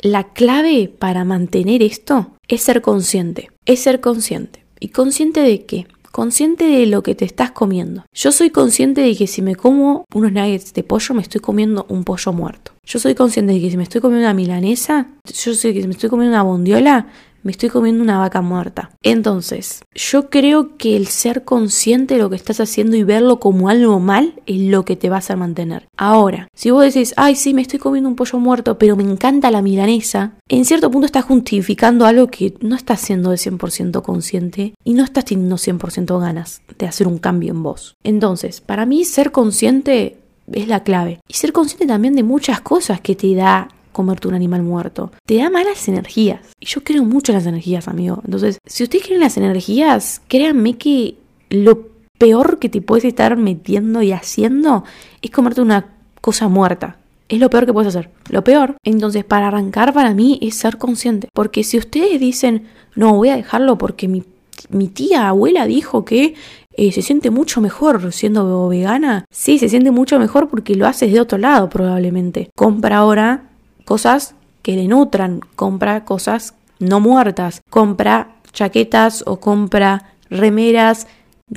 la 0.00 0.32
clave 0.32 0.92
para 0.98 1.24
mantener 1.24 1.82
esto 1.82 2.32
es 2.48 2.62
ser 2.62 2.82
consciente. 2.82 3.50
Es 3.66 3.80
ser 3.80 4.00
consciente. 4.00 4.64
¿Y 4.80 4.88
consciente 4.88 5.40
de 5.40 5.64
qué? 5.64 5.86
Consciente 6.10 6.64
de 6.64 6.86
lo 6.86 7.02
que 7.02 7.14
te 7.14 7.24
estás 7.24 7.52
comiendo. 7.52 8.04
Yo 8.12 8.32
soy 8.32 8.50
consciente 8.50 9.00
de 9.00 9.16
que 9.16 9.26
si 9.26 9.40
me 9.40 9.54
como 9.54 10.04
unos 10.12 10.32
nuggets 10.32 10.74
de 10.74 10.82
pollo, 10.82 11.14
me 11.14 11.22
estoy 11.22 11.40
comiendo 11.40 11.86
un 11.88 12.04
pollo 12.04 12.32
muerto. 12.32 12.72
Yo 12.84 12.98
soy 12.98 13.14
consciente 13.14 13.54
de 13.54 13.60
que 13.60 13.70
si 13.70 13.76
me 13.76 13.84
estoy 13.84 14.00
comiendo 14.00 14.26
una 14.26 14.34
milanesa, 14.34 15.06
yo 15.24 15.54
sé 15.54 15.72
que 15.72 15.80
si 15.80 15.86
me 15.86 15.94
estoy 15.94 16.10
comiendo 16.10 16.34
una 16.34 16.42
bondiola, 16.42 17.06
me 17.42 17.52
estoy 17.52 17.68
comiendo 17.68 18.02
una 18.02 18.18
vaca 18.18 18.40
muerta. 18.42 18.90
Entonces, 19.02 19.82
yo 19.94 20.30
creo 20.30 20.76
que 20.76 20.96
el 20.96 21.06
ser 21.06 21.44
consciente 21.44 22.14
de 22.14 22.20
lo 22.20 22.30
que 22.30 22.36
estás 22.36 22.60
haciendo 22.60 22.96
y 22.96 23.04
verlo 23.04 23.40
como 23.40 23.68
algo 23.68 24.00
mal 24.00 24.34
es 24.46 24.60
lo 24.60 24.84
que 24.84 24.96
te 24.96 25.10
va 25.10 25.20
a 25.26 25.36
mantener. 25.36 25.88
Ahora, 25.96 26.48
si 26.54 26.70
vos 26.70 26.84
decís, 26.84 27.14
ay, 27.16 27.36
sí, 27.36 27.54
me 27.54 27.62
estoy 27.62 27.78
comiendo 27.78 28.08
un 28.08 28.16
pollo 28.16 28.38
muerto, 28.38 28.78
pero 28.78 28.96
me 28.96 29.04
encanta 29.04 29.50
la 29.50 29.62
milanesa, 29.62 30.32
en 30.48 30.64
cierto 30.64 30.90
punto 30.90 31.06
estás 31.06 31.24
justificando 31.24 32.06
algo 32.06 32.26
que 32.28 32.54
no 32.60 32.74
estás 32.76 33.00
siendo 33.00 33.30
de 33.30 33.36
100% 33.36 34.02
consciente 34.02 34.74
y 34.84 34.94
no 34.94 35.04
estás 35.04 35.24
teniendo 35.26 35.56
100% 35.56 36.20
ganas 36.20 36.62
de 36.78 36.86
hacer 36.86 37.06
un 37.06 37.18
cambio 37.18 37.52
en 37.52 37.62
vos. 37.62 37.96
Entonces, 38.02 38.60
para 38.60 38.86
mí 38.86 39.04
ser 39.04 39.32
consciente 39.32 40.18
es 40.52 40.68
la 40.68 40.82
clave. 40.82 41.20
Y 41.28 41.34
ser 41.34 41.52
consciente 41.52 41.86
también 41.86 42.14
de 42.14 42.22
muchas 42.22 42.60
cosas 42.60 43.00
que 43.00 43.14
te 43.14 43.34
da 43.34 43.68
comerte 43.92 44.28
un 44.28 44.34
animal 44.34 44.62
muerto. 44.62 45.12
Te 45.26 45.36
da 45.36 45.50
malas 45.50 45.88
energías. 45.88 46.40
Y 46.60 46.66
yo 46.66 46.82
creo 46.82 47.04
mucho 47.04 47.32
en 47.32 47.38
las 47.38 47.46
energías, 47.46 47.88
amigo. 47.88 48.20
Entonces, 48.24 48.58
si 48.66 48.82
ustedes 48.82 49.04
quieren 49.04 49.20
las 49.20 49.36
energías, 49.36 50.22
créanme 50.28 50.76
que 50.76 51.16
lo 51.50 51.88
peor 52.18 52.58
que 52.58 52.68
te 52.68 52.80
puedes 52.80 53.04
estar 53.04 53.36
metiendo 53.36 54.02
y 54.02 54.12
haciendo 54.12 54.84
es 55.20 55.30
comerte 55.30 55.60
una 55.60 55.86
cosa 56.20 56.48
muerta. 56.48 56.96
Es 57.28 57.40
lo 57.40 57.50
peor 57.50 57.66
que 57.66 57.72
puedes 57.72 57.94
hacer. 57.94 58.10
Lo 58.28 58.44
peor. 58.44 58.76
Entonces, 58.84 59.24
para 59.24 59.48
arrancar 59.48 59.92
para 59.92 60.14
mí 60.14 60.38
es 60.42 60.54
ser 60.54 60.78
consciente. 60.78 61.28
Porque 61.32 61.64
si 61.64 61.78
ustedes 61.78 62.20
dicen, 62.20 62.68
no, 62.94 63.14
voy 63.14 63.30
a 63.30 63.36
dejarlo 63.36 63.78
porque 63.78 64.06
mi, 64.08 64.22
mi 64.68 64.88
tía, 64.88 65.28
abuela 65.28 65.66
dijo 65.66 66.04
que 66.04 66.34
eh, 66.76 66.92
se 66.92 67.02
siente 67.02 67.30
mucho 67.30 67.60
mejor 67.60 68.12
siendo 68.12 68.68
vegana. 68.68 69.24
Sí, 69.30 69.58
se 69.58 69.68
siente 69.68 69.90
mucho 69.90 70.18
mejor 70.18 70.48
porque 70.48 70.74
lo 70.74 70.86
haces 70.86 71.12
de 71.12 71.20
otro 71.20 71.38
lado 71.38 71.68
probablemente. 71.68 72.50
Compra 72.56 72.98
ahora 72.98 73.51
cosas 73.84 74.34
que 74.62 74.76
le 74.76 74.88
nutran, 74.88 75.40
compra 75.56 76.04
cosas 76.04 76.54
no 76.78 77.00
muertas, 77.00 77.62
compra 77.70 78.36
chaquetas 78.52 79.24
o 79.26 79.40
compra 79.40 80.14
remeras 80.30 81.06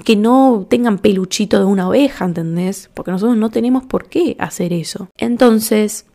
que 0.04 0.16
no 0.16 0.66
tengan 0.70 1.00
peluchito 1.00 1.60
de 1.60 1.66
una 1.66 1.88
oveja, 1.88 2.26
¿entendés? 2.26 2.90
Porque 2.94 3.12
nosotros 3.12 3.38
no 3.38 3.50
tenemos 3.50 3.86
por 3.86 4.10
qué 4.10 4.36
hacer 4.40 4.74
eso. 4.74 5.08
Entonces, 5.18 6.06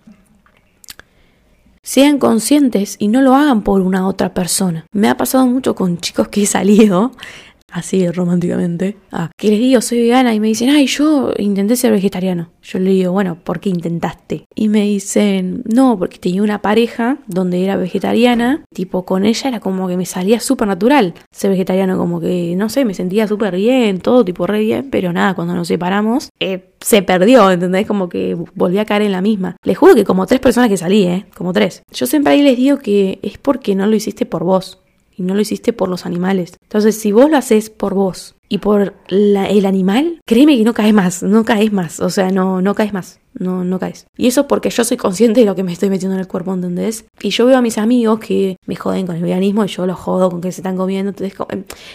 sean 1.83 2.19
conscientes 2.19 2.97
y 2.99 3.09
no 3.09 3.23
lo 3.23 3.35
hagan 3.35 3.63
por 3.63 3.81
una 3.81 4.07
otra 4.07 4.35
persona. 4.35 4.85
Me 4.93 5.09
ha 5.09 5.17
pasado 5.17 5.47
mucho 5.47 5.75
con 5.75 5.99
chicos 5.99 6.29
que 6.29 6.43
he 6.43 6.47
salido 6.47 7.13
así 7.71 8.09
románticamente, 8.11 8.97
ah, 9.13 9.31
que 9.37 9.49
les 9.49 9.59
digo 9.59 9.81
soy 9.81 10.03
vegana 10.03 10.35
y 10.35 10.41
me 10.41 10.49
dicen, 10.49 10.71
ay, 10.71 10.87
yo 10.87 11.33
intenté 11.39 11.77
ser 11.77 11.93
vegetariano. 11.93 12.51
Yo 12.63 12.79
le 12.79 12.91
digo, 12.91 13.13
bueno, 13.13 13.39
¿por 13.43 13.61
qué 13.61 13.71
intentaste? 13.71 14.45
Y 14.55 14.69
me 14.69 14.83
dicen, 14.83 15.63
no, 15.67 15.99
porque 15.99 16.19
tenía 16.19 16.43
una 16.43 16.63
pareja 16.63 17.19
donde 17.27 17.65
era 17.65 17.77
vegetariana, 17.77 18.65
tipo 18.75 19.05
con 19.05 19.25
ella 19.25 19.49
era 19.49 19.61
como 19.61 19.89
que 19.89 19.97
me 19.97 20.07
salía 20.07 20.41
súper 20.41 20.69
natural 20.69 21.15
ser 21.31 21.51
vegetariano, 21.51 21.97
como 21.97 22.21
que, 22.21 22.55
no 22.57 22.69
sé, 22.69 22.85
me 22.85 22.95
sentía 22.95 23.27
súper 23.27 23.57
bien, 23.57 24.01
todo 24.01 24.25
tipo 24.25 24.47
re 24.47 24.61
bien, 24.61 24.91
pero 24.91 25.13
nada, 25.13 25.35
cuando 25.35 25.55
nos 25.55 25.69
separamos, 25.69 26.31
eh, 26.41 26.71
se 26.81 27.03
perdió, 27.03 27.51
¿entendés? 27.51 27.87
Como 27.87 28.09
que 28.09 28.37
volví 28.55 28.79
a 28.79 28.85
caer 28.85 29.03
en 29.03 29.13
la 29.13 29.21
misma. 29.21 29.57
Les 29.65 29.77
juro 29.77 29.95
que 29.95 30.05
como 30.05 30.27
tres 30.27 30.41
personas 30.41 30.69
que 30.71 30.77
salí, 30.77 31.05
¿eh? 31.05 31.27
Como 31.37 31.53
tres. 31.53 31.83
Yo 31.93 32.07
siempre 32.07 32.33
ahí 32.33 32.43
les 32.43 32.57
digo 32.57 32.79
que 32.79 33.19
es 33.23 33.39
porque 33.39 33.75
no 33.75 33.87
lo 33.87 33.95
hiciste 33.95 34.27
por 34.27 34.45
vos 34.45 34.80
y 35.21 35.23
no 35.23 35.35
lo 35.35 35.43
hiciste 35.43 35.75
por 35.75 35.91
los 35.91 36.07
animales. 36.07 36.55
Entonces, 36.63 36.99
si 36.99 37.13
vos 37.13 37.31
lo 37.31 37.37
haces 37.37 37.69
por 37.69 37.93
vos 37.93 38.37
y 38.49 38.59
por 38.59 38.95
el 39.09 39.67
animal, 39.67 40.21
créeme 40.27 40.57
que 40.57 40.65
no 40.65 40.73
caes 40.73 40.95
más, 40.95 41.23
no 41.23 41.45
caes 41.45 41.73
más, 41.73 42.01
o 42.01 42.09
sea, 42.09 42.31
no, 42.31 42.63
no 42.63 42.75
caes 42.75 42.95
más 42.95 43.21
no, 43.41 43.65
no 43.65 43.79
caes. 43.79 44.07
Y 44.17 44.29
eso 44.29 44.47
porque 44.47 44.71
yo 44.71 44.85
soy 44.85 44.97
consciente 44.97 45.41
de 45.41 45.47
lo 45.47 45.55
que 45.55 45.65
me 45.65 45.73
estoy 45.73 45.91
metiendo 45.91 46.15
en 46.15 46.21
el 46.21 46.29
cuerpo, 46.29 46.55
¿entendés? 46.55 47.07
Y 47.21 47.31
yo 47.31 47.47
veo 47.47 47.59
a 47.59 47.63
mis 47.63 47.79
amigos 47.79 48.21
que 48.21 48.57
me 48.67 48.77
joden 48.77 49.07
con 49.07 49.17
el 49.17 49.23
veganismo 49.23 49.65
y 49.65 49.69
yo 49.69 49.87
los 49.87 49.99
jodo 49.99 50.31
con 50.31 50.41
que 50.41 50.53
se 50.53 50.61
están 50.61 50.77
comiendo. 50.77 51.11
Entonces, 51.11 51.37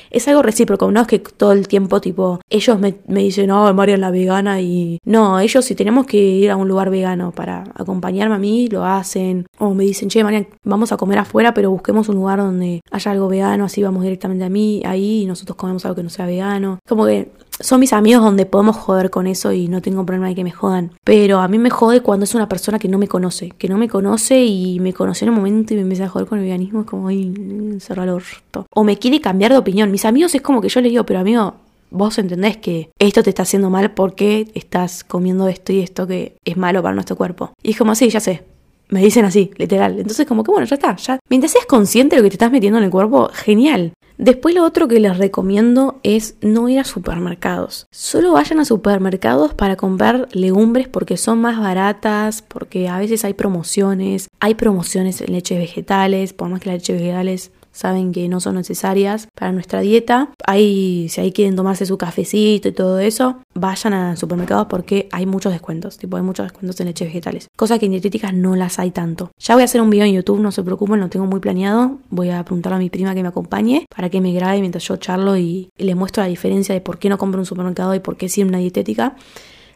es 0.10 0.28
algo 0.28 0.42
recíproco, 0.42 0.92
no 0.92 1.02
es 1.02 1.08
que 1.08 1.20
todo 1.20 1.54
el 1.54 1.68
tiempo, 1.68 2.02
tipo, 2.02 2.40
ellos 2.50 2.80
me, 2.80 2.96
dicen, 3.08 3.48
no, 3.48 3.74
María 3.74 3.96
es 3.96 4.02
la 4.02 4.12
vegana 4.12 4.62
y. 4.62 5.00
No, 5.06 5.40
ellos 5.40 5.64
si 5.64 5.76
tenemos 5.76 6.06
que 6.06 6.18
ir 6.18 6.52
a 6.52 6.56
un 6.56 6.68
lugar 6.68 6.90
vegano 6.90 7.32
para 7.32 7.64
acompañarme 7.76 8.36
a 8.36 8.40
mí, 8.40 8.68
lo 8.68 8.86
hacen. 8.86 9.46
O 9.60 9.74
me 9.74 9.84
dicen, 9.84 10.10
che, 10.10 10.24
María, 10.24 10.46
vamos 10.64 10.92
a 10.92 10.98
comer 10.98 11.20
afuera, 11.20 11.54
pero 11.54 11.72
busquemos 11.72 12.10
un 12.10 12.16
lugar 12.16 12.40
donde 12.40 12.82
haya 12.92 13.12
algo 13.12 13.28
vegano, 13.28 13.66
así 13.66 13.82
vamos 13.82 14.04
directamente 14.04 14.44
a 14.44 14.50
mí, 14.50 14.82
ahí 14.86 15.06
y 15.06 15.26
nosotros 15.26 15.56
comemos 15.56 15.86
algo 15.86 15.96
que 15.96 16.04
no 16.04 16.10
sea 16.10 16.26
vegano. 16.26 16.80
Como 16.88 17.06
que 17.06 17.32
son 17.60 17.80
mis 17.80 17.94
amigos 17.94 18.24
donde 18.24 18.46
podemos 18.46 18.76
joder 18.76 19.10
con 19.10 19.28
eso 19.28 19.52
y 19.52 19.68
no 19.68 19.82
tengo 19.82 20.06
problema 20.06 20.28
de 20.28 20.36
que 20.36 20.44
me 20.44 20.52
jodan. 20.52 20.92
Pero 21.04 21.40
a 21.40 21.48
mí 21.48 21.58
me 21.58 21.70
jode 21.70 22.02
cuando 22.02 22.26
es 22.26 22.36
una 22.36 22.50
persona 22.50 22.80
que 22.80 22.88
no 22.88 22.98
me 22.98 23.08
conoce, 23.08 23.50
que 23.58 23.70
no 23.70 23.78
me 23.78 23.88
conoce 23.88 24.44
y 24.44 24.80
me 24.80 24.94
conoció 24.94 25.26
en 25.26 25.30
un 25.30 25.38
momento 25.38 25.74
y 25.74 25.78
me 25.78 25.84
empieza 25.84 26.06
a 26.06 26.10
joder 26.10 26.28
con 26.28 26.40
el 26.40 26.46
veganismo, 26.46 26.82
es 26.82 26.88
como, 26.88 27.08
ay, 27.08 27.78
cerrar 27.80 28.08
el 28.08 28.14
orto. 28.14 28.66
O 28.74 28.84
me 28.84 28.98
quiere 28.98 29.22
cambiar 29.22 29.52
de 29.52 29.58
opinión. 29.58 29.92
Mis 29.92 30.06
amigos 30.06 30.36
es 30.36 30.42
como 30.42 30.62
que 30.62 30.70
yo 30.70 30.82
les 30.82 30.92
digo, 30.92 31.06
pero 31.06 31.20
amigo, 31.20 31.56
vos 31.92 32.18
entendés 32.18 32.58
que 32.58 32.90
esto 33.00 33.24
te 33.24 33.30
está 33.30 33.44
haciendo 33.44 33.70
mal 33.70 33.92
porque 33.92 34.52
estás 34.54 35.04
comiendo 35.04 35.48
esto 35.48 35.72
y 35.72 35.80
esto 35.80 36.08
que 36.08 36.38
es 36.44 36.58
malo 36.58 36.84
para 36.84 36.94
nuestro 36.94 37.16
cuerpo. 37.16 37.54
Y 37.64 37.72
es 37.72 37.78
como, 37.78 37.96
sí, 37.96 38.10
ya 38.10 38.20
sé. 38.20 38.44
Me 38.90 39.02
dicen 39.02 39.26
así, 39.26 39.50
literal. 39.58 39.98
Entonces 39.98 40.28
como 40.28 40.44
que 40.44 40.52
bueno, 40.52 40.68
ya 40.68 40.76
está, 40.76 40.96
ya. 40.98 41.20
Mientras 41.30 41.54
seas 41.54 41.66
consciente 41.66 42.16
de 42.16 42.22
lo 42.22 42.24
que 42.24 42.30
te 42.30 42.36
estás 42.36 42.52
metiendo 42.52 42.78
en 42.78 42.84
el 42.84 42.92
cuerpo, 42.92 43.30
genial. 43.34 43.94
Después 44.18 44.56
lo 44.56 44.64
otro 44.64 44.88
que 44.88 45.00
les 45.00 45.18
recomiendo 45.18 46.00
es 46.04 46.36
no 46.42 46.70
ir 46.70 46.80
a 46.80 46.84
supermercados. 46.86 47.88
Solo 47.92 48.34
vayan 48.34 48.60
a 48.60 48.66
supermercados 48.66 49.54
para 49.54 49.76
comprar 49.76 50.28
legumbres 50.32 50.88
porque 50.88 51.18
son 51.18 51.40
más 51.42 51.60
baratas, 51.60 52.42
porque 52.42 52.88
a 52.88 52.98
veces 52.98 53.26
hay 53.26 53.34
promociones. 53.34 54.30
Hay 54.40 54.56
promociones 54.56 55.20
en 55.22 55.34
leches 55.34 55.58
vegetales, 55.58 56.34
por 56.34 56.50
más 56.50 56.62
que 56.62 56.70
las 56.70 56.80
leches 56.80 57.00
vegetales 57.00 57.52
saben 57.76 58.14
que 58.14 58.28
no 58.30 58.40
son 58.40 58.56
necesarias 58.56 59.28
para 59.36 59.52
nuestra 59.52 59.82
dieta. 59.82 60.30
Ahí, 60.48 61.08
si 61.10 61.22
ahí 61.22 61.32
quieren 61.32 61.56
tomarse 61.56 61.86
su 61.86 61.98
cafecito 61.98 62.70
y 62.70 62.72
todo 62.72 63.00
eso, 63.00 63.38
vayan 63.54 63.94
a 63.94 64.16
supermercados 64.16 64.68
porque 64.68 65.10
hay 65.12 65.26
muchos 65.26 65.52
descuentos. 65.52 65.98
Tipo, 65.98 66.18
hay 66.18 66.24
muchos 66.24 66.46
descuentos 66.46 66.80
en 66.80 66.88
leches 66.88 67.10
vegetales. 67.10 67.50
Cosa 67.56 67.78
que 67.78 67.86
en 67.86 67.92
dietéticas 67.92 68.34
no 68.34 68.56
las 68.56 68.80
hay 68.80 68.92
tanto. 68.92 69.32
Ya 69.38 69.56
voy 69.56 69.64
a 69.64 69.66
hacer 69.66 69.82
un 69.82 69.90
video 69.90 70.06
en 70.06 70.14
YouTube, 70.14 70.40
no 70.40 70.52
se 70.52 70.64
preocupen, 70.64 71.00
lo 71.00 71.10
tengo 71.10 71.26
muy 71.26 71.42
planeado. 71.42 72.00
Voy 72.10 72.30
a 72.30 72.44
preguntarle 72.44 72.78
a 72.78 72.80
mi 72.80 72.90
prima 72.90 73.14
que 73.14 73.22
me 73.22 73.28
acompañe 73.28 73.86
para 73.94 74.10
que 74.10 74.22
me 74.22 74.32
grabe 74.32 74.60
mientras 74.62 74.88
yo 74.88 74.96
charlo 74.96 75.38
y, 75.38 75.70
les 75.78 75.96
muestro 75.96 76.24
la 76.24 76.30
diferencia 76.30 76.74
de 76.74 76.82
por 76.82 76.98
qué 76.98 77.10
no 77.10 77.18
compro 77.18 77.40
un 77.40 77.46
supermercado 77.46 77.94
y 77.94 78.00
por 78.00 78.16
qué 78.18 78.30
sí 78.30 78.42
una 78.42 78.58
dietética. 78.58 79.16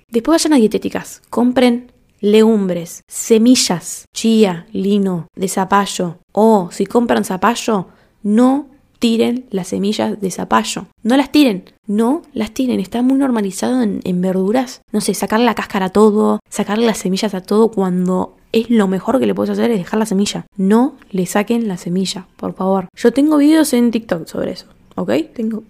Después 0.09 0.41
vayan 0.41 0.53
a 0.53 0.59
dietéticas, 0.59 1.21
compren 1.29 1.91
legumbres, 2.21 3.03
semillas, 3.07 4.05
chía, 4.13 4.67
lino, 4.71 5.27
de 5.35 5.47
zapallo, 5.47 6.17
o 6.31 6.69
si 6.71 6.85
compran 6.85 7.25
zapallo, 7.25 7.87
no 8.23 8.67
tiren 8.99 9.45
las 9.49 9.69
semillas 9.69 10.19
de 10.19 10.29
zapallo. 10.29 10.87
No 11.03 11.17
las 11.17 11.31
tiren, 11.31 11.65
no 11.87 12.21
las 12.33 12.51
tiren. 12.51 12.79
Está 12.79 13.01
muy 13.01 13.17
normalizado 13.17 13.81
en, 13.81 14.21
verduras. 14.21 14.81
No 14.91 15.01
sé, 15.01 15.13
sacarle 15.13 15.45
la 15.45 15.55
cáscara 15.55 15.87
a 15.87 15.89
todo, 15.89 16.39
sacarle 16.49 16.85
las 16.85 16.97
semillas 16.97 17.33
a 17.33 17.41
todo 17.41 17.71
cuando 17.71 18.35
es 18.51 18.69
lo 18.69 18.87
mejor 18.87 19.19
que 19.19 19.25
le 19.25 19.35
puedes 19.35 19.51
hacer 19.51 19.71
es 19.71 19.77
dejar 19.77 19.99
la 19.99 20.05
semilla. 20.05 20.45
No 20.57 20.95
le 21.11 21.25
saquen 21.25 21.67
la 21.67 21.77
semilla, 21.77 22.27
por 22.35 22.53
favor. 22.53 22.89
Yo 22.95 23.13
tengo 23.13 23.37
videos 23.37 23.73
en 23.73 23.91
TikTok 23.91 24.27
sobre 24.27 24.51
eso, 24.51 24.65
¿ok? 24.95 25.11
Tengo... 25.33 25.63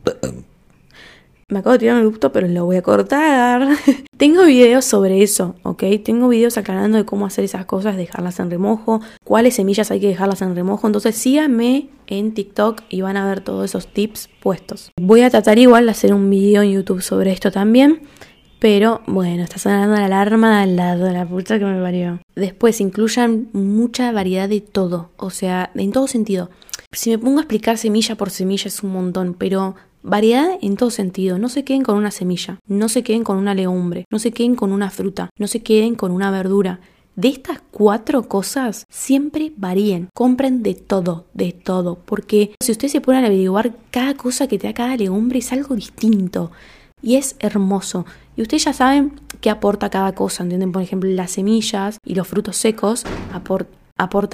Me 1.49 1.59
acabo 1.59 1.73
de 1.73 1.79
tirar 1.79 1.95
un 1.95 2.01
erupto, 2.01 2.31
pero 2.31 2.47
lo 2.47 2.65
voy 2.65 2.77
a 2.77 2.83
cortar. 2.83 3.67
Tengo 4.17 4.45
videos 4.45 4.85
sobre 4.85 5.23
eso, 5.23 5.55
¿ok? 5.63 5.83
Tengo 6.03 6.29
videos 6.29 6.59
aclarando 6.59 6.97
de 6.99 7.05
cómo 7.05 7.25
hacer 7.25 7.43
esas 7.43 7.65
cosas, 7.65 7.97
dejarlas 7.97 8.39
en 8.39 8.51
remojo, 8.51 9.01
cuáles 9.23 9.55
semillas 9.55 9.89
hay 9.89 9.99
que 9.99 10.07
dejarlas 10.09 10.43
en 10.43 10.55
remojo. 10.55 10.85
Entonces 10.85 11.15
síganme 11.15 11.89
en 12.05 12.35
TikTok 12.35 12.83
y 12.89 13.01
van 13.01 13.17
a 13.17 13.27
ver 13.27 13.41
todos 13.41 13.65
esos 13.65 13.87
tips 13.87 14.29
puestos. 14.39 14.91
Voy 15.01 15.21
a 15.21 15.31
tratar 15.31 15.57
igual 15.57 15.85
de 15.85 15.91
hacer 15.91 16.13
un 16.13 16.29
video 16.29 16.61
en 16.61 16.71
YouTube 16.71 17.01
sobre 17.01 17.31
esto 17.31 17.51
también. 17.51 18.01
Pero 18.59 19.01
bueno, 19.07 19.43
está 19.43 19.57
sonando 19.57 19.95
la 19.95 20.05
alarma 20.05 20.61
al 20.61 20.75
lado, 20.75 21.05
de 21.05 21.13
la 21.13 21.25
puta 21.25 21.57
que 21.57 21.65
me 21.65 21.81
parió. 21.81 22.19
Después 22.35 22.81
incluyan 22.81 23.47
mucha 23.53 24.11
variedad 24.11 24.49
de 24.49 24.59
todo, 24.59 25.11
o 25.15 25.29
sea, 25.29 25.71
en 25.75 25.93
todo 25.93 26.07
sentido. 26.07 26.49
Si 26.91 27.09
me 27.09 27.17
pongo 27.17 27.37
a 27.37 27.43
explicar 27.43 27.77
semilla 27.77 28.15
por 28.15 28.31
semilla 28.31 28.67
es 28.67 28.83
un 28.83 28.91
montón, 28.91 29.33
pero 29.37 29.75
Variedad 30.09 30.57
en 30.63 30.75
todo 30.75 30.89
sentido, 30.89 31.37
no 31.37 31.49
se 31.49 31.63
queden 31.63 31.83
con 31.83 31.95
una 31.95 32.09
semilla, 32.09 32.57
no 32.67 32.89
se 32.89 33.03
queden 33.03 33.23
con 33.23 33.37
una 33.37 33.53
legumbre, 33.53 34.05
no 34.09 34.17
se 34.17 34.31
queden 34.31 34.55
con 34.55 34.71
una 34.71 34.89
fruta, 34.89 35.29
no 35.37 35.45
se 35.45 35.61
queden 35.61 35.93
con 35.93 36.11
una 36.11 36.31
verdura. 36.31 36.79
De 37.15 37.27
estas 37.27 37.61
cuatro 37.69 38.27
cosas, 38.27 38.87
siempre 38.89 39.53
varíen, 39.55 40.09
compren 40.15 40.63
de 40.63 40.73
todo, 40.73 41.27
de 41.35 41.51
todo, 41.51 41.99
porque 42.05 42.55
si 42.59 42.71
ustedes 42.71 42.91
se 42.91 43.01
ponen 43.01 43.23
a 43.23 43.27
averiguar 43.27 43.75
cada 43.91 44.15
cosa 44.15 44.47
que 44.47 44.57
te 44.57 44.65
da 44.65 44.73
cada 44.73 44.97
legumbre 44.97 45.37
es 45.37 45.53
algo 45.53 45.75
distinto 45.75 46.49
y 47.03 47.17
es 47.17 47.35
hermoso. 47.37 48.07
Y 48.35 48.41
ustedes 48.41 48.63
ya 48.63 48.73
saben 48.73 49.13
qué 49.41 49.51
aporta 49.51 49.91
cada 49.91 50.13
cosa, 50.13 50.41
¿entienden? 50.41 50.71
Por 50.71 50.81
ejemplo, 50.81 51.07
las 51.11 51.33
semillas 51.33 51.99
y 52.03 52.15
los 52.15 52.27
frutos 52.27 52.57
secos 52.57 53.05
aportan 53.31 53.77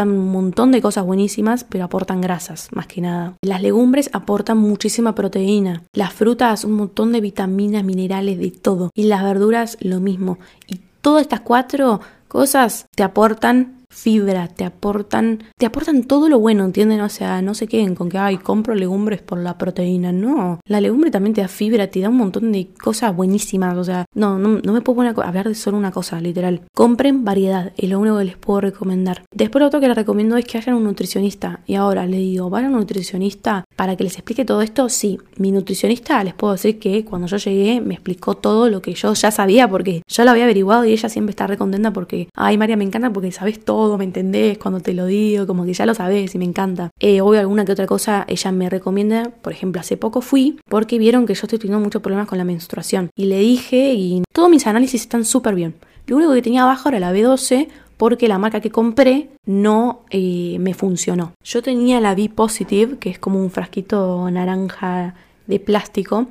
un 0.10 0.32
montón 0.32 0.72
de 0.72 0.82
cosas 0.82 1.06
buenísimas, 1.06 1.64
pero 1.64 1.86
aportan 1.86 2.22
grasas, 2.22 2.70
más 2.72 2.88
que 2.88 3.02
nada. 3.02 3.34
Las 3.42 3.62
legumbres 3.62 4.10
aportan 4.14 4.58
muchísima 4.58 5.16
proteína. 5.16 5.84
Las 5.94 6.14
frutas, 6.14 6.64
un 6.64 6.74
montón 6.74 7.12
de 7.12 7.22
vitaminas, 7.22 7.84
minerales, 7.84 8.40
de 8.40 8.52
todo. 8.52 8.92
Y 8.94 9.04
las 9.06 9.24
verduras, 9.24 9.78
lo 9.82 10.00
mismo. 10.00 10.38
Y 10.68 10.80
todas 11.02 11.22
estas 11.22 11.42
cuatro 11.42 12.02
cosas 12.28 12.88
te 12.96 13.04
aportan 13.04 13.85
fibra, 13.96 14.48
te 14.50 14.66
aportan, 14.66 15.44
te 15.58 15.66
aportan 15.66 16.04
todo 16.04 16.30
lo 16.30 16.38
bueno, 16.38 16.66
¿entienden? 16.66 17.02
O 17.02 17.10
sea, 17.10 17.42
no 17.42 17.54
se 17.54 17.68
queden 17.68 17.96
con 17.96 18.10
que, 18.10 18.18
ay, 18.18 18.38
compro 18.38 18.76
legumbres 18.76 19.22
por 19.22 19.40
la 19.40 19.58
proteína. 19.58 20.12
No, 20.12 20.60
la 20.68 20.82
legumbre 20.82 21.12
también 21.12 21.34
te 21.34 21.42
da 21.42 21.48
fibra, 21.48 21.88
te 21.88 22.02
da 22.02 22.10
un 22.10 22.18
montón 22.18 22.52
de 22.52 22.68
cosas 22.82 23.16
buenísimas. 23.16 23.78
O 23.78 23.84
sea, 23.84 24.06
no, 24.14 24.38
no, 24.38 24.60
no 24.64 24.74
me 24.74 24.82
puedo 24.82 24.98
poner 24.98 25.16
a 25.18 25.28
hablar 25.28 25.48
de 25.48 25.56
solo 25.56 25.78
una 25.78 25.92
cosa, 25.92 26.20
literal. 26.20 26.62
Compren 26.76 27.24
variedad, 27.24 27.72
es 27.78 27.90
lo 27.90 28.00
único 28.00 28.18
que 28.18 28.26
les 28.26 28.38
puedo 28.38 28.62
recomendar. 28.62 29.24
Después 29.34 29.62
lo 29.62 29.68
otro 29.68 29.80
que 29.80 29.88
les 29.88 29.96
recomiendo 29.96 30.36
es 30.38 30.46
que 30.46 30.58
hayan 30.58 30.76
un 30.76 30.84
nutricionista. 30.84 31.62
Y 31.66 31.76
ahora 31.76 32.06
le 32.06 32.18
digo, 32.18 32.50
¿van 32.50 32.66
a 32.66 32.68
un 32.68 32.74
nutricionista 32.76 33.64
para 33.76 33.96
que 33.96 34.04
les 34.04 34.16
explique 34.16 34.46
todo 34.46 34.62
esto? 34.62 34.90
Sí, 34.90 35.20
mi 35.38 35.52
nutricionista 35.52 36.24
les 36.24 36.34
puedo 36.34 36.54
decir 36.54 36.80
que 36.80 37.06
cuando 37.06 37.28
yo 37.28 37.38
llegué 37.38 37.82
me 37.82 37.94
explicó 37.94 38.36
todo 38.36 38.70
lo 38.70 38.82
que 38.82 38.94
yo 38.94 39.14
ya 39.14 39.32
sabía 39.32 39.70
porque 39.70 40.04
ya 40.08 40.26
lo 40.26 40.32
había 40.32 40.44
averiguado 40.44 40.86
y 40.86 40.92
ella 40.92 41.10
siempre 41.10 41.32
está 41.32 41.48
recontenta 41.48 41.92
porque, 41.92 42.30
ay 42.36 42.58
María, 42.58 42.78
me 42.78 42.84
encanta 42.84 43.12
porque 43.12 43.32
sabes 43.32 43.64
todo 43.64 43.85
¿me 43.98 44.04
entendés? 44.04 44.58
Cuando 44.58 44.80
te 44.80 44.94
lo 44.94 45.06
digo, 45.06 45.48
como 45.48 45.66
que 45.66 45.74
ya 45.74 45.86
lo 45.86 45.94
sabes 45.94 46.36
y 46.36 46.38
me 46.38 46.46
encanta. 46.46 46.92
Eh, 47.00 47.22
obvio, 47.22 47.40
alguna 47.40 47.66
que 47.66 47.72
otra 47.72 47.88
cosa 47.88 48.26
ella 48.28 48.52
me 48.52 48.70
recomienda, 48.70 49.32
por 49.42 49.54
ejemplo, 49.54 49.82
hace 49.82 49.98
poco 49.98 50.22
fui 50.22 50.60
porque 50.70 50.98
vieron 50.98 51.26
que 51.26 51.34
yo 51.34 51.42
estoy 51.44 51.60
teniendo 51.60 51.84
muchos 51.84 52.02
problemas 52.02 52.28
con 52.28 52.38
la 52.38 52.44
menstruación. 52.44 53.10
Y 53.16 53.26
le 53.26 53.40
dije, 53.40 53.94
y 53.94 54.24
todos 54.34 54.50
mis 54.50 54.68
análisis 54.68 55.02
están 55.02 55.26
súper 55.26 55.56
bien. 55.56 55.76
Lo 56.08 56.18
único 56.18 56.34
que 56.34 56.42
tenía 56.42 56.64
abajo 56.64 56.90
era 56.90 57.00
la 57.00 57.14
B12, 57.14 57.68
porque 57.98 58.28
la 58.28 58.38
marca 58.38 58.60
que 58.60 58.72
compré 58.72 59.30
no 59.46 60.02
eh, 60.10 60.58
me 60.60 60.74
funcionó. 60.74 61.34
Yo 61.44 61.62
tenía 61.62 62.02
la 62.02 62.16
B 62.16 62.30
Positive, 62.30 62.98
que 62.98 63.10
es 63.10 63.20
como 63.20 63.40
un 63.40 63.52
frasquito 63.52 64.30
naranja 64.30 65.16
de 65.48 65.60
plástico, 65.60 66.28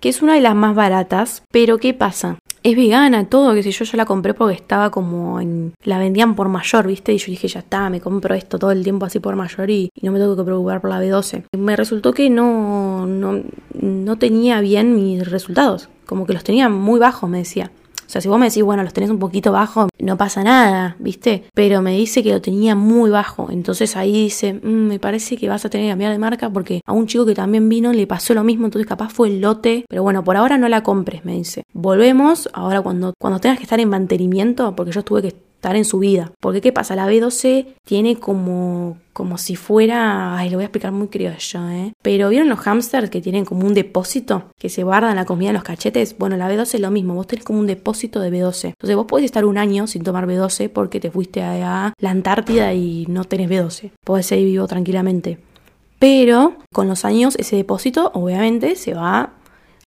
que 0.00 0.08
es 0.08 0.22
una 0.22 0.34
de 0.34 0.40
las 0.40 0.54
más 0.54 0.74
baratas, 0.74 1.42
pero 1.50 1.78
¿qué 1.78 1.94
pasa? 1.94 2.38
Es 2.62 2.76
vegana, 2.76 3.28
todo, 3.28 3.54
que 3.54 3.62
si 3.62 3.70
yo, 3.70 3.84
yo 3.84 3.96
la 3.96 4.04
compré 4.04 4.34
porque 4.34 4.54
estaba 4.54 4.90
como 4.90 5.40
en. 5.40 5.72
La 5.84 5.98
vendían 5.98 6.34
por 6.34 6.48
mayor, 6.48 6.86
¿viste? 6.86 7.12
Y 7.12 7.18
yo 7.18 7.26
dije, 7.26 7.48
ya 7.48 7.60
está, 7.60 7.88
me 7.90 8.00
compro 8.00 8.34
esto 8.34 8.58
todo 8.58 8.70
el 8.70 8.84
tiempo 8.84 9.06
así 9.06 9.18
por 9.18 9.36
mayor 9.36 9.70
y, 9.70 9.90
no 10.02 10.12
me 10.12 10.18
tengo 10.18 10.36
que 10.36 10.44
preocupar 10.44 10.80
por 10.80 10.90
la 10.90 11.02
B12. 11.02 11.44
Me 11.56 11.76
resultó 11.76 12.12
que 12.12 12.30
no, 12.30 13.06
no, 13.06 13.42
no 13.80 14.16
tenía 14.16 14.60
bien 14.60 14.94
mis 14.94 15.28
resultados, 15.28 15.88
como 16.06 16.26
que 16.26 16.32
los 16.32 16.44
tenía 16.44 16.68
muy 16.68 16.98
bajos, 17.00 17.28
me 17.30 17.38
decía. 17.38 17.70
O 18.10 18.12
sea, 18.12 18.20
si 18.20 18.26
vos 18.26 18.40
me 18.40 18.46
decís, 18.46 18.64
bueno, 18.64 18.82
los 18.82 18.92
tenés 18.92 19.08
un 19.08 19.20
poquito 19.20 19.52
bajo, 19.52 19.88
no 20.00 20.16
pasa 20.16 20.42
nada, 20.42 20.96
¿viste? 20.98 21.44
Pero 21.54 21.80
me 21.80 21.92
dice 21.92 22.24
que 22.24 22.32
lo 22.32 22.40
tenía 22.40 22.74
muy 22.74 23.08
bajo. 23.08 23.52
Entonces 23.52 23.94
ahí 23.94 24.10
dice, 24.10 24.54
mm, 24.54 24.66
me 24.66 24.98
parece 24.98 25.36
que 25.36 25.48
vas 25.48 25.64
a 25.64 25.70
tener 25.70 25.86
que 25.86 25.92
cambiar 25.92 26.10
de 26.10 26.18
marca 26.18 26.50
porque 26.50 26.80
a 26.86 26.92
un 26.92 27.06
chico 27.06 27.24
que 27.24 27.36
también 27.36 27.68
vino 27.68 27.92
le 27.92 28.08
pasó 28.08 28.34
lo 28.34 28.42
mismo, 28.42 28.64
entonces 28.64 28.88
capaz 28.88 29.10
fue 29.10 29.28
el 29.28 29.40
lote. 29.40 29.84
Pero 29.88 30.02
bueno, 30.02 30.24
por 30.24 30.36
ahora 30.36 30.58
no 30.58 30.68
la 30.68 30.82
compres, 30.82 31.24
me 31.24 31.34
dice. 31.36 31.62
Volvemos 31.72 32.48
ahora 32.52 32.82
cuando, 32.82 33.14
cuando 33.16 33.38
tengas 33.38 33.58
que 33.58 33.62
estar 33.62 33.78
en 33.78 33.88
mantenimiento, 33.88 34.74
porque 34.74 34.90
yo 34.90 35.04
tuve 35.04 35.22
que 35.22 35.49
estar 35.60 35.76
en 35.76 35.84
su 35.84 35.98
vida. 35.98 36.32
Porque 36.40 36.62
¿qué 36.62 36.72
pasa? 36.72 36.96
La 36.96 37.06
B12 37.06 37.74
tiene 37.84 38.16
como 38.16 38.96
como 39.12 39.36
si 39.36 39.54
fuera, 39.54 40.38
ay, 40.38 40.48
lo 40.48 40.56
voy 40.56 40.62
a 40.62 40.66
explicar 40.66 40.92
muy 40.92 41.08
criollo, 41.08 41.68
¿eh? 41.68 41.92
Pero 42.00 42.30
¿vieron 42.30 42.48
los 42.48 42.60
hamsters 42.60 43.10
que 43.10 43.20
tienen 43.20 43.44
como 43.44 43.66
un 43.66 43.74
depósito 43.74 44.44
que 44.58 44.70
se 44.70 44.82
guardan 44.82 45.16
la 45.16 45.26
comida 45.26 45.50
en 45.50 45.56
los 45.56 45.62
cachetes? 45.62 46.16
Bueno, 46.16 46.38
la 46.38 46.50
B12 46.50 46.76
es 46.76 46.80
lo 46.80 46.90
mismo, 46.90 47.14
vos 47.14 47.26
tenés 47.26 47.44
como 47.44 47.58
un 47.58 47.66
depósito 47.66 48.20
de 48.20 48.30
B12. 48.30 48.68
Entonces 48.68 48.96
vos 48.96 49.04
podés 49.04 49.26
estar 49.26 49.44
un 49.44 49.58
año 49.58 49.86
sin 49.86 50.04
tomar 50.04 50.26
B12 50.26 50.70
porque 50.70 51.00
te 51.00 51.10
fuiste 51.10 51.42
a 51.42 51.92
la 51.98 52.10
Antártida 52.10 52.72
y 52.72 53.04
no 53.10 53.24
tenés 53.24 53.50
B12. 53.50 53.90
Podés 54.02 54.24
seguir 54.24 54.46
vivo 54.46 54.66
tranquilamente. 54.66 55.38
Pero 55.98 56.54
con 56.72 56.88
los 56.88 57.04
años 57.04 57.36
ese 57.36 57.56
depósito 57.56 58.12
obviamente 58.14 58.74
se 58.76 58.94
va 58.94 59.34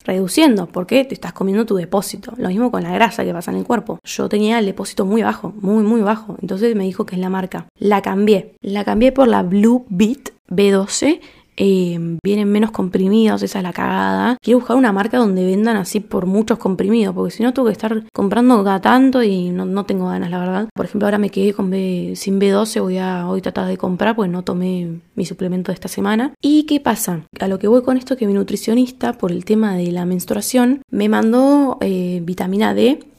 reduciendo 0.04 0.66
porque 0.66 1.04
te 1.04 1.14
estás 1.14 1.32
comiendo 1.32 1.66
tu 1.66 1.76
depósito. 1.76 2.32
Lo 2.36 2.48
mismo 2.48 2.70
con 2.70 2.82
la 2.82 2.92
grasa 2.92 3.24
que 3.24 3.32
pasa 3.32 3.50
en 3.50 3.58
el 3.58 3.64
cuerpo. 3.64 3.98
Yo 4.04 4.28
tenía 4.28 4.58
el 4.58 4.66
depósito 4.66 5.04
muy 5.04 5.22
bajo, 5.22 5.52
muy, 5.60 5.82
muy 5.82 6.00
bajo. 6.00 6.36
Entonces 6.40 6.74
me 6.74 6.84
dijo 6.84 7.06
que 7.06 7.16
es 7.16 7.20
la 7.20 7.30
marca. 7.30 7.66
La 7.76 8.02
cambié. 8.02 8.54
La 8.60 8.84
cambié 8.84 9.12
por 9.12 9.28
la 9.28 9.42
Blue 9.42 9.84
Beat 9.88 10.30
B12 10.48 11.20
eh, 11.56 11.98
vienen 12.22 12.50
menos 12.50 12.70
comprimidos, 12.70 13.42
esa 13.42 13.58
es 13.58 13.62
la 13.62 13.72
cagada. 13.72 14.36
Quiero 14.42 14.60
buscar 14.60 14.76
una 14.76 14.92
marca 14.92 15.18
donde 15.18 15.44
vendan 15.44 15.76
así 15.76 16.00
por 16.00 16.26
muchos 16.26 16.58
comprimidos, 16.58 17.14
porque 17.14 17.32
si 17.32 17.42
no 17.42 17.52
tengo 17.52 17.66
que 17.66 17.72
estar 17.72 18.04
comprando 18.12 18.62
cada 18.64 18.80
tanto 18.80 19.22
y 19.22 19.50
no, 19.50 19.84
tengo 19.84 20.08
ganas, 20.08 20.30
la 20.30 20.38
verdad. 20.38 20.68
Por 20.74 20.86
ejemplo, 20.86 21.06
ahora 21.06 21.18
me 21.18 21.30
quedé 21.30 21.52
con 21.52 21.70
B, 21.70 22.12
sin 22.16 22.40
B12, 22.40 22.80
voy 22.80 22.98
a 22.98 23.28
hoy 23.28 23.40
tratar 23.40 23.66
de 23.66 23.76
comprar, 23.76 24.16
pues 24.16 24.30
no 24.30 24.42
tomé 24.42 25.00
mi 25.14 25.24
suplemento 25.24 25.70
de 25.70 25.74
esta 25.74 25.88
semana. 25.88 26.34
¿Y 26.40 26.64
qué 26.64 26.80
pasa? 26.80 27.22
A 27.38 27.48
lo 27.48 27.58
que 27.58 27.68
voy 27.68 27.82
con 27.82 27.96
esto 27.96 28.16
que 28.16 28.26
mi 28.26 28.32
nutricionista, 28.32 29.14
por 29.14 29.32
el 29.32 29.44
tema 29.44 29.76
de 29.76 29.92
la 29.92 30.04
menstruación, 30.04 30.82
me 30.90 31.08
mandó 31.08 31.78
eh, 31.80 32.20
vitamina 32.24 32.74
D 32.74 33.09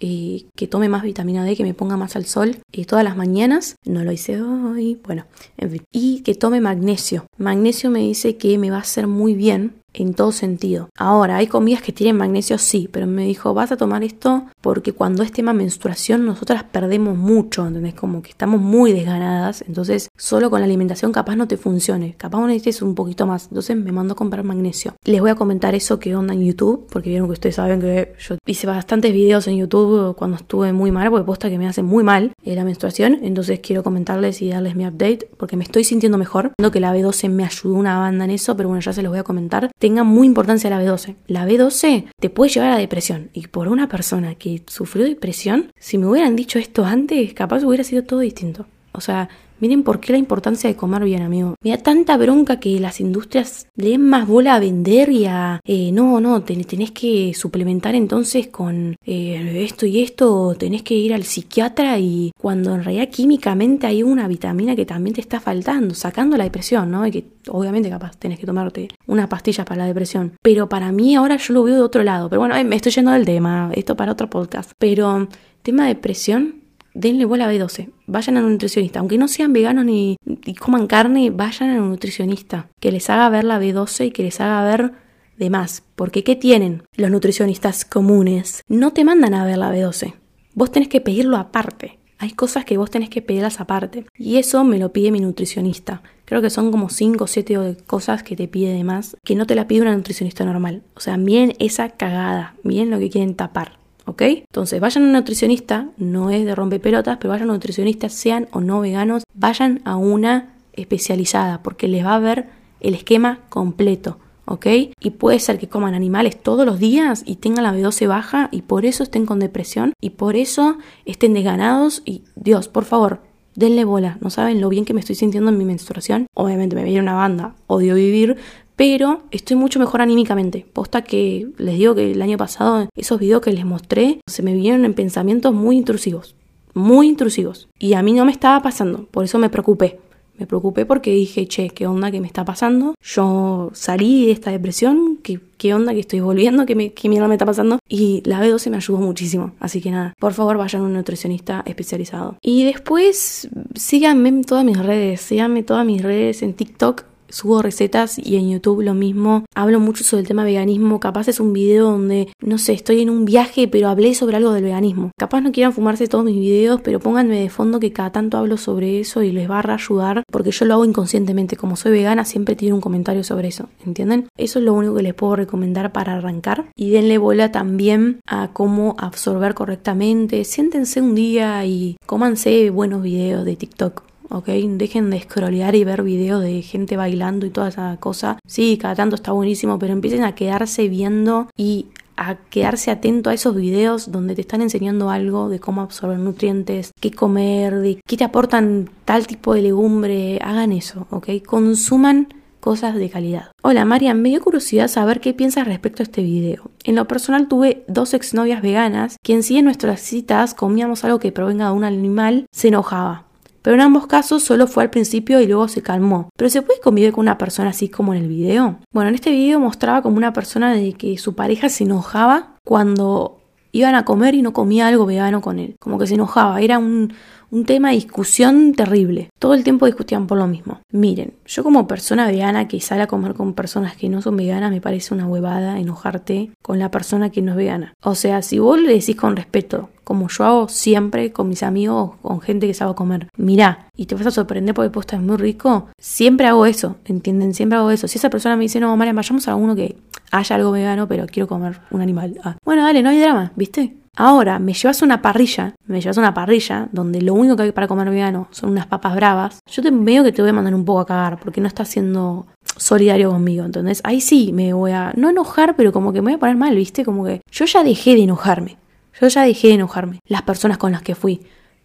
eh, 0.00 0.46
que 0.56 0.66
tome 0.66 0.88
más 0.88 1.02
vitamina 1.02 1.44
D, 1.44 1.56
que 1.56 1.62
me 1.62 1.74
ponga 1.74 1.96
más 1.96 2.16
al 2.16 2.26
sol 2.26 2.56
eh, 2.72 2.84
todas 2.84 3.04
las 3.04 3.16
mañanas. 3.16 3.76
No 3.84 4.02
lo 4.02 4.12
hice 4.12 4.40
hoy, 4.40 4.98
bueno, 5.04 5.26
en 5.56 5.70
fin. 5.70 5.82
Y 5.92 6.20
que 6.20 6.34
tome 6.34 6.60
magnesio. 6.60 7.26
Magnesio 7.36 7.90
me 7.90 8.00
dice 8.00 8.36
que 8.36 8.58
me 8.58 8.70
va 8.70 8.78
a 8.78 8.80
hacer 8.80 9.06
muy 9.06 9.34
bien 9.34 9.79
en 9.94 10.14
todo 10.14 10.32
sentido. 10.32 10.88
Ahora, 10.96 11.36
hay 11.36 11.46
comidas 11.46 11.82
que 11.82 11.92
tienen 11.92 12.16
magnesio, 12.16 12.58
sí, 12.58 12.88
pero 12.90 13.06
me 13.06 13.24
dijo, 13.24 13.54
vas 13.54 13.72
a 13.72 13.76
tomar 13.76 14.02
esto 14.02 14.44
porque 14.60 14.92
cuando 14.92 15.22
es 15.22 15.32
tema 15.32 15.52
menstruación 15.52 16.24
nosotras 16.24 16.64
perdemos 16.64 17.16
mucho, 17.16 17.66
¿entendés? 17.66 17.94
Como 17.94 18.22
que 18.22 18.30
estamos 18.30 18.60
muy 18.60 18.92
desganadas, 18.92 19.64
entonces 19.66 20.08
solo 20.16 20.50
con 20.50 20.60
la 20.60 20.66
alimentación 20.66 21.12
capaz 21.12 21.36
no 21.36 21.48
te 21.48 21.56
funcione, 21.56 22.14
capaz 22.16 22.40
necesites 22.46 22.82
un 22.82 22.94
poquito 22.94 23.26
más, 23.26 23.48
entonces 23.48 23.76
me 23.76 23.92
mandó 23.92 24.12
a 24.12 24.16
comprar 24.16 24.44
magnesio. 24.44 24.94
Les 25.04 25.20
voy 25.20 25.30
a 25.30 25.34
comentar 25.34 25.74
eso 25.74 25.98
que 25.98 26.14
onda 26.14 26.34
en 26.34 26.44
YouTube, 26.44 26.86
porque 26.90 27.10
vieron 27.10 27.28
que 27.28 27.34
ustedes 27.34 27.56
saben 27.56 27.80
que 27.80 28.14
yo 28.18 28.36
hice 28.46 28.66
bastantes 28.66 29.12
videos 29.12 29.46
en 29.48 29.56
YouTube 29.56 30.14
cuando 30.16 30.36
estuve 30.36 30.72
muy 30.72 30.90
mal, 30.90 31.10
porque 31.10 31.24
posta 31.24 31.50
que 31.50 31.58
me 31.58 31.68
hace 31.68 31.82
muy 31.82 32.04
mal 32.04 32.32
eh, 32.44 32.54
la 32.54 32.64
menstruación, 32.64 33.18
entonces 33.22 33.60
quiero 33.60 33.82
comentarles 33.82 34.42
y 34.42 34.50
darles 34.50 34.76
mi 34.76 34.86
update, 34.86 35.28
porque 35.36 35.56
me 35.56 35.64
estoy 35.64 35.84
sintiendo 35.84 36.18
mejor, 36.18 36.52
Viendo 36.58 36.70
que 36.70 36.80
la 36.80 36.94
B12 36.94 37.28
me 37.30 37.44
ayudó 37.44 37.74
una 37.74 37.98
banda 37.98 38.24
en 38.24 38.30
eso, 38.30 38.56
pero 38.56 38.68
bueno, 38.68 38.80
ya 38.80 38.92
se 38.92 39.02
los 39.02 39.10
voy 39.10 39.18
a 39.18 39.24
comentar 39.24 39.70
tenga 39.80 40.04
muy 40.04 40.26
importancia 40.26 40.70
la 40.70 40.80
B12. 40.80 41.16
La 41.26 41.48
B12 41.48 42.12
te 42.20 42.30
puede 42.30 42.52
llevar 42.52 42.72
a 42.72 42.76
depresión. 42.76 43.30
Y 43.32 43.46
por 43.46 43.66
una 43.66 43.88
persona 43.88 44.34
que 44.34 44.62
sufrió 44.66 45.06
depresión, 45.06 45.72
si 45.78 45.96
me 45.96 46.06
hubieran 46.06 46.36
dicho 46.36 46.58
esto 46.58 46.84
antes, 46.84 47.32
capaz 47.32 47.64
hubiera 47.64 47.82
sido 47.82 48.04
todo 48.04 48.20
distinto. 48.20 48.66
O 48.92 49.00
sea, 49.00 49.30
Miren 49.60 49.82
por 49.82 50.00
qué 50.00 50.12
la 50.12 50.18
importancia 50.18 50.68
de 50.70 50.76
comer 50.76 51.04
bien, 51.04 51.22
amigo. 51.22 51.54
Me 51.62 51.70
da 51.70 51.78
tanta 51.78 52.16
bronca 52.16 52.58
que 52.58 52.80
las 52.80 53.00
industrias 53.00 53.66
le 53.76 53.90
den 53.90 54.08
más 54.08 54.26
bola 54.26 54.54
a 54.54 54.60
vender 54.60 55.10
y 55.10 55.26
a... 55.26 55.60
Eh, 55.64 55.92
no, 55.92 56.20
no, 56.20 56.42
tenés 56.42 56.90
que 56.92 57.34
suplementar 57.34 57.94
entonces 57.94 58.48
con 58.48 58.96
eh, 59.04 59.62
esto 59.64 59.84
y 59.84 60.00
esto, 60.02 60.54
tenés 60.58 60.82
que 60.82 60.94
ir 60.94 61.12
al 61.12 61.24
psiquiatra 61.24 61.98
y 61.98 62.32
cuando 62.40 62.74
en 62.74 62.84
realidad 62.84 63.10
químicamente 63.10 63.86
hay 63.86 64.02
una 64.02 64.28
vitamina 64.28 64.74
que 64.74 64.86
también 64.86 65.14
te 65.14 65.20
está 65.20 65.40
faltando, 65.40 65.94
sacando 65.94 66.38
la 66.38 66.44
depresión, 66.44 66.90
¿no? 66.90 67.06
Y 67.06 67.10
que 67.10 67.24
obviamente 67.48 67.90
capaz 67.90 68.16
tenés 68.16 68.38
que 68.38 68.46
tomarte 68.46 68.88
una 69.06 69.28
pastilla 69.28 69.64
para 69.66 69.82
la 69.82 69.86
depresión. 69.86 70.32
Pero 70.42 70.68
para 70.68 70.90
mí 70.90 71.14
ahora 71.14 71.36
yo 71.36 71.52
lo 71.52 71.64
veo 71.64 71.74
de 71.74 71.82
otro 71.82 72.02
lado. 72.02 72.30
Pero 72.30 72.40
bueno, 72.40 72.54
me 72.64 72.76
estoy 72.76 72.92
yendo 72.92 73.10
del 73.10 73.26
tema, 73.26 73.70
esto 73.74 73.94
para 73.94 74.12
otro 74.12 74.30
podcast. 74.30 74.72
Pero 74.78 75.28
tema 75.62 75.82
de 75.82 75.94
depresión, 75.94 76.59
denle 76.94 77.24
bola 77.24 77.46
a 77.46 77.52
B12. 77.52 77.90
Vayan 78.06 78.36
a 78.36 78.40
un 78.40 78.52
nutricionista. 78.52 79.00
Aunque 79.00 79.18
no 79.18 79.28
sean 79.28 79.52
veganos 79.52 79.84
ni, 79.84 80.16
coman 80.58 80.86
carne, 80.86 81.30
vayan 81.30 81.70
a 81.70 81.82
un 81.82 81.90
nutricionista. 81.90 82.68
Que 82.80 82.92
les 82.92 83.10
haga 83.10 83.28
ver 83.28 83.44
la 83.44 83.60
B12 83.60 84.06
y 84.06 84.10
que 84.10 84.22
les 84.22 84.40
haga 84.40 84.64
ver 84.64 84.92
de 85.36 85.50
más. 85.50 85.82
Porque 85.96 86.24
¿qué 86.24 86.36
tienen 86.36 86.82
los 86.96 87.10
nutricionistas 87.10 87.84
comunes? 87.84 88.62
No 88.68 88.92
te 88.92 89.04
mandan 89.04 89.34
a 89.34 89.44
ver 89.44 89.58
la 89.58 89.72
B12. 89.72 90.14
Vos 90.54 90.72
tenés 90.72 90.88
que 90.88 91.00
pedirlo 91.00 91.36
aparte. 91.36 91.98
Hay 92.18 92.32
cosas 92.32 92.66
que 92.66 92.76
vos 92.76 92.90
tenés 92.90 93.08
que 93.08 93.22
pedirlas 93.22 93.60
aparte. 93.60 94.04
Y 94.16 94.36
eso 94.36 94.62
me 94.64 94.78
lo 94.78 94.92
pide 94.92 95.10
mi 95.10 95.20
nutricionista 95.20 96.02
Creo 96.30 96.42
que 96.42 96.50
son 96.50 96.70
como 96.70 96.90
5 96.90 97.24
o 97.24 97.26
7 97.26 97.78
cosas 97.88 98.22
que 98.22 98.36
te 98.36 98.46
pide 98.46 98.72
de 98.72 98.84
más, 98.84 99.16
que 99.24 99.34
no 99.34 99.48
te 99.48 99.56
la 99.56 99.66
pide 99.66 99.82
una 99.82 99.96
nutricionista 99.96 100.44
normal. 100.44 100.84
O 100.94 101.00
sea, 101.00 101.16
bien 101.16 101.54
esa 101.58 101.88
cagada, 101.88 102.54
bien 102.62 102.88
lo 102.88 103.00
que 103.00 103.10
quieren 103.10 103.34
tapar. 103.34 103.79
¿Ok? 104.06 104.22
Entonces, 104.22 104.80
vayan 104.80 105.04
a 105.04 105.06
un 105.06 105.12
nutricionista, 105.12 105.88
no 105.96 106.30
es 106.30 106.44
de 106.44 106.54
rompepelotas, 106.54 107.18
pero 107.18 107.30
vayan 107.30 107.48
a 107.48 107.52
un 107.52 107.56
nutricionista, 107.56 108.08
sean 108.08 108.48
o 108.52 108.60
no 108.60 108.80
veganos, 108.80 109.24
vayan 109.34 109.80
a 109.84 109.96
una 109.96 110.54
especializada, 110.72 111.62
porque 111.62 111.88
les 111.88 112.04
va 112.04 112.14
a 112.14 112.20
ver 112.20 112.48
el 112.80 112.94
esquema 112.94 113.40
completo. 113.48 114.18
¿ok? 114.50 114.66
Y 115.00 115.10
puede 115.10 115.38
ser 115.38 115.58
que 115.58 115.68
coman 115.68 115.94
animales 115.94 116.42
todos 116.42 116.66
los 116.66 116.80
días 116.80 117.22
y 117.24 117.36
tengan 117.36 117.62
la 117.62 117.72
B12 117.72 118.08
baja 118.08 118.48
y 118.50 118.62
por 118.62 118.84
eso 118.84 119.04
estén 119.04 119.24
con 119.24 119.38
depresión 119.38 119.92
y 120.00 120.10
por 120.10 120.34
eso 120.34 120.76
estén 121.04 121.34
desganados 121.34 122.02
y 122.04 122.24
Dios, 122.34 122.66
por 122.66 122.84
favor, 122.84 123.20
denle 123.54 123.84
bola. 123.84 124.18
No 124.20 124.28
saben 124.28 124.60
lo 124.60 124.68
bien 124.68 124.84
que 124.84 124.92
me 124.92 125.00
estoy 125.00 125.14
sintiendo 125.14 125.50
en 125.50 125.58
mi 125.58 125.64
menstruación. 125.64 126.26
Obviamente 126.34 126.74
me 126.74 126.82
viene 126.82 127.00
una 127.00 127.14
banda, 127.14 127.54
odio 127.68 127.94
vivir, 127.94 128.38
pero 128.80 129.20
estoy 129.30 129.58
mucho 129.58 129.78
mejor 129.78 130.00
anímicamente. 130.00 130.64
Posta 130.72 131.02
que 131.02 131.48
les 131.58 131.76
digo 131.76 131.94
que 131.94 132.12
el 132.12 132.22
año 132.22 132.38
pasado 132.38 132.88
esos 132.96 133.20
videos 133.20 133.42
que 133.42 133.52
les 133.52 133.66
mostré 133.66 134.22
se 134.26 134.42
me 134.42 134.54
vieron 134.54 134.86
en 134.86 134.94
pensamientos 134.94 135.52
muy 135.52 135.76
intrusivos, 135.76 136.34
muy 136.72 137.06
intrusivos. 137.08 137.68
Y 137.78 137.92
a 137.92 138.02
mí 138.02 138.14
no 138.14 138.24
me 138.24 138.32
estaba 138.32 138.62
pasando, 138.62 139.04
por 139.10 139.22
eso 139.22 139.38
me 139.38 139.50
preocupé. 139.50 140.00
Me 140.38 140.46
preocupé 140.46 140.86
porque 140.86 141.10
dije, 141.10 141.46
che, 141.46 141.68
¿qué 141.68 141.86
onda 141.86 142.10
que 142.10 142.22
me 142.22 142.26
está 142.26 142.46
pasando? 142.46 142.94
Yo 143.02 143.70
salí 143.74 144.24
de 144.24 144.32
esta 144.32 144.50
depresión, 144.50 145.18
¿qué, 145.22 145.74
onda 145.74 145.92
que 145.92 146.00
estoy 146.00 146.20
volviendo? 146.20 146.64
¿Qué, 146.64 146.74
me, 146.74 146.94
¿Qué 146.94 147.10
mierda 147.10 147.28
me 147.28 147.34
está 147.34 147.44
pasando? 147.44 147.80
Y 147.86 148.22
la 148.24 148.42
B12 148.42 148.70
me 148.70 148.78
ayudó 148.78 149.00
muchísimo. 149.00 149.52
Así 149.60 149.82
que 149.82 149.90
nada, 149.90 150.14
por 150.18 150.32
favor 150.32 150.56
vayan 150.56 150.80
a 150.80 150.84
un 150.86 150.94
nutricionista 150.94 151.62
especializado. 151.66 152.38
Y 152.40 152.64
después 152.64 153.46
síganme 153.74 154.30
en 154.30 154.44
todas 154.44 154.64
mis 154.64 154.78
redes, 154.78 155.20
síganme 155.20 155.62
todas 155.64 155.84
mis 155.84 156.00
redes 156.00 156.42
en 156.42 156.54
TikTok 156.54 157.09
subo 157.30 157.62
recetas 157.62 158.18
y 158.18 158.36
en 158.36 158.50
YouTube 158.50 158.82
lo 158.82 158.94
mismo. 158.94 159.44
Hablo 159.54 159.80
mucho 159.80 160.04
sobre 160.04 160.22
el 160.22 160.28
tema 160.28 160.44
veganismo. 160.44 161.00
Capaz 161.00 161.28
es 161.28 161.40
un 161.40 161.52
video 161.52 161.90
donde, 161.90 162.32
no 162.40 162.58
sé, 162.58 162.72
estoy 162.72 163.00
en 163.00 163.10
un 163.10 163.24
viaje, 163.24 163.68
pero 163.68 163.88
hablé 163.88 164.14
sobre 164.14 164.36
algo 164.36 164.52
del 164.52 164.64
veganismo. 164.64 165.10
Capaz 165.18 165.40
no 165.40 165.52
quieran 165.52 165.72
fumarse 165.72 166.06
todos 166.06 166.24
mis 166.24 166.38
videos, 166.38 166.80
pero 166.82 167.00
pónganme 167.00 167.40
de 167.40 167.50
fondo 167.50 167.80
que 167.80 167.92
cada 167.92 168.12
tanto 168.12 168.38
hablo 168.38 168.56
sobre 168.56 169.00
eso 169.00 169.22
y 169.22 169.32
les 169.32 169.50
va 169.50 169.60
a 169.60 169.74
ayudar, 169.74 170.22
porque 170.30 170.50
yo 170.50 170.64
lo 170.64 170.74
hago 170.74 170.84
inconscientemente. 170.84 171.56
Como 171.56 171.76
soy 171.76 171.92
vegana, 171.92 172.24
siempre 172.24 172.56
tiene 172.56 172.74
un 172.74 172.80
comentario 172.80 173.24
sobre 173.24 173.48
eso. 173.48 173.68
¿Entienden? 173.86 174.28
Eso 174.36 174.58
es 174.58 174.64
lo 174.64 174.74
único 174.74 174.94
que 174.94 175.02
les 175.02 175.14
puedo 175.14 175.36
recomendar 175.36 175.92
para 175.92 176.14
arrancar. 176.14 176.70
Y 176.76 176.90
denle 176.90 177.18
bola 177.18 177.52
también 177.52 178.20
a 178.26 178.52
cómo 178.52 178.96
absorber 178.98 179.54
correctamente. 179.54 180.44
Siéntense 180.44 181.00
un 181.00 181.14
día 181.14 181.64
y 181.64 181.96
cómanse 182.06 182.70
buenos 182.70 183.02
videos 183.02 183.44
de 183.44 183.56
TikTok 183.56 184.09
¿ok? 184.30 184.46
Dejen 184.46 185.10
de 185.10 185.20
scrollear 185.20 185.74
y 185.74 185.84
ver 185.84 186.02
videos 186.02 186.42
de 186.42 186.62
gente 186.62 186.96
bailando 186.96 187.46
y 187.46 187.50
toda 187.50 187.68
esa 187.68 187.96
cosa. 187.98 188.38
Sí, 188.46 188.78
cada 188.80 188.94
tanto 188.94 189.16
está 189.16 189.32
buenísimo, 189.32 189.78
pero 189.78 189.92
empiecen 189.92 190.24
a 190.24 190.34
quedarse 190.34 190.88
viendo 190.88 191.48
y 191.56 191.86
a 192.16 192.36
quedarse 192.36 192.90
atento 192.90 193.30
a 193.30 193.34
esos 193.34 193.56
videos 193.56 194.12
donde 194.12 194.34
te 194.34 194.42
están 194.42 194.60
enseñando 194.60 195.08
algo 195.08 195.48
de 195.48 195.58
cómo 195.58 195.80
absorber 195.80 196.18
nutrientes, 196.18 196.92
qué 197.00 197.10
comer, 197.10 197.76
de 197.76 198.00
qué 198.06 198.16
te 198.18 198.24
aportan 198.24 198.90
tal 199.06 199.26
tipo 199.26 199.54
de 199.54 199.62
legumbre. 199.62 200.38
Hagan 200.42 200.72
eso, 200.72 201.06
¿ok? 201.10 201.28
Consuman 201.46 202.28
cosas 202.60 202.94
de 202.94 203.08
calidad. 203.08 203.52
Hola 203.62 203.86
Marian, 203.86 204.20
me 204.20 204.28
dio 204.28 204.42
curiosidad 204.42 204.88
saber 204.88 205.20
qué 205.20 205.32
piensas 205.32 205.66
respecto 205.66 206.02
a 206.02 206.04
este 206.04 206.22
video. 206.22 206.70
En 206.84 206.94
lo 206.94 207.08
personal 207.08 207.48
tuve 207.48 207.84
dos 207.88 208.12
exnovias 208.12 208.60
veganas 208.60 209.16
quien 209.22 209.42
si 209.42 209.56
en 209.56 209.64
nuestras 209.64 210.00
citas 210.00 210.52
comíamos 210.52 211.04
algo 211.04 211.18
que 211.18 211.32
provenga 211.32 211.68
de 211.68 211.72
un 211.72 211.84
animal 211.84 212.44
se 212.52 212.68
enojaba. 212.68 213.29
Pero 213.62 213.74
en 213.74 213.82
ambos 213.82 214.06
casos 214.06 214.42
solo 214.42 214.66
fue 214.66 214.82
al 214.82 214.90
principio 214.90 215.40
y 215.40 215.46
luego 215.46 215.68
se 215.68 215.82
calmó. 215.82 216.30
¿Pero 216.36 216.50
se 216.50 216.62
puede 216.62 216.80
convivir 216.80 217.12
con 217.12 217.22
una 217.22 217.38
persona 217.38 217.70
así 217.70 217.88
como 217.88 218.14
en 218.14 218.22
el 218.22 218.28
video? 218.28 218.78
Bueno, 218.92 219.08
en 219.08 219.14
este 219.14 219.30
video 219.30 219.60
mostraba 219.60 220.02
como 220.02 220.16
una 220.16 220.32
persona 220.32 220.72
de 220.72 220.94
que 220.94 221.18
su 221.18 221.34
pareja 221.34 221.68
se 221.68 221.84
enojaba 221.84 222.56
cuando 222.64 223.40
iban 223.72 223.94
a 223.94 224.04
comer 224.04 224.34
y 224.34 224.42
no 224.42 224.52
comía 224.52 224.88
algo 224.88 225.06
vegano 225.06 225.40
con 225.40 225.58
él. 225.58 225.76
Como 225.78 225.98
que 225.98 226.06
se 226.06 226.14
enojaba. 226.14 226.60
Era 226.60 226.78
un, 226.78 227.12
un 227.50 227.64
tema 227.64 227.88
de 227.88 227.96
discusión 227.96 228.72
terrible. 228.74 229.30
Todo 229.38 229.54
el 229.54 229.64
tiempo 229.64 229.86
discutían 229.86 230.26
por 230.26 230.38
lo 230.38 230.46
mismo. 230.46 230.80
Miren, 230.92 231.34
yo 231.46 231.62
como 231.62 231.86
persona 231.86 232.26
vegana 232.26 232.68
que 232.68 232.80
sale 232.80 233.02
a 233.02 233.06
comer 233.06 233.34
con 233.34 233.54
personas 233.54 233.96
que 233.96 234.08
no 234.08 234.22
son 234.22 234.36
veganas, 234.36 234.70
me 234.70 234.80
parece 234.80 235.14
una 235.14 235.26
huevada 235.26 235.78
enojarte 235.78 236.50
con 236.62 236.78
la 236.78 236.90
persona 236.90 237.30
que 237.30 237.42
no 237.42 237.52
es 237.52 237.56
vegana. 237.56 237.94
O 238.02 238.14
sea, 238.14 238.42
si 238.42 238.58
vos 238.58 238.80
le 238.80 238.92
decís 238.92 239.16
con 239.16 239.36
respeto, 239.36 239.90
como 240.04 240.28
yo 240.28 240.44
hago 240.44 240.68
siempre 240.68 241.32
con 241.32 241.48
mis 241.48 241.62
amigos, 241.62 242.16
con 242.22 242.40
gente 242.40 242.66
que 242.66 242.74
sabe 242.74 242.94
comer, 242.94 243.28
mirá, 243.36 243.86
y 243.96 244.06
te 244.06 244.14
vas 244.14 244.26
a 244.26 244.30
sorprender 244.32 244.74
porque 244.74 244.90
posta 244.90 245.16
es 245.16 245.22
muy 245.22 245.36
rico, 245.36 245.88
siempre 246.00 246.46
hago 246.46 246.66
eso, 246.66 246.96
¿entienden? 247.04 247.54
Siempre 247.54 247.78
hago 247.78 247.90
eso. 247.90 248.08
Si 248.08 248.18
esa 248.18 248.30
persona 248.30 248.56
me 248.56 248.62
dice, 248.62 248.80
no, 248.80 248.96
María, 248.96 249.12
vayamos 249.12 249.46
a 249.46 249.54
uno 249.54 249.76
que 249.76 249.96
haya 250.32 250.56
algo 250.56 250.72
vegano, 250.72 251.06
pero 251.06 251.26
quiero 251.26 251.46
comer 251.46 251.80
un 251.90 252.00
animal. 252.00 252.40
Ah, 252.42 252.56
bueno, 252.64 252.82
dale, 252.82 253.02
no 253.02 253.10
hay 253.10 253.20
drama, 253.20 253.52
¿viste? 253.54 253.99
Ahora, 254.16 254.58
me 254.58 254.74
llevas 254.74 255.02
una 255.02 255.22
parrilla, 255.22 255.74
me 255.86 256.00
llevas 256.00 256.16
una 256.16 256.34
parrilla 256.34 256.88
donde 256.92 257.22
lo 257.22 257.34
único 257.34 257.56
que 257.56 257.62
hay 257.62 257.72
para 257.72 257.86
comer 257.86 258.10
vegano 258.10 258.48
son 258.50 258.70
unas 258.70 258.86
papas 258.86 259.14
bravas, 259.14 259.60
yo 259.70 259.82
te 259.82 259.90
veo 259.90 260.24
que 260.24 260.32
te 260.32 260.42
voy 260.42 260.50
a 260.50 260.54
mandar 260.54 260.74
un 260.74 260.84
poco 260.84 261.00
a 261.00 261.06
cagar 261.06 261.38
porque 261.38 261.60
no 261.60 261.68
estás 261.68 261.88
siendo 261.88 262.46
solidario 262.76 263.30
conmigo, 263.30 263.64
entonces 263.64 264.00
ahí 264.04 264.20
sí 264.20 264.52
me 264.52 264.72
voy 264.72 264.92
a, 264.92 265.12
no 265.16 265.30
enojar, 265.30 265.76
pero 265.76 265.92
como 265.92 266.12
que 266.12 266.22
me 266.22 266.32
voy 266.32 266.34
a 266.34 266.38
poner 266.38 266.56
mal, 266.56 266.74
¿viste? 266.74 267.04
Como 267.04 267.24
que 267.24 267.40
yo 267.50 267.64
ya 267.66 267.84
dejé 267.84 268.16
de 268.16 268.24
enojarme, 268.24 268.78
yo 269.20 269.28
ya 269.28 269.42
dejé 269.42 269.68
de 269.68 269.74
enojarme, 269.74 270.18
las 270.26 270.42
personas 270.42 270.76
con 270.76 270.92
las 270.92 271.02
que 271.02 271.14
fui. 271.14 271.40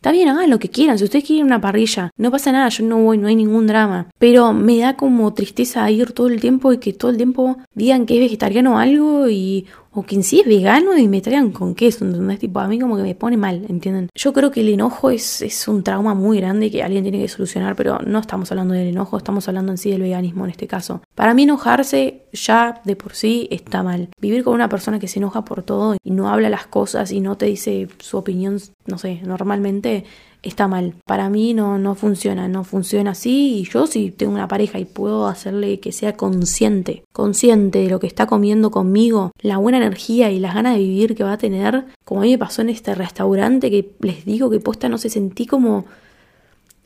Está 0.06 0.12
bien, 0.12 0.30
hagan 0.30 0.52
lo 0.52 0.60
que 0.60 0.70
quieran. 0.70 1.00
Si 1.00 1.04
ustedes 1.04 1.26
quieren 1.26 1.48
una 1.48 1.60
parrilla, 1.60 2.12
no 2.16 2.30
pasa 2.30 2.52
nada, 2.52 2.70
yo 2.70 2.86
no 2.86 3.00
voy, 3.00 3.18
no 3.18 3.28
hay 3.28 3.36
ningún 3.36 3.66
drama. 3.66 4.06
Pero 4.20 4.54
me 4.54 4.78
da 4.78 4.96
como 4.96 5.34
tristeza 5.34 5.90
ir 5.90 6.12
todo 6.12 6.28
el 6.28 6.40
tiempo 6.40 6.72
y 6.72 6.78
que 6.78 6.94
todo 6.94 7.10
el 7.10 7.18
tiempo 7.18 7.58
digan 7.74 8.06
que 8.06 8.14
es 8.14 8.20
vegetariano 8.20 8.76
o 8.76 8.78
algo 8.78 9.28
y 9.30 9.66
o 9.96 10.04
quien 10.04 10.24
sí 10.24 10.42
es 10.42 10.46
vegano 10.46 10.98
y 10.98 11.08
me 11.08 11.22
traigan 11.22 11.52
con 11.52 11.74
queso, 11.74 12.06
¿entendés? 12.06 12.40
Tipo, 12.40 12.60
a 12.60 12.68
mí 12.68 12.80
como 12.80 12.98
que 12.98 13.04
me 13.04 13.16
pone 13.16 13.38
mal, 13.38 13.66
¿entienden? 13.70 14.10
Yo 14.14 14.34
creo 14.34 14.52
que 14.52 14.62
el 14.62 14.70
enojo 14.70 15.10
es, 15.10 15.42
es 15.42 15.68
un 15.68 15.84
trauma 15.84 16.14
muy 16.14 16.40
grande 16.40 16.70
que 16.70 16.84
alguien 16.84 17.04
tiene 17.04 17.20
que 17.20 17.30
solucionar, 17.30 17.76
pero 17.76 18.00
no 18.06 18.20
estamos 18.20 18.52
hablando 18.52 18.74
del 18.74 18.88
enojo, 18.88 19.18
estamos 19.18 19.48
hablando 19.48 19.72
en 19.72 19.78
sí 19.78 19.92
del 19.92 20.02
veganismo 20.02 20.44
en 20.44 20.52
este 20.52 20.68
caso. 20.68 21.02
Para 21.16 21.34
mí 21.34 21.44
enojarse 21.44 22.24
ya 22.34 22.82
de 22.84 22.96
por 22.96 23.16
sí 23.16 23.48
está 23.50 23.84
mal. 23.84 24.10
Vivir 24.20 24.44
con 24.44 24.54
una 24.54 24.68
persona 24.68 25.00
que 25.00 25.08
se 25.08 25.20
enoja 25.20 25.46
por 25.46 25.64
todo 25.64 25.96
y 26.04 26.12
no 26.12 26.30
habla 26.30 26.50
las 26.50 26.68
cosas 26.68 27.12
y 27.12 27.22
no 27.22 27.38
te 27.38 27.46
dice 27.46 27.88
su 28.00 28.18
opinión, 28.18 28.60
no 28.86 28.98
sé, 28.98 29.22
normalmente 29.26 30.04
está 30.46 30.68
mal. 30.68 30.94
Para 31.06 31.30
mí 31.30 31.54
no, 31.54 31.78
no 31.78 31.96
funciona, 31.96 32.48
no 32.48 32.64
funciona 32.64 33.12
así 33.12 33.60
y 33.60 33.64
yo 33.64 33.88
si 33.88 34.12
tengo 34.12 34.34
una 34.34 34.48
pareja 34.48 34.80
y 34.80 34.86
puedo 34.86 35.28
hacerle 35.28 35.80
que 35.80 35.92
sea 35.92 36.16
consciente, 36.16 37.04
consciente 37.12 37.80
de 37.80 37.90
lo 37.90 38.00
que 38.00 38.08
está 38.08 38.28
comiendo 38.28 38.72
conmigo, 38.72 39.32
la 39.42 39.58
buena 39.58 39.78
energía 39.78 40.32
y 40.32 40.40
las 40.40 40.54
ganas 40.54 40.76
de 40.76 40.84
vivir 40.84 41.16
que 41.16 41.24
va 41.24 41.34
a 41.34 41.38
tener, 41.38 41.86
como 42.04 42.22
a 42.22 42.24
mí 42.24 42.32
me 42.32 42.38
pasó 42.38 42.62
en 42.62 42.70
este 42.70 42.96
restaurante 42.96 43.70
que 43.70 43.92
les 44.00 44.26
digo 44.26 44.50
que 44.50 44.60
posta 44.60 44.88
no 44.88 44.98
se 44.98 45.10
sentí 45.10 45.46
como 45.46 45.86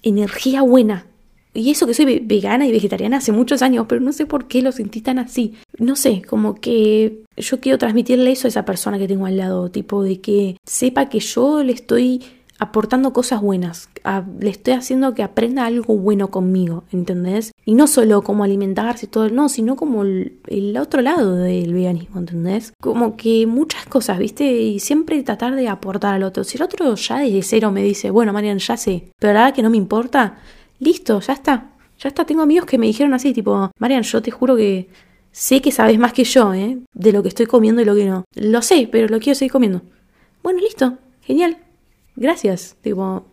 energía 0.01 0.62
buena. 0.62 1.05
Y 1.53 1.72
eso 1.72 1.88
que 1.88 1.95
soy 1.95 2.20
vegana 2.20 2.68
y 2.68 2.72
vegetariana 2.72 3.18
hace 3.18 3.32
muchos 3.32 3.64
años, 3.64 3.88
pero 3.89 4.01
no 4.01 4.14
sé 4.14 4.28
por 4.28 4.47
qué 4.47 4.62
lo 4.62 4.72
sentí 4.72 5.01
tan 5.01 5.18
así. 5.18 5.55
No 5.80 5.95
sé, 5.95 6.22
como 6.22 6.55
que 6.55 7.24
yo 7.36 7.60
quiero 7.60 7.80
transmitirle 7.80 8.32
eso 8.32 8.47
a 8.47 8.49
esa 8.49 8.66
persona 8.66 8.99
que 8.99 9.07
tengo 9.07 9.26
al 9.26 9.38
lado, 9.38 9.72
tipo 9.72 10.03
de 10.03 10.22
que 10.22 10.57
sepa 10.64 11.10
que 11.10 11.20
yo 11.20 11.64
le 11.64 11.74
estoy 11.74 12.22
aportando 12.60 13.14
cosas 13.14 13.41
buenas, 13.41 13.89
le 14.39 14.49
estoy 14.49 14.74
haciendo 14.74 15.16
que 15.16 15.24
aprenda 15.24 15.66
algo 15.66 15.95
bueno 15.97 16.30
conmigo, 16.30 16.84
¿entendés? 16.91 17.53
Y 17.66 17.74
no 17.74 17.88
solo 17.88 18.22
como 18.22 18.43
alimentarse 18.43 19.05
y 19.05 19.10
todo, 19.10 19.30
no, 19.30 19.47
sino 19.47 19.78
como 19.78 20.03
el, 20.03 20.78
otro 20.80 21.01
lado 21.01 21.36
del 21.36 21.74
veganismo, 21.74 22.20
¿entendés? 22.20 22.74
Como 22.82 23.16
que 23.16 23.47
muchas 23.47 23.86
cosas, 23.86 24.20
¿viste? 24.20 24.43
Y 24.43 24.80
siempre 24.80 25.24
tratar 25.24 25.55
de 25.55 25.70
aportar 25.70 26.16
al 26.16 26.24
otro. 26.24 26.43
Si 26.43 26.57
el 26.57 26.64
otro 26.64 26.93
ya 26.95 27.20
desde 27.20 27.41
cero 27.43 27.72
me 27.72 27.82
dice, 27.82 28.12
bueno, 28.12 28.34
Marian, 28.34 28.60
ya 28.60 28.76
sé, 28.76 29.10
pero 29.20 29.34
la 29.34 29.39
verdad 29.39 29.55
que 29.55 29.64
no 29.64 29.70
me 29.70 29.78
importa, 29.78 30.39
listo, 30.80 31.22
ya 31.22 31.34
está. 31.34 31.72
Ya 31.97 32.10
está, 32.10 32.26
tengo 32.26 32.41
amigos 32.41 32.66
que 32.66 32.78
me 32.78 32.88
dijeron 32.88 33.14
así, 33.14 33.34
tipo, 33.34 33.72
Marian, 33.80 34.03
yo 34.03 34.22
te 34.22 34.32
juro 34.32 34.57
que 34.57 34.89
sé 35.32 35.62
que 35.62 35.72
sabes 35.72 35.97
más 35.97 36.12
que 36.12 36.26
yo, 36.26 36.53
¿eh? 36.53 36.78
De 36.93 37.14
lo 37.14 37.24
que 37.24 37.30
estoy 37.30 37.45
comiendo 37.45 37.82
y 37.82 37.86
lo 37.86 37.95
que 37.95 38.05
no. 38.05 38.26
Lo 38.36 38.62
sé, 38.62 38.89
pero 38.91 39.07
lo 39.07 39.20
quiero 39.20 39.36
seguir 39.36 39.51
comiendo. 39.51 39.82
Bueno, 40.43 40.60
listo, 40.60 40.97
genial 41.22 41.57
gracias, 42.16 42.76
tipo, 42.82 43.26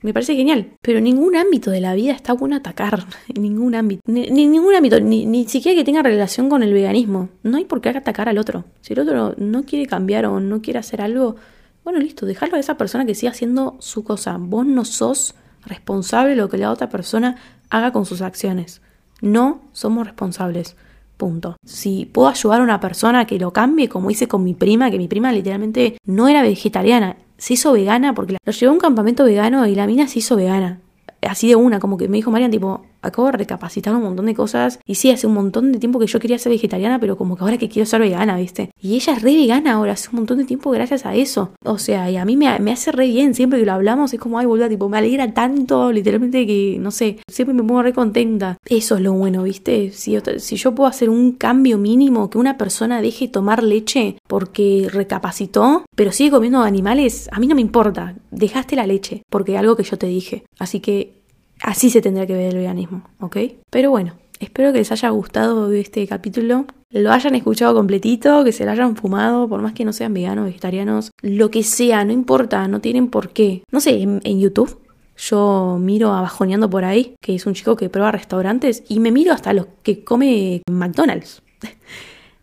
me 0.00 0.12
parece 0.12 0.36
genial. 0.36 0.70
Pero 0.80 1.00
ningún 1.00 1.36
ámbito 1.36 1.70
de 1.70 1.80
la 1.80 1.94
vida 1.94 2.12
está 2.12 2.32
bueno 2.32 2.56
atacar. 2.56 3.06
En 3.34 3.42
ningún 3.42 3.74
ámbito. 3.74 4.02
Ni, 4.06 4.30
ningún 4.30 4.74
ámbito. 4.74 5.00
Ni, 5.00 5.26
ni, 5.26 5.46
siquiera 5.48 5.76
que 5.76 5.84
tenga 5.84 6.02
relación 6.02 6.48
con 6.48 6.62
el 6.62 6.72
veganismo. 6.72 7.28
No 7.42 7.56
hay 7.56 7.64
por 7.64 7.80
qué 7.80 7.90
atacar 7.90 8.28
al 8.28 8.38
otro. 8.38 8.64
Si 8.80 8.92
el 8.92 9.00
otro 9.00 9.34
no 9.36 9.64
quiere 9.64 9.86
cambiar 9.86 10.26
o 10.26 10.40
no 10.40 10.62
quiere 10.62 10.78
hacer 10.78 11.00
algo, 11.00 11.36
bueno, 11.84 11.98
listo, 11.98 12.26
dejarlo 12.26 12.56
a 12.56 12.60
esa 12.60 12.76
persona 12.76 13.06
que 13.06 13.14
siga 13.14 13.32
haciendo 13.32 13.76
su 13.80 14.04
cosa. 14.04 14.36
Vos 14.38 14.66
no 14.66 14.84
sos 14.84 15.34
responsable 15.66 16.30
de 16.30 16.36
lo 16.36 16.48
que 16.48 16.58
la 16.58 16.70
otra 16.70 16.88
persona 16.88 17.36
haga 17.70 17.92
con 17.92 18.06
sus 18.06 18.22
acciones. 18.22 18.80
No 19.20 19.62
somos 19.72 20.06
responsables. 20.06 20.76
Punto. 21.16 21.56
Si 21.64 22.06
puedo 22.06 22.28
ayudar 22.28 22.60
a 22.60 22.64
una 22.64 22.78
persona 22.78 23.26
que 23.26 23.40
lo 23.40 23.52
cambie, 23.52 23.88
como 23.88 24.10
hice 24.10 24.28
con 24.28 24.44
mi 24.44 24.54
prima, 24.54 24.88
que 24.88 24.98
mi 24.98 25.08
prima 25.08 25.32
literalmente 25.32 25.98
no 26.04 26.28
era 26.28 26.42
vegetariana, 26.42 27.16
se 27.38 27.54
hizo 27.54 27.72
vegana 27.72 28.14
porque 28.14 28.36
lo 28.44 28.52
llevó 28.52 28.70
a 28.70 28.74
un 28.74 28.80
campamento 28.80 29.24
vegano 29.24 29.66
y 29.66 29.74
la 29.74 29.86
mina 29.86 30.06
se 30.08 30.18
hizo 30.18 30.36
vegana. 30.36 30.80
así 31.22 31.48
de 31.48 31.56
una, 31.56 31.78
como 31.78 31.96
que 31.96 32.08
me 32.08 32.18
dijo 32.18 32.30
Marian, 32.30 32.50
tipo, 32.50 32.84
acabo 33.02 33.26
de 33.26 33.38
recapacitar 33.38 33.94
un 33.94 34.02
montón 34.02 34.26
de 34.26 34.34
cosas. 34.34 34.78
Y 34.86 34.96
sí, 34.96 35.10
hace 35.10 35.26
un 35.26 35.34
montón 35.34 35.72
de 35.72 35.78
tiempo 35.78 35.98
que 35.98 36.06
yo 36.06 36.20
quería 36.20 36.38
ser 36.38 36.52
vegetariana, 36.52 36.98
pero 36.98 37.16
como 37.16 37.36
que 37.36 37.42
ahora 37.42 37.58
que 37.58 37.68
quiero 37.68 37.86
ser 37.86 38.00
vegana, 38.00 38.36
¿viste? 38.36 38.70
Y 38.80 38.94
ella 38.94 39.14
es 39.14 39.22
re 39.22 39.34
vegana 39.34 39.72
ahora, 39.72 39.92
hace 39.92 40.08
un 40.10 40.16
montón 40.16 40.38
de 40.38 40.44
tiempo 40.44 40.70
gracias 40.70 41.06
a 41.06 41.14
eso. 41.14 41.52
O 41.64 41.78
sea, 41.78 42.10
y 42.10 42.16
a 42.16 42.24
mí 42.24 42.36
me, 42.36 42.48
hace 42.48 42.92
re 42.92 43.06
bien, 43.08 43.34
siempre 43.34 43.58
que 43.58 43.66
lo 43.66 43.72
hablamos, 43.72 44.12
es 44.12 44.20
como, 44.20 44.38
ay, 44.38 44.46
boluda, 44.46 44.68
tipo, 44.68 44.88
me 44.88 44.98
alegra 44.98 45.32
tanto, 45.32 45.92
literalmente 45.92 46.46
que, 46.46 46.78
no 46.80 46.90
sé, 46.90 47.18
siempre 47.30 47.54
me 47.54 47.62
pongo 47.62 47.82
re 47.82 47.92
contenta. 47.92 48.56
Eso 48.66 48.96
es 48.96 49.02
lo 49.02 49.12
bueno, 49.12 49.42
¿viste? 49.42 49.92
Si 49.92 50.18
si 50.38 50.56
yo 50.56 50.74
puedo 50.74 50.88
hacer 50.88 51.10
un 51.10 51.32
cambio 51.32 51.78
mínimo, 51.78 52.30
que 52.30 52.38
una 52.38 52.58
persona 52.58 53.00
deje 53.00 53.28
tomar 53.28 53.62
leche 53.62 54.16
porque 54.26 54.88
recapacitó, 54.90 55.84
pero 55.94 56.12
sigue 56.12 56.30
comiendo 56.30 56.60
animales, 56.60 57.28
a 57.32 57.38
mí 57.38 57.46
no 57.46 57.54
me 57.54 57.60
importa. 57.60 58.14
Dejaste 58.30 58.76
la 58.76 58.86
leche, 58.86 59.22
porque 59.30 59.58
algo 59.58 59.76
que 59.76 59.82
yo 59.82 59.98
te 59.98 60.06
dije. 60.06 60.44
Así 60.58 60.80
que 60.80 61.17
Así 61.62 61.90
se 61.90 62.00
tendría 62.00 62.26
que 62.26 62.34
ver 62.34 62.50
el 62.50 62.56
veganismo, 62.56 63.02
¿ok? 63.20 63.36
Pero 63.70 63.90
bueno, 63.90 64.14
espero 64.40 64.72
que 64.72 64.78
les 64.78 64.92
haya 64.92 65.08
gustado 65.10 65.70
este 65.72 66.06
capítulo. 66.06 66.66
Lo 66.90 67.12
hayan 67.12 67.34
escuchado 67.34 67.74
completito, 67.74 68.44
que 68.44 68.52
se 68.52 68.64
lo 68.64 68.70
hayan 68.70 68.96
fumado, 68.96 69.48
por 69.48 69.60
más 69.60 69.74
que 69.74 69.84
no 69.84 69.92
sean 69.92 70.14
veganos, 70.14 70.46
vegetarianos, 70.46 71.10
lo 71.20 71.50
que 71.50 71.62
sea, 71.62 72.04
no 72.04 72.12
importa, 72.12 72.66
no 72.68 72.80
tienen 72.80 73.08
por 73.08 73.30
qué. 73.30 73.62
No 73.70 73.80
sé, 73.80 74.00
en, 74.00 74.40
YouTube 74.40 74.78
yo 75.16 75.78
miro 75.80 76.12
a 76.12 76.22
Bajoneando 76.22 76.70
por 76.70 76.84
ahí, 76.84 77.16
que 77.20 77.34
es 77.34 77.44
un 77.44 77.54
chico 77.54 77.76
que 77.76 77.90
prueba 77.90 78.12
restaurantes, 78.12 78.84
y 78.88 79.00
me 79.00 79.10
miro 79.10 79.32
hasta 79.32 79.52
los 79.52 79.66
que 79.82 80.04
come 80.04 80.62
McDonald's. 80.70 81.42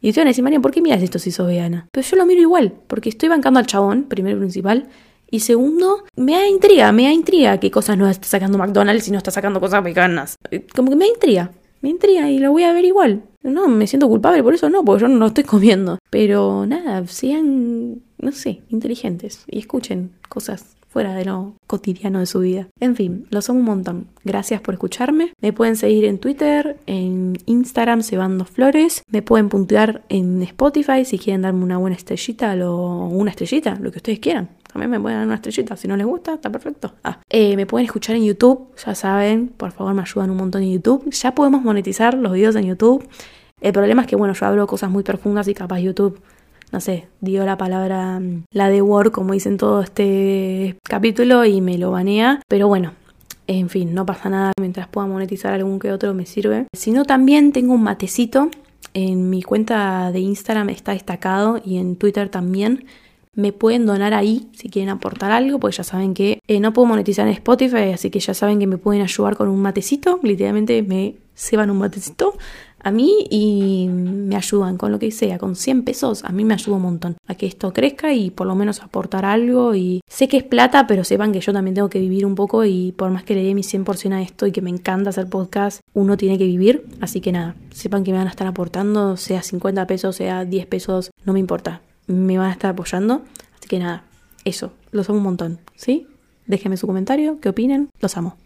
Y 0.01 0.09
ustedes 0.09 0.21
van 0.21 0.27
a 0.27 0.31
decir, 0.31 0.43
María, 0.43 0.59
¿por 0.59 0.69
qué 0.69 0.83
miras 0.83 1.01
esto 1.01 1.17
si 1.17 1.31
sos 1.31 1.47
vegana? 1.47 1.87
Pero 1.91 2.05
yo 2.05 2.15
lo 2.17 2.27
miro 2.27 2.39
igual, 2.39 2.73
porque 2.85 3.09
estoy 3.09 3.27
bancando 3.27 3.59
al 3.59 3.65
chabón, 3.65 4.03
primero 4.03 4.37
principal, 4.37 4.87
y 5.29 5.41
segundo, 5.41 6.03
me 6.15 6.33
da 6.33 6.47
intriga, 6.47 6.91
me 6.91 7.03
da 7.03 7.11
intriga 7.11 7.59
qué 7.59 7.71
cosas 7.71 7.97
no 7.97 8.09
está 8.09 8.27
sacando 8.27 8.57
McDonald's 8.57 9.07
y 9.07 9.11
no 9.11 9.17
está 9.17 9.31
sacando 9.31 9.59
cosas 9.59 9.83
veganas. 9.83 10.35
Eh, 10.51 10.65
como 10.75 10.89
que 10.89 10.95
me 10.95 11.05
da 11.05 11.11
intriga, 11.13 11.51
me 11.81 11.89
intriga 11.89 12.29
y 12.29 12.39
lo 12.39 12.51
voy 12.51 12.63
a 12.63 12.73
ver 12.73 12.85
igual. 12.85 13.23
No, 13.43 13.67
me 13.67 13.85
siento 13.85 14.07
culpable 14.07 14.41
por 14.41 14.53
eso, 14.53 14.69
no, 14.69 14.83
porque 14.83 15.01
yo 15.01 15.07
no 15.07 15.17
lo 15.17 15.27
estoy 15.27 15.43
comiendo. 15.55 15.99
Pero 16.09 16.65
nada, 16.65 17.05
sean, 17.07 18.01
no 18.17 18.31
sé, 18.31 18.61
inteligentes 18.69 19.43
y 19.47 19.59
escuchen 19.59 20.11
cosas 20.29 20.75
fuera 20.95 21.13
de 21.13 21.25
lo 21.25 21.55
cotidiano 21.67 22.19
de 22.19 22.25
su 22.25 22.39
vida. 22.39 22.69
En 22.79 22.95
fin, 22.95 23.27
lo 23.29 23.41
son 23.41 23.57
un 23.57 23.65
montón. 23.65 24.07
Gracias 24.23 24.61
por 24.61 24.75
escucharme. 24.75 25.33
Me 25.41 25.51
pueden 25.51 25.75
seguir 25.75 26.05
en 26.05 26.19
Twitter, 26.19 26.77
en 26.85 27.37
Instagram, 27.45 28.01
Cebando 28.01 28.45
Flores. 28.45 29.03
Me 29.09 29.21
pueden 29.21 29.49
puntuar 29.49 30.03
en 30.07 30.41
Spotify 30.41 31.03
si 31.03 31.19
quieren 31.19 31.41
darme 31.41 31.65
una 31.65 31.77
buena 31.77 31.97
estrellita 31.97 32.55
o 32.65 33.09
una 33.09 33.31
estrellita, 33.31 33.77
lo 33.81 33.91
que 33.91 33.97
ustedes 33.97 34.19
quieran. 34.19 34.47
También 34.75 34.91
me 34.91 34.99
pueden 34.99 35.19
dar 35.19 35.27
una 35.27 35.35
estrellita. 35.35 35.77
Si 35.77 35.87
no 35.87 35.95
les 35.95 36.05
gusta, 36.05 36.33
está 36.33 36.49
perfecto. 36.49 36.95
Ah, 37.01 37.21
eh, 37.29 37.55
me 37.55 37.65
pueden 37.65 37.85
escuchar 37.85 38.17
en 38.17 38.25
YouTube. 38.25 38.75
Ya 38.85 38.93
saben, 38.93 39.47
por 39.47 39.71
favor, 39.71 39.93
me 39.93 40.01
ayudan 40.01 40.31
un 40.31 40.35
montón 40.35 40.63
en 40.63 40.73
YouTube. 40.73 41.09
Ya 41.11 41.33
podemos 41.33 41.61
monetizar 41.61 42.13
los 42.15 42.33
videos 42.33 42.57
en 42.57 42.65
YouTube. 42.65 43.07
El 43.61 43.71
problema 43.71 44.01
es 44.01 44.07
que, 44.09 44.17
bueno, 44.17 44.33
yo 44.33 44.45
hablo 44.45 44.67
cosas 44.67 44.91
muy 44.91 45.01
profundas 45.01 45.47
y 45.47 45.53
capaz 45.53 45.79
YouTube, 45.79 46.19
no 46.73 46.81
sé, 46.81 47.07
dio 47.21 47.45
la 47.45 47.57
palabra, 47.57 48.19
mm, 48.19 48.47
la 48.51 48.67
de 48.67 48.81
Word, 48.81 49.13
como 49.13 49.31
dicen 49.31 49.55
todo 49.55 49.79
este 49.79 50.77
capítulo, 50.83 51.45
y 51.45 51.61
me 51.61 51.77
lo 51.77 51.91
banea. 51.91 52.41
Pero 52.49 52.67
bueno, 52.67 52.91
en 53.47 53.69
fin, 53.69 53.93
no 53.93 54.05
pasa 54.05 54.29
nada. 54.29 54.51
Mientras 54.59 54.89
pueda 54.89 55.07
monetizar 55.07 55.53
algún 55.53 55.79
que 55.79 55.93
otro, 55.93 56.13
me 56.13 56.25
sirve. 56.25 56.67
Si 56.75 56.91
no, 56.91 57.05
también 57.05 57.53
tengo 57.53 57.75
un 57.75 57.83
matecito. 57.83 58.49
En 58.93 59.29
mi 59.29 59.41
cuenta 59.41 60.11
de 60.11 60.19
Instagram 60.19 60.67
está 60.67 60.91
destacado 60.91 61.61
y 61.63 61.77
en 61.77 61.95
Twitter 61.95 62.27
también 62.27 62.83
me 63.35 63.51
pueden 63.51 63.85
donar 63.85 64.13
ahí 64.13 64.47
si 64.53 64.69
quieren 64.69 64.89
aportar 64.89 65.31
algo, 65.31 65.59
porque 65.59 65.77
ya 65.77 65.83
saben 65.83 66.13
que 66.13 66.39
eh, 66.47 66.59
no 66.59 66.73
puedo 66.73 66.87
monetizar 66.87 67.27
en 67.27 67.33
Spotify, 67.33 67.91
así 67.93 68.09
que 68.09 68.19
ya 68.19 68.33
saben 68.33 68.59
que 68.59 68.67
me 68.67 68.77
pueden 68.77 69.01
ayudar 69.01 69.35
con 69.35 69.49
un 69.49 69.61
matecito, 69.61 70.19
literalmente 70.23 70.81
me 70.83 71.15
ceban 71.35 71.69
un 71.69 71.79
matecito 71.79 72.33
a 72.85 72.91
mí 72.91 73.25
y 73.31 73.87
me 73.89 74.35
ayudan 74.35 74.77
con 74.77 74.91
lo 74.91 74.99
que 74.99 75.09
sea, 75.09 75.39
con 75.39 75.55
100 75.55 75.83
pesos, 75.83 76.23
a 76.23 76.31
mí 76.31 76.45
me 76.45 76.53
ayuda 76.53 76.75
un 76.75 76.83
montón 76.83 77.17
a 77.25 77.33
que 77.33 77.47
esto 77.47 77.73
crezca 77.73 78.13
y 78.13 78.29
por 78.29 78.45
lo 78.45 78.53
menos 78.53 78.83
aportar 78.83 79.25
algo. 79.25 79.73
Y 79.73 80.01
sé 80.07 80.27
que 80.27 80.37
es 80.37 80.43
plata, 80.43 80.85
pero 80.85 81.03
sepan 81.03 81.31
que 81.31 81.41
yo 81.41 81.51
también 81.51 81.73
tengo 81.73 81.89
que 81.89 81.99
vivir 81.99 82.27
un 82.27 82.35
poco 82.35 82.63
y 82.63 82.91
por 82.91 83.09
más 83.09 83.23
que 83.23 83.33
le 83.33 83.43
dé 83.43 83.55
mi 83.55 83.63
100% 83.63 84.13
a 84.13 84.21
esto 84.21 84.45
y 84.45 84.51
que 84.51 84.61
me 84.61 84.69
encanta 84.69 85.09
hacer 85.09 85.27
podcast, 85.27 85.81
uno 85.95 86.15
tiene 86.15 86.37
que 86.37 86.45
vivir, 86.45 86.85
así 87.01 87.21
que 87.21 87.31
nada, 87.31 87.55
sepan 87.71 88.03
que 88.03 88.11
me 88.11 88.19
van 88.19 88.27
a 88.27 88.29
estar 88.29 88.45
aportando, 88.45 89.17
sea 89.17 89.41
50 89.41 89.87
pesos, 89.87 90.15
sea 90.15 90.45
10 90.45 90.67
pesos, 90.67 91.09
no 91.25 91.33
me 91.33 91.39
importa, 91.39 91.81
me 92.07 92.37
van 92.37 92.49
a 92.49 92.53
estar 92.53 92.71
apoyando. 92.71 93.23
Así 93.57 93.67
que 93.67 93.79
nada, 93.79 94.03
eso, 94.43 94.73
los 94.91 95.09
amo 95.09 95.17
un 95.17 95.23
montón, 95.23 95.59
¿sí? 95.75 96.07
Déjenme 96.47 96.77
su 96.77 96.87
comentario, 96.87 97.39
qué 97.39 97.49
opinen, 97.49 97.89
los 97.99 98.17
amo. 98.17 98.37